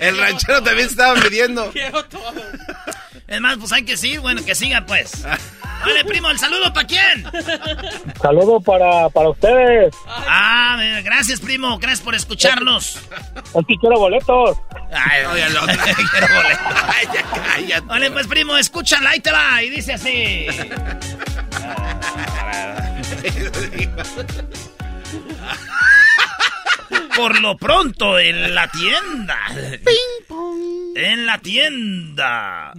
[0.00, 1.72] El ranchero también estaba midiendo.
[3.28, 5.24] Es más, pues hay que seguir, bueno, que siga pues.
[5.80, 7.24] Vale, primo, ¿el saludo para quién?
[8.20, 9.94] Saludo para, para ustedes.
[10.06, 13.00] Ah, gracias, primo, gracias por escucharnos.
[13.58, 14.56] Aquí quiero boletos.
[14.92, 17.86] Ay, oye, lo quiero boleto.
[17.86, 20.46] Vale, pues, primo, escúchala, ahí te va, y dice así.
[27.16, 29.38] Por lo pronto, en la tienda.
[30.94, 32.72] En la tienda.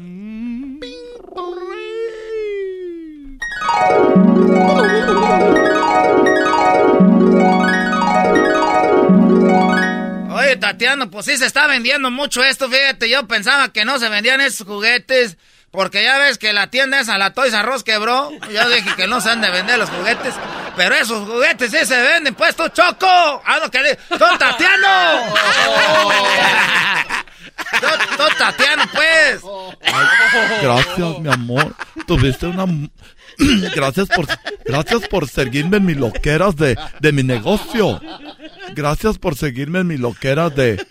[10.31, 14.07] Oye, Tatiana, pues sí se está vendiendo mucho esto, fíjate, yo pensaba que no se
[14.09, 15.38] vendían esos juguetes,
[15.72, 19.19] porque ya ves que la tienda esa, la Toys Arroz quebró, yo dije que no
[19.19, 20.35] se han de vender los juguetes,
[20.77, 23.05] pero esos juguetes sí se venden, pues tú, Choco,
[23.45, 25.33] ah, no, que le- tú, Tatiano,
[27.81, 27.87] tú,
[28.17, 29.41] tú, Tatiano, pues.
[30.61, 31.75] Gracias, mi amor.
[32.05, 32.65] Tuviste una...
[33.75, 34.25] gracias por
[34.65, 37.99] gracias por seguirme en mis loqueras de, de mi negocio.
[38.73, 40.85] Gracias por seguirme en mis loqueras de...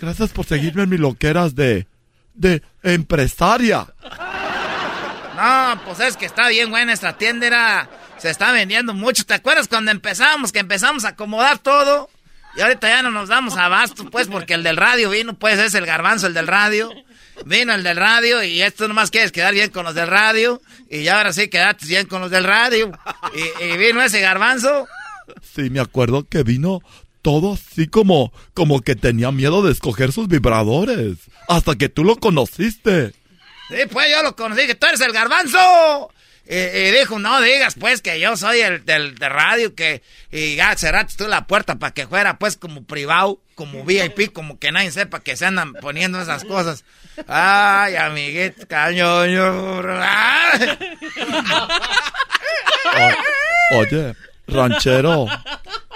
[0.00, 1.86] Gracias por seguirme en mis loqueras de...
[2.34, 3.86] De empresaria.
[5.36, 7.88] No, pues es que está bien buena esta tienda, era-
[8.18, 9.24] se está vendiendo mucho.
[9.24, 12.10] ¿Te acuerdas cuando empezamos, que empezamos a acomodar todo?
[12.56, 15.74] Y ahorita ya no nos damos abasto, pues, porque el del radio vino, pues, es
[15.74, 16.90] el garbanzo, el del radio.
[17.44, 20.60] Vino el del radio y esto nomás quieres quedar bien con los del radio.
[20.90, 22.90] Y ya ahora sí quedaste bien con los del radio.
[23.60, 24.88] Y, y vino ese garbanzo.
[25.54, 26.80] Sí, me acuerdo que vino
[27.22, 28.32] todo así como...
[28.54, 31.18] Como que tenía miedo de escoger sus vibradores.
[31.46, 33.12] Hasta que tú lo conociste.
[33.68, 36.10] Sí, pues yo lo conocí, que tú eres el garbanzo.
[36.50, 40.02] Y, y dijo, no digas pues que yo soy el del de radio, que
[40.32, 44.58] y ya cerraste tú la puerta para que fuera pues como privado, como VIP, como
[44.58, 46.84] que nadie sepa que se andan poniendo esas cosas.
[47.26, 48.66] Ay, amiguito.
[50.00, 50.78] Ay.
[53.70, 54.14] O- oye,
[54.46, 55.26] ranchero,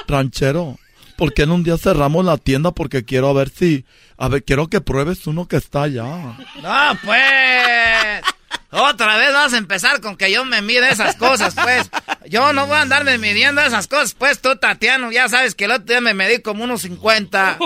[0.06, 0.78] ranchero,
[1.16, 2.72] ¿por qué en un día cerramos la tienda?
[2.72, 3.84] Porque quiero ver si,
[4.18, 6.04] a ver, quiero que pruebes uno que está allá.
[6.04, 8.22] No, pues.
[8.70, 11.90] Otra vez vas a empezar con que yo me mide esas cosas, pues.
[12.26, 15.72] Yo no voy a andarme midiendo esas cosas, pues tú, Tatiano, ya sabes que el
[15.72, 17.58] otro día me medí como unos 50.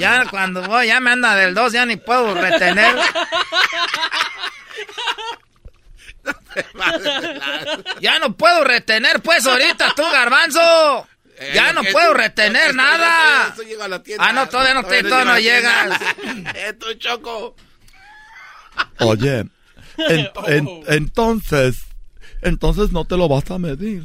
[0.00, 2.96] Ya cuando voy, ya me anda del 2, ya ni puedo retener.
[8.00, 11.06] Ya no puedo retener, pues, ahorita tú, garbanzo.
[11.54, 13.54] Ya no puedo retener nada.
[14.18, 16.00] Ah, no, todavía no, te, todavía no llegas.
[16.54, 17.56] Eh, tú, Choco.
[19.00, 19.44] Oye,
[19.96, 21.82] en- en- entonces,
[22.42, 24.02] entonces no te lo vas a medir.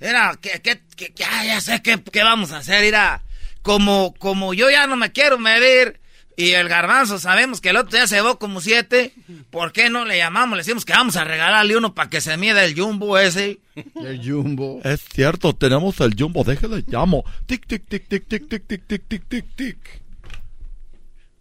[0.00, 3.22] Mira, que, que, que- que- ah, ya sé qué, qué vamos a hacer, mira.
[3.62, 6.00] Como, como yo ya no me quiero medir
[6.34, 9.12] y el garbanzo sabemos que el otro día se llevó como siete,
[9.50, 10.56] ¿por qué no le llamamos?
[10.56, 13.58] Le decimos que vamos a regalarle uno para que se mida el jumbo ese.
[13.96, 14.80] El jumbo.
[14.82, 17.22] Es cierto, tenemos el jumbo, déjale llamo.
[17.46, 19.78] Tic, tic, tic, tic, tic, tic, tic, tic, tic, tic, tic.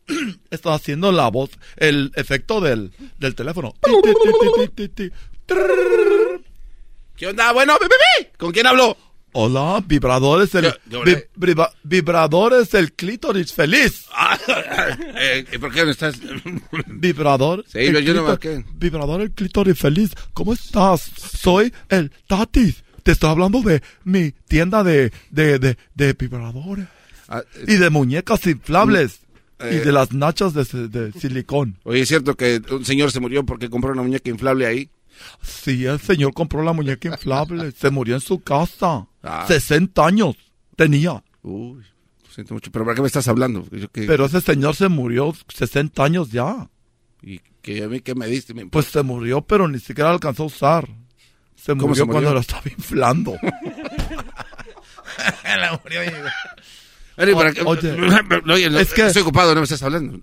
[0.51, 3.73] Está haciendo la voz, el efecto del, del teléfono.
[7.15, 7.51] ¿Qué onda?
[7.51, 7.77] Bueno.
[8.37, 8.97] ¿con quién hablo?
[9.31, 14.05] Hola, vibradores el yo vi- le- briva- vibradores el clítoris feliz.
[15.21, 16.15] Eh, ¿y ¿Por qué no estás?
[16.87, 17.63] Vibrador.
[17.67, 18.65] Sí, yo- yo no clítor- marqué.
[18.73, 20.11] Vibrador el clítoris feliz.
[20.33, 21.11] ¿Cómo estás?
[21.39, 22.83] Soy el Tatis.
[23.03, 26.85] Te estoy hablando de mi tienda de, de, de, de vibradores.
[27.67, 29.19] y de muñecas inflables.
[29.59, 31.77] Eh, y de las nachas de, de silicón.
[31.83, 34.89] Oye, ¿es cierto que un señor se murió porque compró una muñeca inflable ahí?
[35.41, 37.71] Sí, el señor compró la muñeca inflable.
[37.77, 39.05] Se murió en su casa.
[39.21, 39.43] Ah.
[39.47, 40.37] 60 años
[40.77, 41.21] tenía.
[41.41, 41.83] Uy,
[42.23, 42.71] lo siento mucho.
[42.71, 43.65] ¿Pero para qué me estás hablando?
[43.69, 46.69] Yo que- Pero ese señor se murió 60 años ya.
[47.21, 48.53] ¿Y que a mí qué me diste?
[48.53, 50.87] Me- Pues se murió, pero ni siquiera alcanzó a usar.
[51.55, 52.13] Se ¿Cómo murió, se murió?
[52.13, 53.35] cuando lo estaba inflando.
[55.43, 56.01] La murió,
[57.19, 57.91] Oye,
[58.51, 60.19] Oye, no, es que- estoy ocupado, no me estás hablando.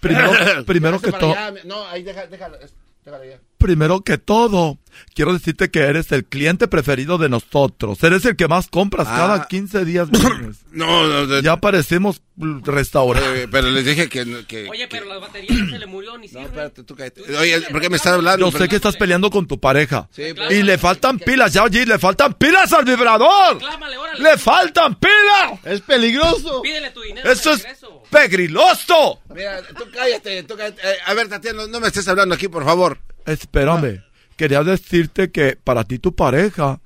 [0.00, 0.32] primero,
[0.66, 1.34] primero que todo,
[1.64, 2.56] No, ahí deja- déjalo,
[3.04, 3.38] déjalo ya.
[3.58, 4.78] primero que todo,
[5.14, 8.02] quiero decirte que eres el cliente preferido de nosotros.
[8.02, 9.16] Eres el que más compras Ah.
[9.16, 10.08] cada 15 días.
[10.10, 10.56] vienes.
[10.72, 12.22] No, no, de- ya parecemos
[12.64, 13.42] restaurante.
[13.44, 14.44] eh, pero les dije que...
[14.46, 17.22] que Oye, pero la batería se le murió ni no, espérate, tú cállate.
[17.36, 18.50] Oye, ¿por qué me estás hablando?
[18.50, 20.08] Yo sé que estás peleando con tu pareja.
[20.12, 23.58] Sí, pero- Y le faltan pilas, ya allí, le faltan pilas al vibrador.
[23.58, 24.22] Clámale, órale.
[24.22, 25.60] ¡Le faltan pilas!
[25.64, 26.62] Es peligroso.
[26.62, 27.30] Pídele tu dinero.
[27.30, 27.66] ¡Eso es
[28.10, 29.20] pegriloso!
[29.34, 30.80] Mira, tú cállate, tú cállate.
[30.82, 32.98] Eh, a ver, Tatiana, no, no me estés hablando aquí, por favor.
[33.24, 34.02] Espérame,
[34.36, 36.80] quería decirte que para ti tu pareja,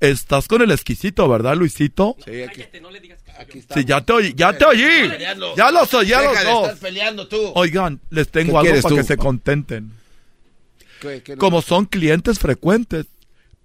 [0.00, 2.16] estás con el exquisito, ¿verdad, Luisito?
[2.24, 3.74] Sí, aquí, Cállate, no le digas que soy yo.
[3.74, 5.08] Sí, ya te oí, ya te oí.
[5.08, 5.56] peleando.
[5.56, 7.52] Ya los oí, ya Deja peleando tú.
[7.54, 8.96] Oigan, les tengo ¿Qué algo para tú?
[8.96, 9.92] que se contenten.
[11.00, 11.38] ¿Qué- qué no?
[11.38, 13.06] Como son clientes frecuentes,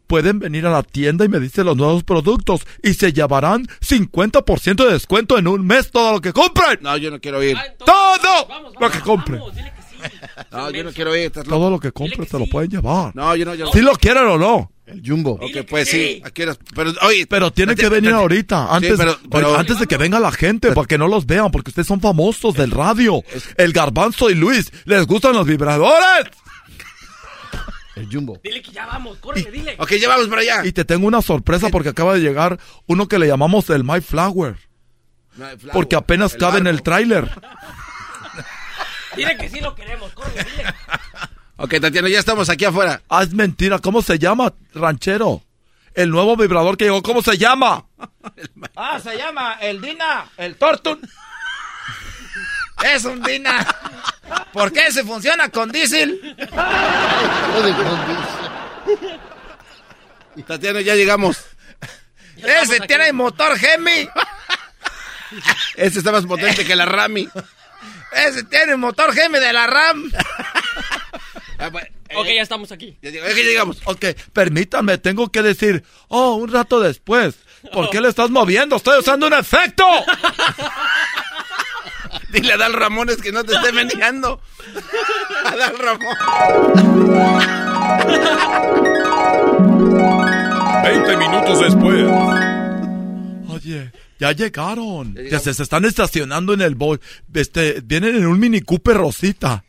[0.07, 4.85] pueden venir a la tienda y me dicen los nuevos productos y se llevarán 50%
[4.85, 6.77] de descuento en un mes todo lo que compren.
[6.81, 7.57] No, yo no quiero ir.
[7.57, 7.85] Ah, entonces,
[8.22, 9.39] Todo vamos, lo vamos, que compren.
[9.39, 9.73] vamos, dile que sí.
[10.51, 11.23] No, yo no quiero ir.
[11.27, 11.43] estás.
[11.45, 13.15] Todo lo que compren se lo pueden llevar.
[13.15, 13.71] No, yo no, yo no.
[13.71, 14.71] Si lo quieren o no.
[14.85, 15.31] El jumbo.
[15.41, 16.21] Ok, pues sí.
[16.25, 16.43] Aquí
[16.75, 20.19] Pero, oye, Pero tienen que venir ahorita, antes, pero- pero- oye, antes de que venga
[20.19, 23.21] la gente, para que no los vean, porque ustedes son famosos del radio.
[23.57, 26.27] El Garbanzo y Luis, ¿les gustan los vibradores?
[27.95, 28.39] El jumbo.
[28.43, 29.75] Dile que ya vamos, córrele, dile.
[29.77, 30.65] Ok, ya vamos para allá.
[30.65, 34.01] Y te tengo una sorpresa porque acaba de llegar uno que le llamamos el My
[34.01, 34.55] Flower,
[35.71, 37.30] porque apenas el cabe en el tráiler.
[39.15, 40.73] Dile que sí lo queremos, córrele, dile.
[41.57, 43.02] Ok, Tatiana, ya estamos aquí afuera.
[43.10, 45.44] Ah, es mentira, ¿cómo se llama, ranchero?
[45.94, 47.85] El nuevo vibrador que llegó, ¿cómo se llama?
[48.76, 50.99] Ah, se llama el Dina, el Tortun.
[52.84, 53.65] Es un Dina.
[54.52, 56.35] ¿Por qué se funciona con diésel?
[60.48, 61.45] Tatiana, ya llegamos.
[62.38, 64.10] Ese tiene motor Hemi.
[65.76, 67.30] Este está más potente que la Rami.
[68.15, 70.11] Ese tiene motor Hemi de la RAM.
[71.60, 71.85] Ah, pues,
[72.15, 72.98] Ok, ya estamos aquí.
[73.02, 73.80] ya llegamos.
[73.85, 74.03] Ok,
[74.34, 77.35] permítanme, tengo que decir, oh, un rato después.
[77.72, 78.76] ¿Por qué le estás moviendo?
[78.76, 79.85] Estoy usando un efecto.
[82.31, 84.41] Dile a Dal Ramones que no te esté meneando.
[85.45, 86.18] A Dal Ramón.
[90.84, 92.06] 20 minutos después.
[94.24, 95.16] Ya llegaron.
[95.30, 96.98] Ya se, se están estacionando en el boy.
[97.34, 99.66] Este, vienen en un Mini Cooper Rosita.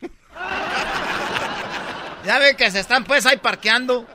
[2.24, 4.06] Ya ven que se están pues ahí parqueando.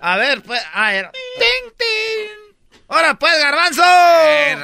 [0.00, 1.10] A ver, pues, a ver.
[1.38, 2.80] ¡Ting, ting!
[2.88, 3.82] ¡Ahora pues, garbanzo!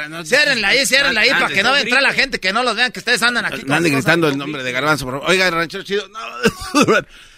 [0.08, 2.74] no- ciérrenla ahí, ciérrenla ahí, para que no no entre la gente, que no los
[2.74, 3.62] vean, que ustedes andan aquí.
[3.66, 5.28] No ande con gritando el nombre de Garbanzo, por favor.
[5.28, 6.08] Oiga, ranchero chido.
[6.08, 6.18] No.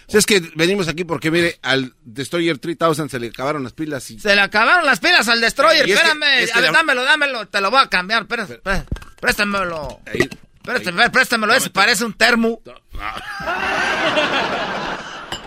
[0.07, 4.09] Si es que venimos aquí porque, mire, al Destroyer 3000 se le acabaron las pilas
[4.11, 4.19] y...
[4.19, 6.43] Se le acabaron las pilas al Destroyer, Y es que- espérame.
[6.43, 8.85] es que a ver, la- dámelo, dámelo, te lo voy a cambiar, espérate, espérate,
[9.21, 10.01] préstamelo.
[10.05, 10.29] Ahí.
[10.61, 12.61] Préstamelo, préstamelo, ese parece un termo.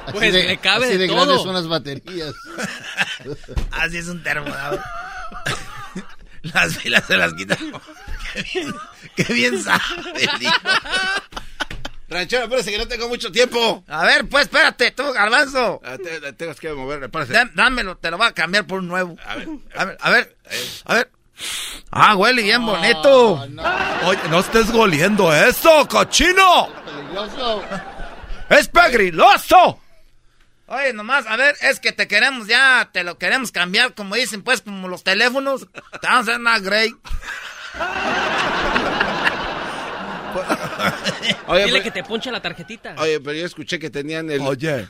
[0.06, 1.44] Así Pues, de, le cabe así de de grandes todo.
[1.44, 2.32] son las baterías.
[3.72, 4.78] Así es un termo, ¿no?
[6.54, 7.58] Las pilas se las quitan.
[8.32, 8.74] Qué bien,
[9.16, 9.80] qué bien sabe,
[10.14, 10.52] el hijo.
[12.08, 13.82] Ranchero, espérese que no tengo mucho tiempo.
[13.88, 15.80] A ver, pues, espérate, tú, garbanzo.
[15.84, 15.96] Ah,
[16.36, 17.32] Tengo que mover, espérese.
[17.32, 19.16] Dá- Dámelo, te lo voy a cambiar por un nuevo.
[19.26, 20.36] A ver, A ver, a ver,
[20.84, 21.10] a ver.
[21.90, 23.34] Ah, huele bien bonito.
[24.04, 26.68] Oye, no estés goliendo eso, cochino.
[26.84, 27.62] Peligroso.
[28.50, 29.80] Es pegriloso.
[30.68, 34.42] Oye, nomás, a ver, es que te queremos ya, te lo queremos cambiar, como dicen,
[34.42, 35.66] pues, como los teléfonos.
[36.00, 36.94] Te vamos a hacer una Grey.
[41.48, 42.94] Oye, Dile pero- que te ponche la tarjetita.
[42.98, 44.40] Oye, pero yo escuché que tenían el...
[44.42, 44.88] Oye,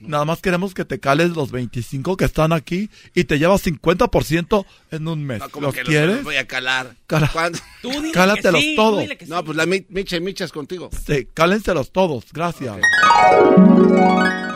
[0.00, 4.64] nada más queremos que te cales los 25 que están aquí y te llevas 50%
[4.92, 5.40] en un mes.
[5.40, 6.16] No, como ¿Los que quieres?
[6.16, 6.94] los voy a calar.
[7.06, 7.58] Cala- ¿Cuándo?
[7.82, 8.94] Tú dile Cálatelos que sí, todos.
[8.94, 9.30] tú dile que sí.
[9.30, 10.90] No, pues la mi- micha y micha es contigo.
[11.06, 12.76] Sí, cálenselos todos, gracias.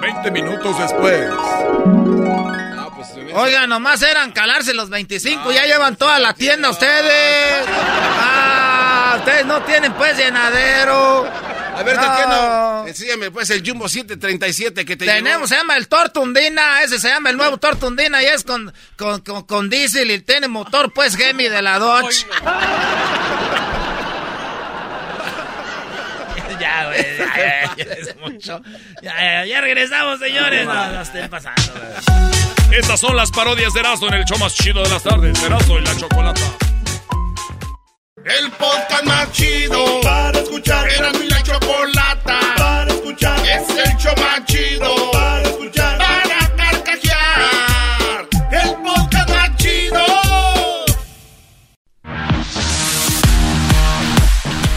[0.00, 1.28] 20 minutos después.
[1.28, 3.08] No, pues...
[3.34, 7.64] Oiga, nomás eran calarse los 25, ya llevan toda la tienda ustedes.
[7.68, 8.58] Ah,
[9.22, 11.26] ustedes no tienen pues llenadero.
[11.74, 12.02] A ver, No.
[12.02, 17.08] Tatiana, enséñame pues el Jumbo 737 que te Tenemos, se llama el Tortundina, ese se
[17.08, 21.16] llama el nuevo Tortundina y es con, con, con, con diésel y tiene motor pues
[21.16, 22.26] Gemi de la Dodge.
[26.60, 28.60] ya, güey, ya, ya, ya es mucho.
[29.02, 30.66] Ya, ya, ya regresamos, señores.
[30.66, 32.78] No, no estén pasando, güey.
[32.78, 35.42] Estas son las parodias de Erazo en el show más chido de las tardes.
[35.42, 36.40] Erazo y la chocolata.
[38.24, 40.88] El podcast más chido para escuchar.
[40.88, 43.36] Era mi la chocolata para escuchar.
[43.40, 45.98] Es el show más chido para escuchar.
[45.98, 48.28] Para carcajear.
[48.52, 50.04] El podcast más chido.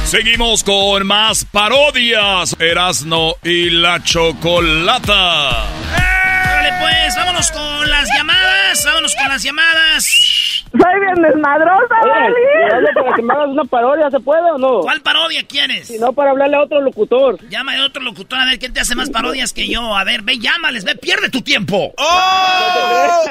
[0.06, 2.56] Seguimos con más parodias.
[2.60, 5.68] Erasno y la chocolata.
[5.92, 8.84] Vale, pues vámonos con las llamadas.
[8.86, 10.35] Vámonos con las llamadas.
[10.78, 14.80] Soy bien desmadrosa, Oye, para que me hagas una parodia, ¿se puede o no?
[14.82, 15.88] ¿Cuál parodia quieres?
[15.88, 17.38] Si no, para hablarle a otro locutor.
[17.50, 19.96] Llama a otro locutor a ver quién te hace más parodias que yo.
[19.96, 21.94] A ver, ve, llámales, ve, pierde tu tiempo.
[21.98, 23.26] ¡Oh!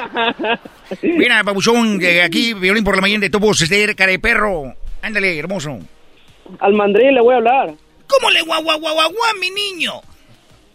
[1.01, 4.73] Mira, babuchón, que aquí, violín por la mañana de tubos, este cara de perro.
[5.01, 5.79] Ándale, hermoso.
[6.59, 7.73] Al mandril le voy a hablar.
[8.07, 9.93] ¿Cómo le guau, guau, guau, guau, mi niño?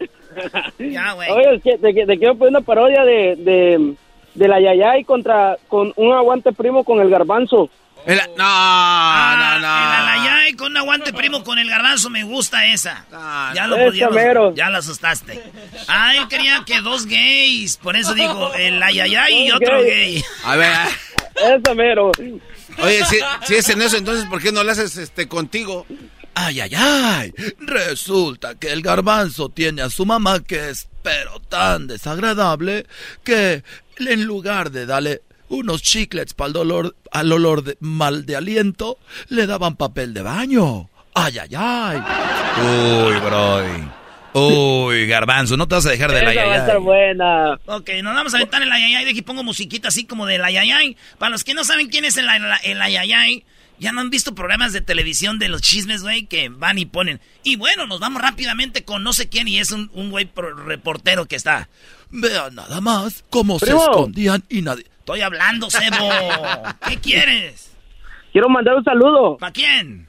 [0.78, 1.28] Ya, güey.
[1.30, 3.94] Oye, es que te, te quiero poner una parodia de, de,
[4.34, 7.68] de la Yayay contra con un aguante primo con el garbanzo.
[8.06, 8.14] no,
[9.36, 9.58] no, no.
[9.58, 13.04] El alayay con un aguante primo con el garbanzo, me gusta esa.
[13.54, 14.54] ya lo Esa podíamos- mero.
[14.54, 15.42] Ya la asustaste.
[15.88, 20.22] Ah, yo quería que dos gays, por eso digo, el ayayay y otro gay.
[20.44, 20.76] A ver.
[21.36, 22.10] Eso mero.
[22.82, 25.86] Oye, si, si es en eso, entonces, ¿por qué no lo haces este, contigo?
[26.34, 27.32] Ay, ay, ay.
[27.60, 32.86] Resulta que el garbanzo tiene a su mamá que es pero tan desagradable
[33.24, 33.62] que
[33.98, 38.98] en lugar de darle unos chiclets para el dolor, al olor de, mal de aliento,
[39.28, 40.88] le daban papel de baño.
[41.14, 41.98] Ay, ay, ay.
[42.62, 44.00] Uy, brody.
[44.32, 47.58] Uy, garbanzo, no te vas a dejar de la Esa va a estar buena.
[47.66, 49.04] Ok, nos vamos a aventar el ayayay.
[49.04, 50.96] De aquí pongo musiquita así como del ayayay.
[51.18, 53.44] Para los que no saben quién es el, el, el ayayay,
[53.80, 57.20] ya no han visto programas de televisión de los chismes, güey, que van y ponen.
[57.42, 60.30] Y bueno, nos vamos rápidamente con no sé quién y es un, un güey
[60.66, 61.68] reportero que está.
[62.10, 63.78] Vean nada más cómo Primo.
[63.78, 64.84] se escondían y nadie.
[64.98, 66.10] Estoy hablando, Sebo.
[66.86, 67.72] ¿Qué quieres?
[68.32, 70.06] Quiero mandar un saludo ¿Para quién?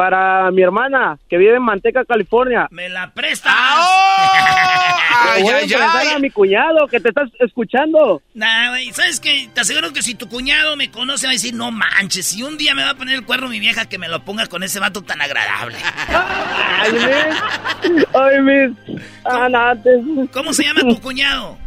[0.00, 2.66] Para mi hermana que vive en Manteca, California.
[2.70, 3.52] ¿Me la prestas?
[5.36, 8.22] Le voy a presentar a mi cuñado que te estás escuchando.
[8.32, 9.50] Nah, güey, ¿sabes qué?
[9.52, 12.56] Te aseguro que si tu cuñado me conoce va a decir, no manches, si un
[12.56, 14.80] día me va a poner el cuerno mi vieja, que me lo ponga con ese
[14.80, 15.76] vato tan agradable.
[16.08, 18.06] Ay, mis.
[18.14, 19.02] Ay, mis.
[19.26, 20.00] Anantes.
[20.32, 21.58] ¿Cómo se llama tu cuñado?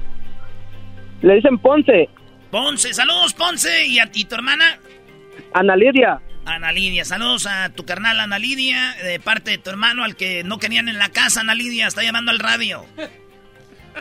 [1.22, 2.10] Le dicen Ponce.
[2.50, 4.80] Ponce, saludos Ponce, ¿y a ti, tu hermana?
[5.54, 6.20] Ana Lidia.
[6.46, 10.44] Ana Lidia, saludos a tu carnal Ana Lidia, de parte de tu hermano, al que
[10.44, 12.86] no querían en la casa, Ana Lidia, está llamando al radio.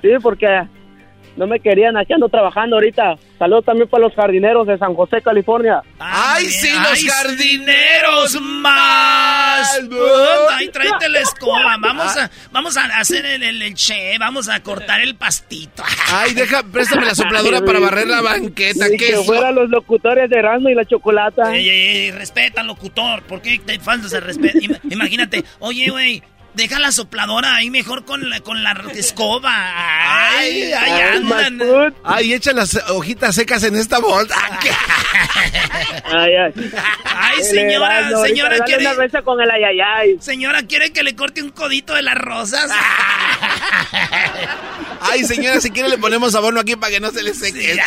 [0.01, 0.66] Sí, porque
[1.36, 1.96] no me querían.
[1.96, 3.16] Aquí ando trabajando ahorita.
[3.38, 5.82] Saludos también para los jardineros de San José, California.
[5.98, 9.80] ¡Ay, sí, los jardineros más!
[10.52, 11.76] ¡Ay, tráete la escoba!
[11.80, 15.82] Vamos a, vamos a hacer el, el, el che, vamos a cortar el pastito.
[16.12, 18.88] Ay, deja, préstame la sopladora para barrer la banqueta.
[18.88, 19.26] Ni ¿Qué que es?
[19.26, 21.54] fueran los locutores de Erasmo y la Chocolata.
[21.56, 24.59] Ey, ey, ey, respeta al locutor, ¿por qué te faltas el respeto?
[24.59, 26.22] Ima- Imagínate, oye, güey,
[26.55, 29.53] deja la sopladora ahí mejor con la, con la escoba.
[30.39, 31.95] Ay, ay, andan.
[32.05, 34.37] Ay, echa las hojitas secas en esta bolsa.
[36.05, 36.53] Ay, ay.
[37.05, 38.87] Ay, señora, Erasmo, señora, dale quiere...
[38.87, 40.19] una mesa con el ayayay.
[40.20, 42.70] Señora, ¿quiere que le corte un codito de las rosas?
[45.01, 47.79] Ay, señora, si quiere le ponemos abono aquí para que no se le seque.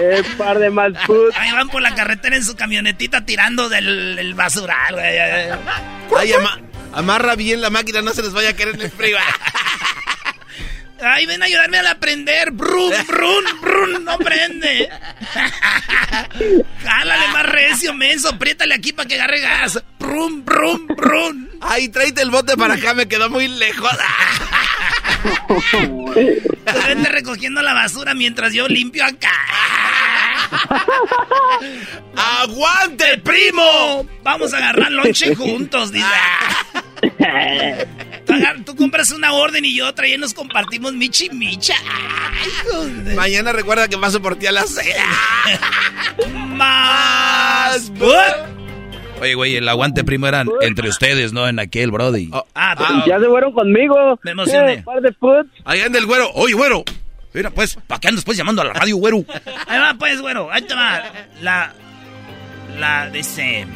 [0.00, 1.32] Eh, par de mal food.
[1.36, 5.18] Ahí van por la carretera en su camionetita tirando del, del basural, güey.
[6.16, 6.60] Ay, ama-
[6.96, 9.18] amarra bien la máquina, no se les vaya a caer en el frío.
[11.00, 12.50] Ay, ven a ayudarme a aprender.
[12.52, 14.88] Brun, brun, brun, no prende.
[16.82, 18.30] Jálale más recio, menso.
[18.30, 19.82] Apriétale aquí para que agarre gas.
[19.98, 21.48] Brum, brum, brum.
[21.60, 23.92] Ay, tráete el bote para acá, me quedó muy lejos.
[26.64, 29.32] Vete recogiendo la basura mientras yo limpio acá.
[32.16, 34.06] ¡Aguante, primo!
[34.22, 36.06] Vamos a agarrar lonche juntos, dice.
[38.64, 41.74] Tú, compras una orden y otra y nos compartimos michi micha.
[41.88, 43.14] Ay.
[43.14, 44.96] Mañana recuerda que paso por ti a las seis.
[46.34, 47.92] Más.
[49.20, 51.48] Oye, güey, el aguante primo eran entre ustedes, ¿no?
[51.48, 52.30] En aquel, Brody.
[52.54, 54.18] Ah, ya se fueron conmigo.
[54.22, 54.74] Me emocioné.
[54.74, 55.14] Eh, de.
[55.64, 56.30] Ahí anda el güero.
[56.34, 56.84] Oye, güero.
[57.32, 59.24] Mira, pues, ¿para qué andas pues llamando a la radio, güero?
[59.66, 60.50] Ahí va, pues, güero.
[60.50, 61.02] Ahí te va.
[61.42, 61.72] La.
[62.78, 63.10] La.
[63.10, 63.66] Dice.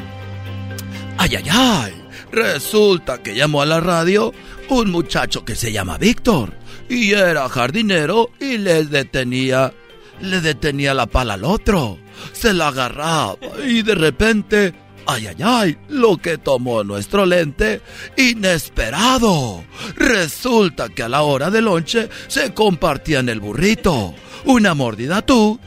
[1.19, 2.00] Ay, ay, ay.
[2.33, 4.33] Resulta que llamó a la radio
[4.69, 6.55] un muchacho que se llama Víctor.
[6.89, 9.73] Y era jardinero y le detenía.
[10.21, 11.99] Le detenía la pala al otro.
[12.33, 13.37] Se la agarraba
[13.67, 14.75] y de repente.
[15.07, 17.81] Ay, ay, ay, lo que tomó nuestro lente,
[18.17, 19.65] inesperado.
[19.97, 24.15] Resulta que a la hora del lonche se compartían el burrito.
[24.45, 25.59] Una mordida tú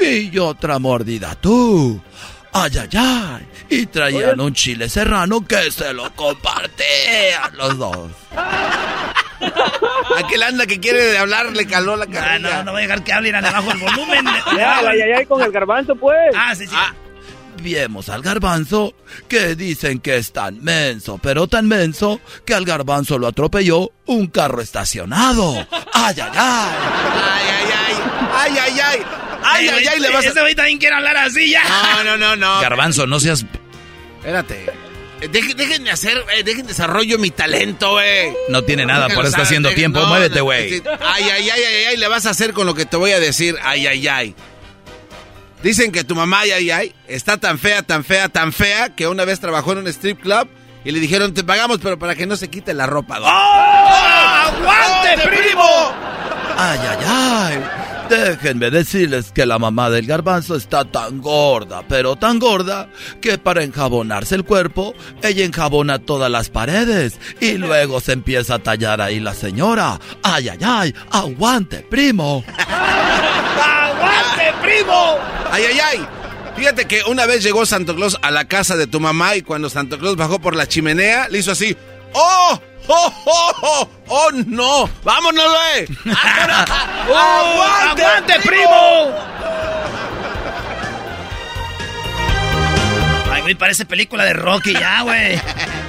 [0.00, 2.00] y otra mordida tú.
[2.62, 3.46] Ay, ay, ay.
[3.68, 8.10] Y traían un chile serrano que se lo compartían los dos.
[10.16, 12.58] Aquel anda que quiere hablar le caló la Ah, carrilla.
[12.58, 14.24] no, no voy a dejar que hable, irán abajo el volumen.
[14.56, 16.16] Ya, el ayayay con el garbanzo, pues.
[16.36, 16.74] Ah, sí, sí.
[17.62, 18.94] vemos al garbanzo
[19.28, 24.28] que dicen que es tan menso, pero tan menso que al garbanzo lo atropelló un
[24.28, 25.54] carro estacionado.
[25.92, 26.74] ¡Ay, ay, ay!
[27.34, 27.96] ¡Ay, ay, ay!
[28.38, 29.02] ¡Ay, ay, ay!
[29.42, 30.00] ¡Ay, ay, ay!
[30.00, 30.28] Le vas a...
[30.28, 31.62] Ese güey también quiere hablar así ya.
[31.96, 32.60] No, no, no, no.
[32.60, 33.44] Garbanzo, no seas...
[34.18, 34.66] Espérate.
[35.20, 38.32] Eh, Dejen, déjenme hacer, eh, dejen desarrollo mi talento, güey.
[38.50, 40.00] No tiene nada, por eso está haciendo Dejen- tiempo.
[40.00, 40.82] no, Muévete, güey.
[41.00, 43.20] Ay, ay, ay, ay, ay, le vas a hacer con lo que te voy a
[43.20, 43.56] decir.
[43.62, 44.34] Ay, ay, ay.
[45.62, 49.08] Dicen que tu mamá, ay, ay, ay, está tan fea, tan fea, tan fea, que
[49.08, 50.48] una vez trabajó en un strip club
[50.84, 53.18] y le dijeron, te pagamos, pero para que no se quite la ropa.
[53.18, 53.30] güey.
[53.32, 55.92] ¡Aguante, primo!
[56.58, 57.64] ¡Ay, ay, ay!
[58.08, 62.88] Déjenme decirles que la mamá del garbanzo está tan gorda, pero tan gorda,
[63.20, 68.58] que para enjabonarse el cuerpo, ella enjabona todas las paredes y luego se empieza a
[68.60, 69.98] tallar ahí la señora.
[70.22, 70.94] ¡Ay, ay, ay!
[71.10, 72.44] ¡Aguante, primo!
[73.58, 75.18] ¡Aguante, primo!
[75.50, 76.06] Ay, ay, ay.
[76.56, 79.68] Fíjate que una vez llegó Santo Claus a la casa de tu mamá y cuando
[79.68, 81.76] Santo Claus bajó por la chimenea, le hizo así.
[82.18, 82.58] ¡Oh!
[82.88, 83.88] ¡Oh, oh, oh!
[84.08, 84.88] ¡Oh, no!
[85.04, 85.86] ¡Vámonos, güey!
[86.16, 89.12] ¡Aguante, ¡Aguante, primo!
[93.30, 95.38] Ay, güey, parece película de Rocky ya, güey.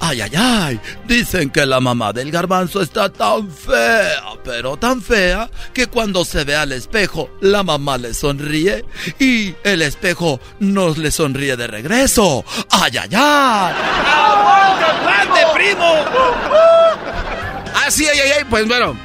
[0.00, 0.80] ¡Ay, ay, ay!
[1.06, 6.44] Dicen que la mamá del garbanzo está tan fea, pero tan fea, que cuando se
[6.44, 8.84] ve al espejo, la mamá le sonríe
[9.18, 12.44] y el espejo no le sonríe de regreso.
[12.70, 13.74] ¡Ay, ay, ay!
[14.06, 16.04] ¡Aguante, aguante, primo!
[17.74, 18.44] Ah, sí, ay, ay, ay.
[18.48, 18.96] Pues bueno.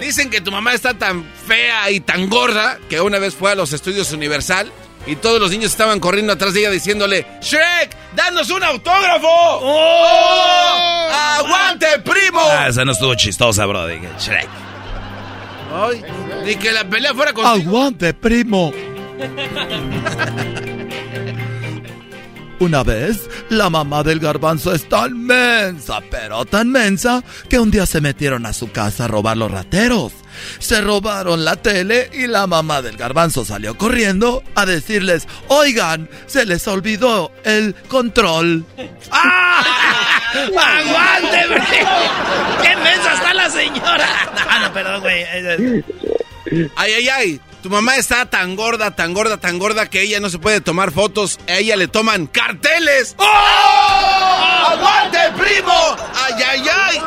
[0.00, 3.54] Dicen que tu mamá está tan fea y tan gorda que una vez fue a
[3.54, 4.72] los estudios Universal
[5.06, 7.96] y todos los niños estaban corriendo atrás de ella diciéndole: ¡Shrek!
[8.14, 9.28] ¡Danos un autógrafo!
[9.28, 11.08] ¡Oh!
[11.10, 12.40] ¡Aguante, primo!
[12.40, 13.86] Ah, esa no estuvo chistosa, bro.
[13.86, 14.48] Dije, Shrek.
[15.74, 16.02] Ay,
[16.44, 17.46] ni que la pelea fuera con.
[17.46, 18.72] ¡Aguante, primo!
[22.60, 27.86] Una vez, la mamá del garbanzo es tan mensa, pero tan mensa, que un día
[27.86, 30.12] se metieron a su casa a robar los rateros.
[30.58, 36.46] Se robaron la tele y la mamá del garbanzo salió corriendo a decirles, oigan, se
[36.46, 38.64] les olvidó el control.
[40.32, 41.90] ¡Aguante, primo!
[42.62, 44.08] ¡Qué mensa está la señora!
[44.34, 45.24] No, no, perdón, güey.
[46.76, 47.40] Ay, ay, ay.
[47.62, 50.92] Tu mamá está tan gorda, tan gorda, tan gorda que ella no se puede tomar
[50.92, 51.38] fotos.
[51.48, 53.16] A ella le toman carteles.
[53.18, 54.68] ¡Oh!
[54.68, 55.72] ¡Aguante, primo!
[56.14, 56.98] ¡Ay, ay, ay!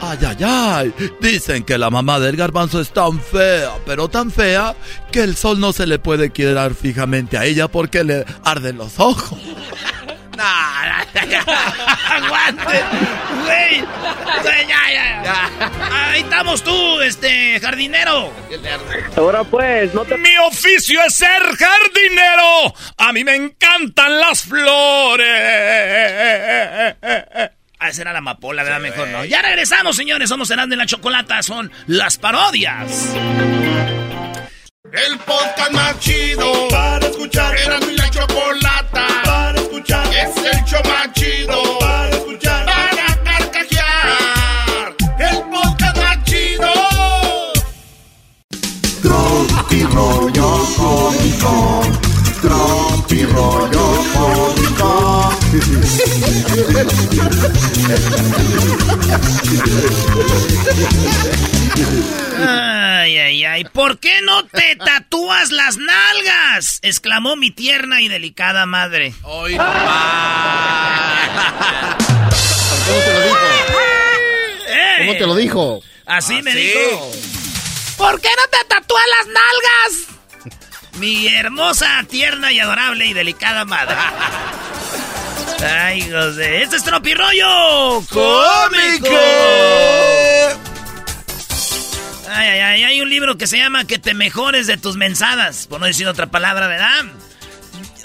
[0.00, 0.94] Ay, ay, ay.
[1.20, 4.76] Dicen que la mamá del garbanzo es tan fea, pero tan fea,
[5.10, 9.00] que el sol no se le puede quedar fijamente a ella porque le arden los
[9.00, 9.38] ojos.
[12.08, 12.84] ¡Aguante!
[13.44, 13.80] ¡Güey!
[14.42, 15.50] Güey, ya, ya, ya.
[16.10, 18.32] Ahí estamos tú, este, jardinero.
[19.16, 20.16] Ahora pues, no te...
[20.18, 22.74] Mi oficio es ser jardinero.
[22.98, 25.26] A mí me encantan las flores.
[27.80, 28.80] Ah, esa era la amapola, ¿verdad?
[28.80, 29.24] Mejor no.
[29.24, 30.28] Ya regresamos, señores.
[30.28, 31.42] Somos Herando en la Chocolata.
[31.42, 33.14] Son las parodias.
[34.92, 37.56] El podcast más chido para escuchar.
[37.56, 38.77] Era mi la chocolata.
[40.28, 42.66] Es el show más chido para escuchar.
[42.66, 44.94] Para carcajear.
[45.18, 46.70] El podcast más chido.
[49.02, 51.82] Tropi rollo cómico.
[52.42, 55.30] Tropi rollo cómico.
[62.46, 63.64] Ay, ay, ay.
[63.64, 66.78] ¿Por qué no te tatúas las nalgas?
[66.82, 69.12] exclamó mi tierna y delicada madre.
[69.22, 69.66] Hoy ¿Cómo
[73.04, 73.36] te lo dijo?
[74.98, 75.80] ¿Cómo te lo dijo?
[76.06, 76.60] Así me ¿Ah, sí?
[76.60, 77.12] dijo.
[77.96, 80.08] ¿Por qué no te tatúas las nalgas?
[80.98, 83.94] Mi hermosa, tierna y adorable y delicada madre.
[85.64, 86.62] Ay, José.
[86.62, 89.08] Este es Tropirollo Cómico.
[92.30, 92.82] Ay, ay, ay.
[92.84, 95.66] Hay un libro que se llama Que te mejores de tus mensadas.
[95.66, 97.04] Por no decir otra palabra, ¿verdad?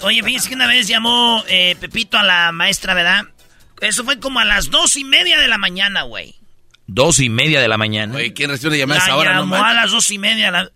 [0.02, 3.24] Oye, fíjense que una vez llamó eh, Pepito a la maestra, ¿verdad?
[3.80, 6.34] Eso fue como a las dos y media de la mañana, güey.
[6.86, 8.16] Dos y media de la mañana.
[8.16, 9.34] Oye, ¿quién recibe una llamada a La esa hora?
[9.34, 10.50] No llamó a las dos y media.
[10.50, 10.70] la-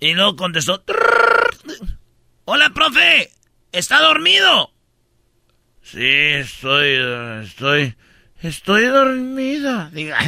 [0.00, 0.82] Y luego contestó.
[2.44, 3.30] Hola, profe.
[3.72, 4.72] ¿Está dormido?
[5.88, 6.98] Sí, estoy,
[7.44, 7.94] estoy,
[8.42, 9.88] estoy dormida.
[9.92, 10.18] Diga,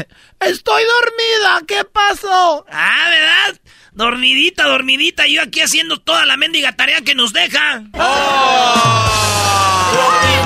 [0.41, 1.63] estoy dormida.
[1.67, 2.65] ¿Qué pasó?
[2.71, 3.61] Ah, ¿verdad?
[3.91, 5.27] Dormidita, dormidita.
[5.27, 7.83] Yo aquí haciendo toda la mendiga tarea que nos deja.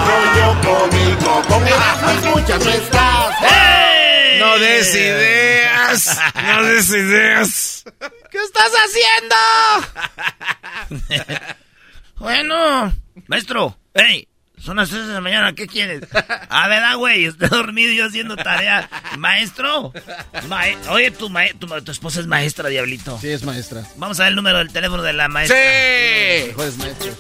[0.07, 1.43] Rollo cómico.
[1.47, 3.37] Con escuchas no estás.
[4.39, 5.09] No des idea.
[5.19, 6.19] ideas.
[6.43, 7.85] No des ideas.
[8.31, 9.37] ¿Qué estás haciendo?
[12.17, 12.95] bueno,
[13.27, 13.79] maestro.
[13.93, 14.27] Hey,
[14.63, 16.03] son las 3 de la mañana, ¿qué quieres?
[16.49, 17.25] Ah, ¿verdad, güey?
[17.25, 18.89] Estoy dormido y yo haciendo tarea.
[19.19, 19.93] Maestro.
[20.49, 23.19] mae- Oye, tu, mae- tu, tu esposa es maestra, diablito.
[23.21, 23.83] Sí, es maestra.
[23.97, 25.57] Vamos a ver el número del teléfono de la maestra.
[25.57, 26.47] Sí.
[26.49, 27.17] Mejores maestros.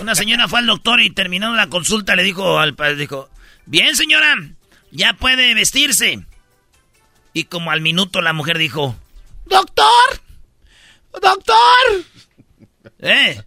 [0.00, 3.28] Una señora fue al doctor y terminando la consulta le dijo al padre, dijo,
[3.66, 4.36] bien señora,
[4.92, 6.24] ya puede vestirse.
[7.32, 8.96] Y como al minuto la mujer dijo,
[9.46, 9.86] doctor,
[11.20, 11.54] doctor,
[13.00, 13.42] ¿eh?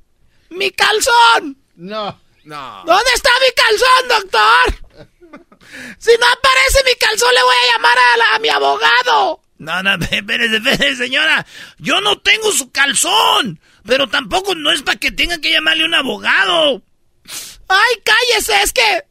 [0.50, 1.58] Mi calzón.
[1.76, 2.20] No.
[2.44, 2.84] No.
[2.86, 5.00] ¿Dónde está mi calzón, doctor?
[6.00, 9.42] Si no aparece mi calzón, le voy a llamar a, la- a mi abogado.
[9.60, 11.46] No, no, espérese, espérese, señora.
[11.78, 13.60] Yo no tengo su calzón.
[13.86, 16.82] Pero tampoco no es para que tenga que llamarle a un abogado.
[17.68, 19.04] Ay, cállese, es que...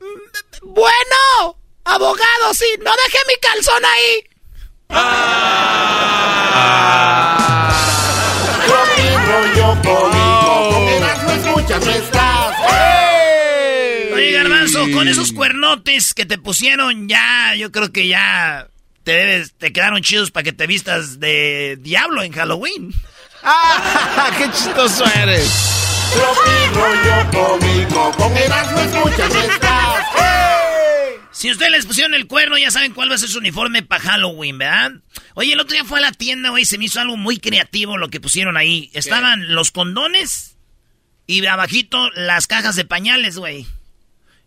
[0.00, 4.24] mm, Bueno, abogado, sí, no deje mi calzón ahí.
[8.66, 10.15] con Erasmo
[11.88, 12.56] estás.
[14.14, 18.68] Oye, Garbanzo, con esos cuernotes que te pusieron ya, yo creo que ya
[19.04, 22.94] te debes, te quedaron chidos para que te vistas de diablo en Halloween.
[23.42, 24.30] ¡Ah!
[24.38, 25.50] ¡Qué chistoso eres!
[26.14, 29.86] Tropi rollo cómico, con Erasmo escuchas no estás.
[31.36, 34.02] Si ustedes les pusieron el cuerno, ya saben cuál va a ser su uniforme para
[34.02, 34.92] Halloween, ¿verdad?
[35.34, 37.98] Oye, el otro día fue a la tienda, güey, se me hizo algo muy creativo
[37.98, 38.90] lo que pusieron ahí.
[38.94, 40.55] Estaban los condones
[41.26, 43.66] y abajito las cajas de pañales, güey.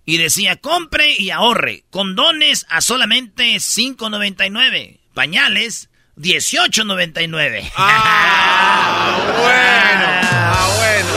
[0.05, 1.83] Y decía, compre y ahorre.
[1.91, 4.99] Condones a solamente $5.99.
[5.13, 7.71] Pañales, $18.99.
[7.75, 10.07] Ah, bueno.
[10.31, 11.09] Ah, bueno.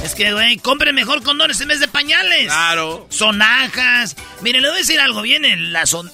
[0.04, 2.46] Es que, güey, compre mejor condones en vez de pañales.
[2.46, 3.06] Claro.
[3.10, 4.16] Sonajas.
[4.40, 5.22] Mire, le voy a decir algo.
[5.22, 5.92] Vienen las...
[5.94, 6.10] on-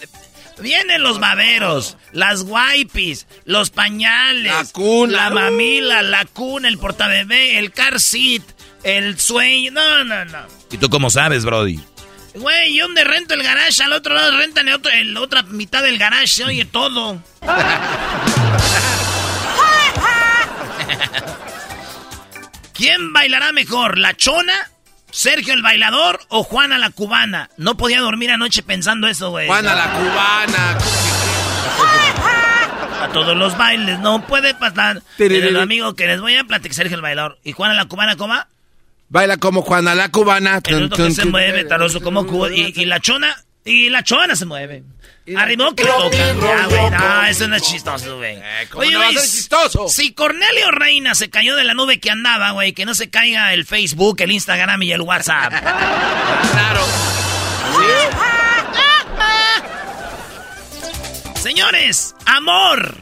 [0.58, 5.24] Vienen los baberos, las wipes, los pañales, La cuna.
[5.24, 8.42] la mamila, la cuna, el portabebé, el car seat,
[8.82, 9.72] el sueño.
[9.72, 10.38] No, no, no.
[10.70, 11.78] ¿Y tú cómo sabes, Brody?
[12.34, 15.98] Güey, yo donde rento el garage, al otro lado rentan el el otra mitad del
[15.98, 17.22] garage, se oye todo.
[22.74, 24.70] ¿Quién bailará mejor, la chona,
[25.10, 27.50] Sergio el bailador o Juana la cubana?
[27.56, 29.46] No podía dormir anoche pensando eso, güey.
[29.46, 30.78] Juana la cubana.
[33.02, 35.02] A todos los bailes no puede pasar.
[35.16, 35.48] Tiririrí.
[35.48, 37.38] El amigo que les voy a platicar, Sergio el bailador.
[37.44, 38.34] ¿Y Juana la cubana cómo?
[39.08, 40.60] Baila como Juana la cubana.
[40.64, 42.50] El otro que se mueve, taroso como cubo.
[42.50, 43.36] Y, y la chona,
[43.66, 44.84] y la chona se mueve.
[45.36, 46.16] Arrimó que le toca.
[46.16, 48.38] Ya, güey, no, eso no es chistoso, güey.
[48.70, 49.88] ¿cómo no a güey, ser chistoso?
[49.88, 53.52] Si Cornelio Reina se cayó de la nube que andaba, güey, que no se caiga
[53.52, 55.52] el Facebook, el Instagram y el WhatsApp.
[56.52, 56.80] Claro.
[61.43, 62.97] Señores, amor.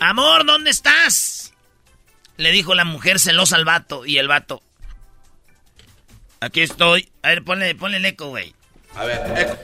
[0.00, 1.52] Amor, ¿dónde estás?
[2.36, 4.04] Le dijo la mujer celosa al vato.
[4.06, 4.62] Y el vato.
[6.40, 7.08] Aquí estoy.
[7.22, 8.54] A ver, ponle, ponle el eco, güey.
[8.96, 9.56] A ver, eco.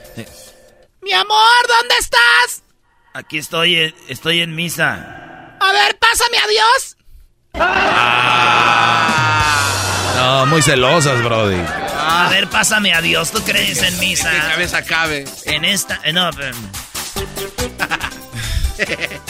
[1.01, 2.63] Mi amor, ¿dónde estás?
[3.13, 5.55] Aquí estoy, eh, estoy en misa.
[5.59, 6.97] A ver, pásame a Dios.
[10.15, 11.59] No, muy celosas, Brody.
[11.97, 13.31] A ver, pásame a Dios.
[13.31, 14.29] ¿Tú crees en misa?
[14.31, 15.25] Que cabeza cabe.
[15.45, 15.99] En esta.
[16.03, 16.55] eh, no, pero-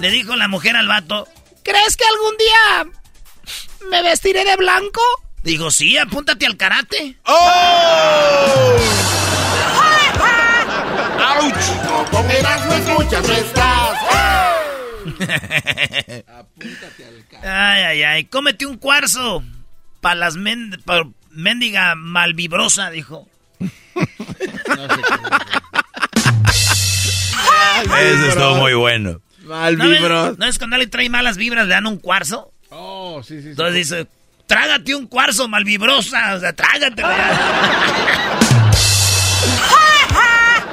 [0.00, 1.26] Le dijo la mujer al vato.
[1.64, 2.86] ¿Crees que algún día
[3.90, 5.00] me vestiré de blanco?
[5.42, 7.16] Digo, sí, apúntate al karate.
[7.24, 8.76] ¡Oh!
[11.20, 12.10] ¡Auch!
[12.10, 13.98] Con Erasmo escuchas no estás.
[17.42, 18.24] Ay, ay, ay.
[18.24, 19.42] Cómete un cuarzo.
[20.00, 23.28] Pa' las men pa mendiga malvibrosa, dijo.
[27.84, 29.20] Eso estuvo muy bueno.
[29.44, 30.34] Mal ¿No.
[30.36, 32.52] ¿No es cuando le trae malas vibras, le dan un cuarzo?
[32.70, 33.48] Oh, sí, sí, sí.
[33.50, 34.06] Entonces dice,
[34.48, 36.34] trágate un cuarzo malvibrosa.
[36.34, 38.40] O sea, trágatelo ya.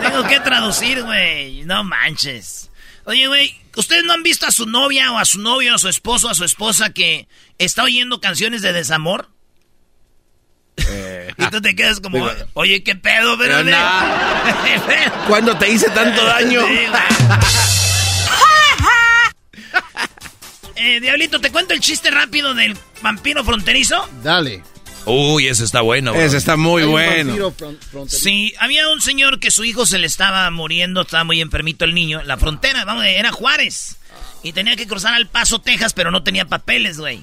[0.01, 1.63] Tengo que traducir, güey.
[1.65, 2.71] No manches.
[3.03, 5.89] Oye, güey, ¿ustedes no han visto a su novia o a su novio, a su
[5.89, 7.27] esposo, a su esposa que
[7.59, 9.29] está oyendo canciones de desamor?
[11.37, 13.77] y tú te quedas como, Digo, oye, ¿qué pedo, Pero pero no.
[15.27, 16.61] ¿Cuándo te hice tanto daño?
[20.75, 24.07] Eh, Diablito, ¿te cuento el chiste rápido del vampiro fronterizo?
[24.23, 24.63] Dale.
[25.05, 26.11] Uy, ese está bueno.
[26.13, 26.21] bro.
[26.21, 27.27] Ese está muy bueno.
[27.29, 28.23] vampiro fron- fronterizo.
[28.23, 31.93] Sí, había un señor que su hijo se le estaba muriendo, estaba muy enfermito el
[31.93, 32.23] niño.
[32.23, 33.97] La frontera, vamos, era Juárez.
[34.43, 37.21] Y tenía que cruzar al Paso, Texas, pero no tenía papeles, güey.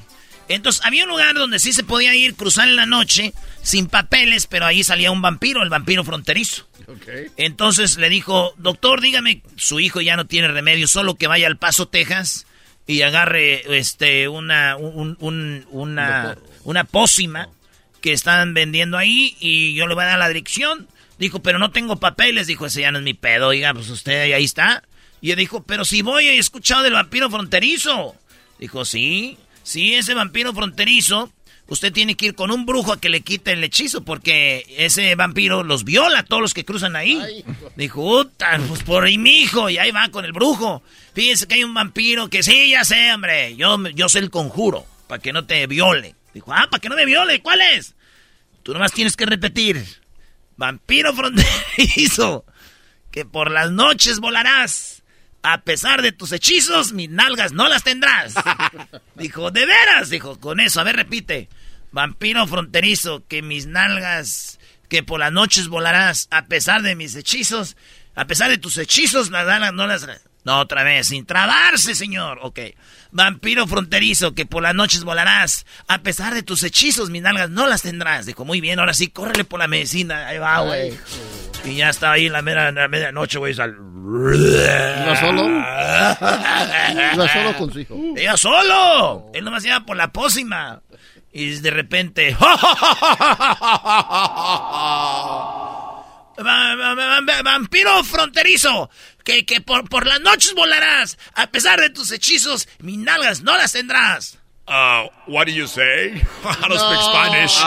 [0.49, 4.47] Entonces, había un lugar donde sí se podía ir, cruzar en la noche, sin papeles,
[4.47, 6.67] pero ahí salía un vampiro, el vampiro fronterizo.
[7.37, 11.57] Entonces le dijo, doctor, dígame, su hijo ya no tiene remedio, solo que vaya al
[11.59, 12.47] Paso, Texas,
[12.87, 17.49] y agarre este una un, un- una una pócima
[18.01, 20.89] que están vendiendo ahí y yo le voy a dar la dirección.
[21.19, 22.47] Dijo, pero no tengo papeles.
[22.49, 23.49] Dijo, ese ya no es mi pedo.
[23.49, 24.83] Oiga, pues usted ahí está.
[25.21, 28.17] Y él dijo, pero si voy, he escuchado del vampiro fronterizo.
[28.59, 31.33] Dijo, sí, sí, ese vampiro fronterizo.
[31.73, 35.15] Usted tiene que ir con un brujo a que le quite el hechizo porque ese
[35.15, 37.43] vampiro los viola a todos los que cruzan ahí.
[37.77, 39.71] Dijo, "Uta, pues por ahí mi hijo.
[39.71, 40.83] Y ahí va con el brujo.
[41.15, 43.57] Fíjese que hay un vampiro que sí, ya sé, hombre.
[43.57, 46.15] Yo, yo sé el conjuro para que no te viole.
[46.35, 47.41] Dijo, ah, para que no me viole.
[47.41, 47.95] ¿Cuál es?
[48.63, 49.83] Tú nomás tienes que repetir.
[50.59, 52.45] Vampiro fronterizo.
[53.11, 55.03] Que por las noches volarás.
[55.43, 58.35] A pesar de tus hechizos, mis nalgas no las tendrás.
[59.15, 60.11] Dijo, ¿de veras?
[60.11, 61.49] Dijo, con eso, a ver, repite.
[61.93, 64.59] Vampiro fronterizo, que mis nalgas,
[64.89, 67.77] que por las noches volarás, a pesar de mis hechizos,
[68.15, 70.07] a pesar de tus hechizos, las nalgas no las...
[70.45, 72.41] No, otra vez, sin trabarse, señor.
[72.43, 72.59] Ok.
[73.13, 77.69] Vampiro fronterizo, que por las noches volarás, a pesar de tus hechizos, mis nalgas no
[77.69, 78.27] las tendrás.
[78.27, 80.27] Dijo, muy bien, ahora sí, córrele por la medicina.
[80.27, 80.95] Ahí va, güey.
[81.65, 83.55] Y ya estaba ahí en la, mera- la medianoche, güey.
[83.55, 85.47] sal- ¿Iba solo?
[87.15, 87.97] Iba solo con su hijo.
[88.17, 89.31] Iba solo.
[89.35, 90.81] Él nomás iba por la pócima.
[91.33, 92.37] Y de repente.
[96.39, 98.91] Va- va- va- va- Vampiro fronterizo,
[99.25, 103.57] que, que por, por las noches volarás, a pesar de tus hechizos, mis nalgas no
[103.57, 104.39] las tendrás.
[104.67, 106.13] Uh, what do you say?
[106.45, 107.59] I don't speak Spanish.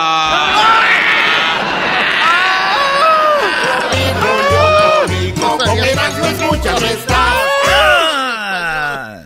[5.35, 7.33] Con Erasmo escúchame está.
[7.67, 9.21] Ah.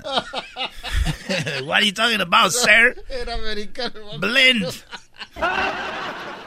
[1.70, 2.96] What are you talking about, sir?
[3.10, 4.18] Era americano.
[4.20, 4.66] Blend.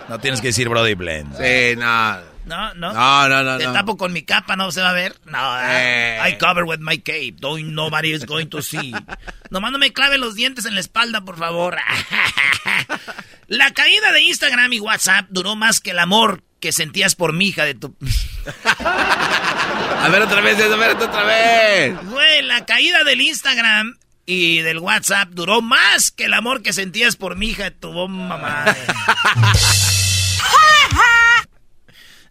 [0.09, 1.37] No tienes que decir Brody Blend.
[1.37, 2.19] Sí, no.
[2.45, 2.93] No, no.
[2.93, 3.73] No, no, no, Te no.
[3.73, 5.15] tapo con mi capa, no se va a ver.
[5.27, 6.19] No, Eh.
[6.29, 7.37] I cover with my cape.
[7.39, 8.93] Don't, nobody is going to see.
[9.51, 11.77] Nomás no me clave los dientes en la espalda, por favor.
[13.49, 17.49] La caída de Instagram y WhatsApp duró más que el amor que sentías por mi
[17.49, 17.95] hija de tu...
[18.85, 21.95] A ver otra vez, a ver otra vez.
[22.07, 23.97] Güey, la caída del Instagram
[24.27, 27.93] y del WhatsApp duró más que el amor que sentías por mi hija de tu
[27.93, 28.81] bomba madre.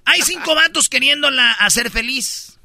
[0.06, 2.60] Hay cinco vatos queriéndola hacer feliz.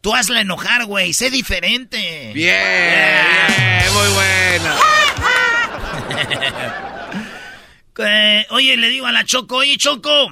[0.00, 1.14] Tú hazla enojar, güey.
[1.14, 2.32] Sé diferente.
[2.34, 3.24] Bien,
[3.56, 4.74] bien, muy bueno.
[7.96, 10.28] Eh, oye, le digo a la Choco, oye, Choco,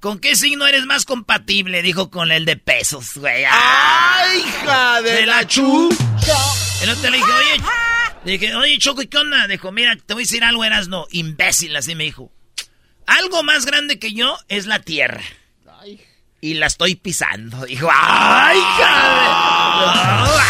[0.00, 1.82] ¿con qué signo eres más compatible?
[1.82, 3.44] Dijo con el de pesos, güey.
[3.48, 5.88] ¡Ay, hija de la chu!
[6.82, 7.62] El otro le dije, oye,
[8.24, 9.46] le dije, oye, Choco, ¿y qué onda?
[9.46, 12.32] Dijo, mira, te voy a decir algo, eras no, imbécil, así me dijo.
[13.06, 15.22] Algo más grande que yo es la tierra.
[16.42, 17.66] Y la estoy pisando.
[17.66, 20.40] Dijo, ¡ay, cabrón!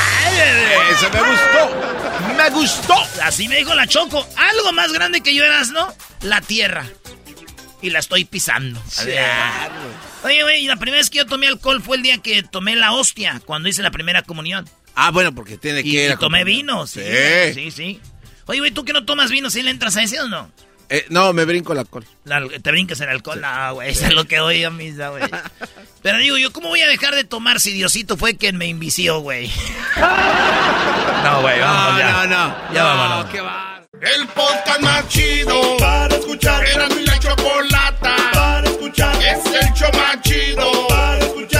[0.92, 2.36] Eso me gustó.
[2.36, 2.94] Me gustó.
[3.22, 4.26] Así me dijo la Choco.
[4.36, 5.92] Algo más grande que yo eras, ¿no?
[6.22, 6.86] La tierra.
[7.82, 8.80] Y la estoy pisando.
[10.22, 12.92] Oye, güey, la primera vez que yo tomé alcohol fue el día que tomé la
[12.92, 14.68] hostia, cuando hice la primera comunión.
[15.02, 17.00] Ah, bueno, porque tiene que Y, ir y tomé vino, sí.
[17.02, 17.54] Sí.
[17.54, 18.00] Sí, sí.
[18.46, 20.50] Oye, güey, ¿tú que no tomas vino, sí le entras a ese o no?
[20.88, 22.04] Eh, no, me brinco col.
[22.24, 23.40] La- te brincas el alcohol.
[23.40, 25.22] No, güey, eso es lo que oigo a misa, güey.
[26.02, 29.20] Pero digo, yo, ¿cómo voy a dejar de tomar si Diosito fue quien me invició,
[29.20, 29.50] güey?
[31.24, 32.12] No, güey, vamos ya.
[32.12, 33.30] No, no, Ya no, vámonos.
[33.30, 33.82] qué va.
[34.00, 36.64] El podcast más chido para escuchar.
[36.66, 39.14] Era mi la chocolata para escuchar.
[39.22, 41.59] Es el show más chido para escuchar.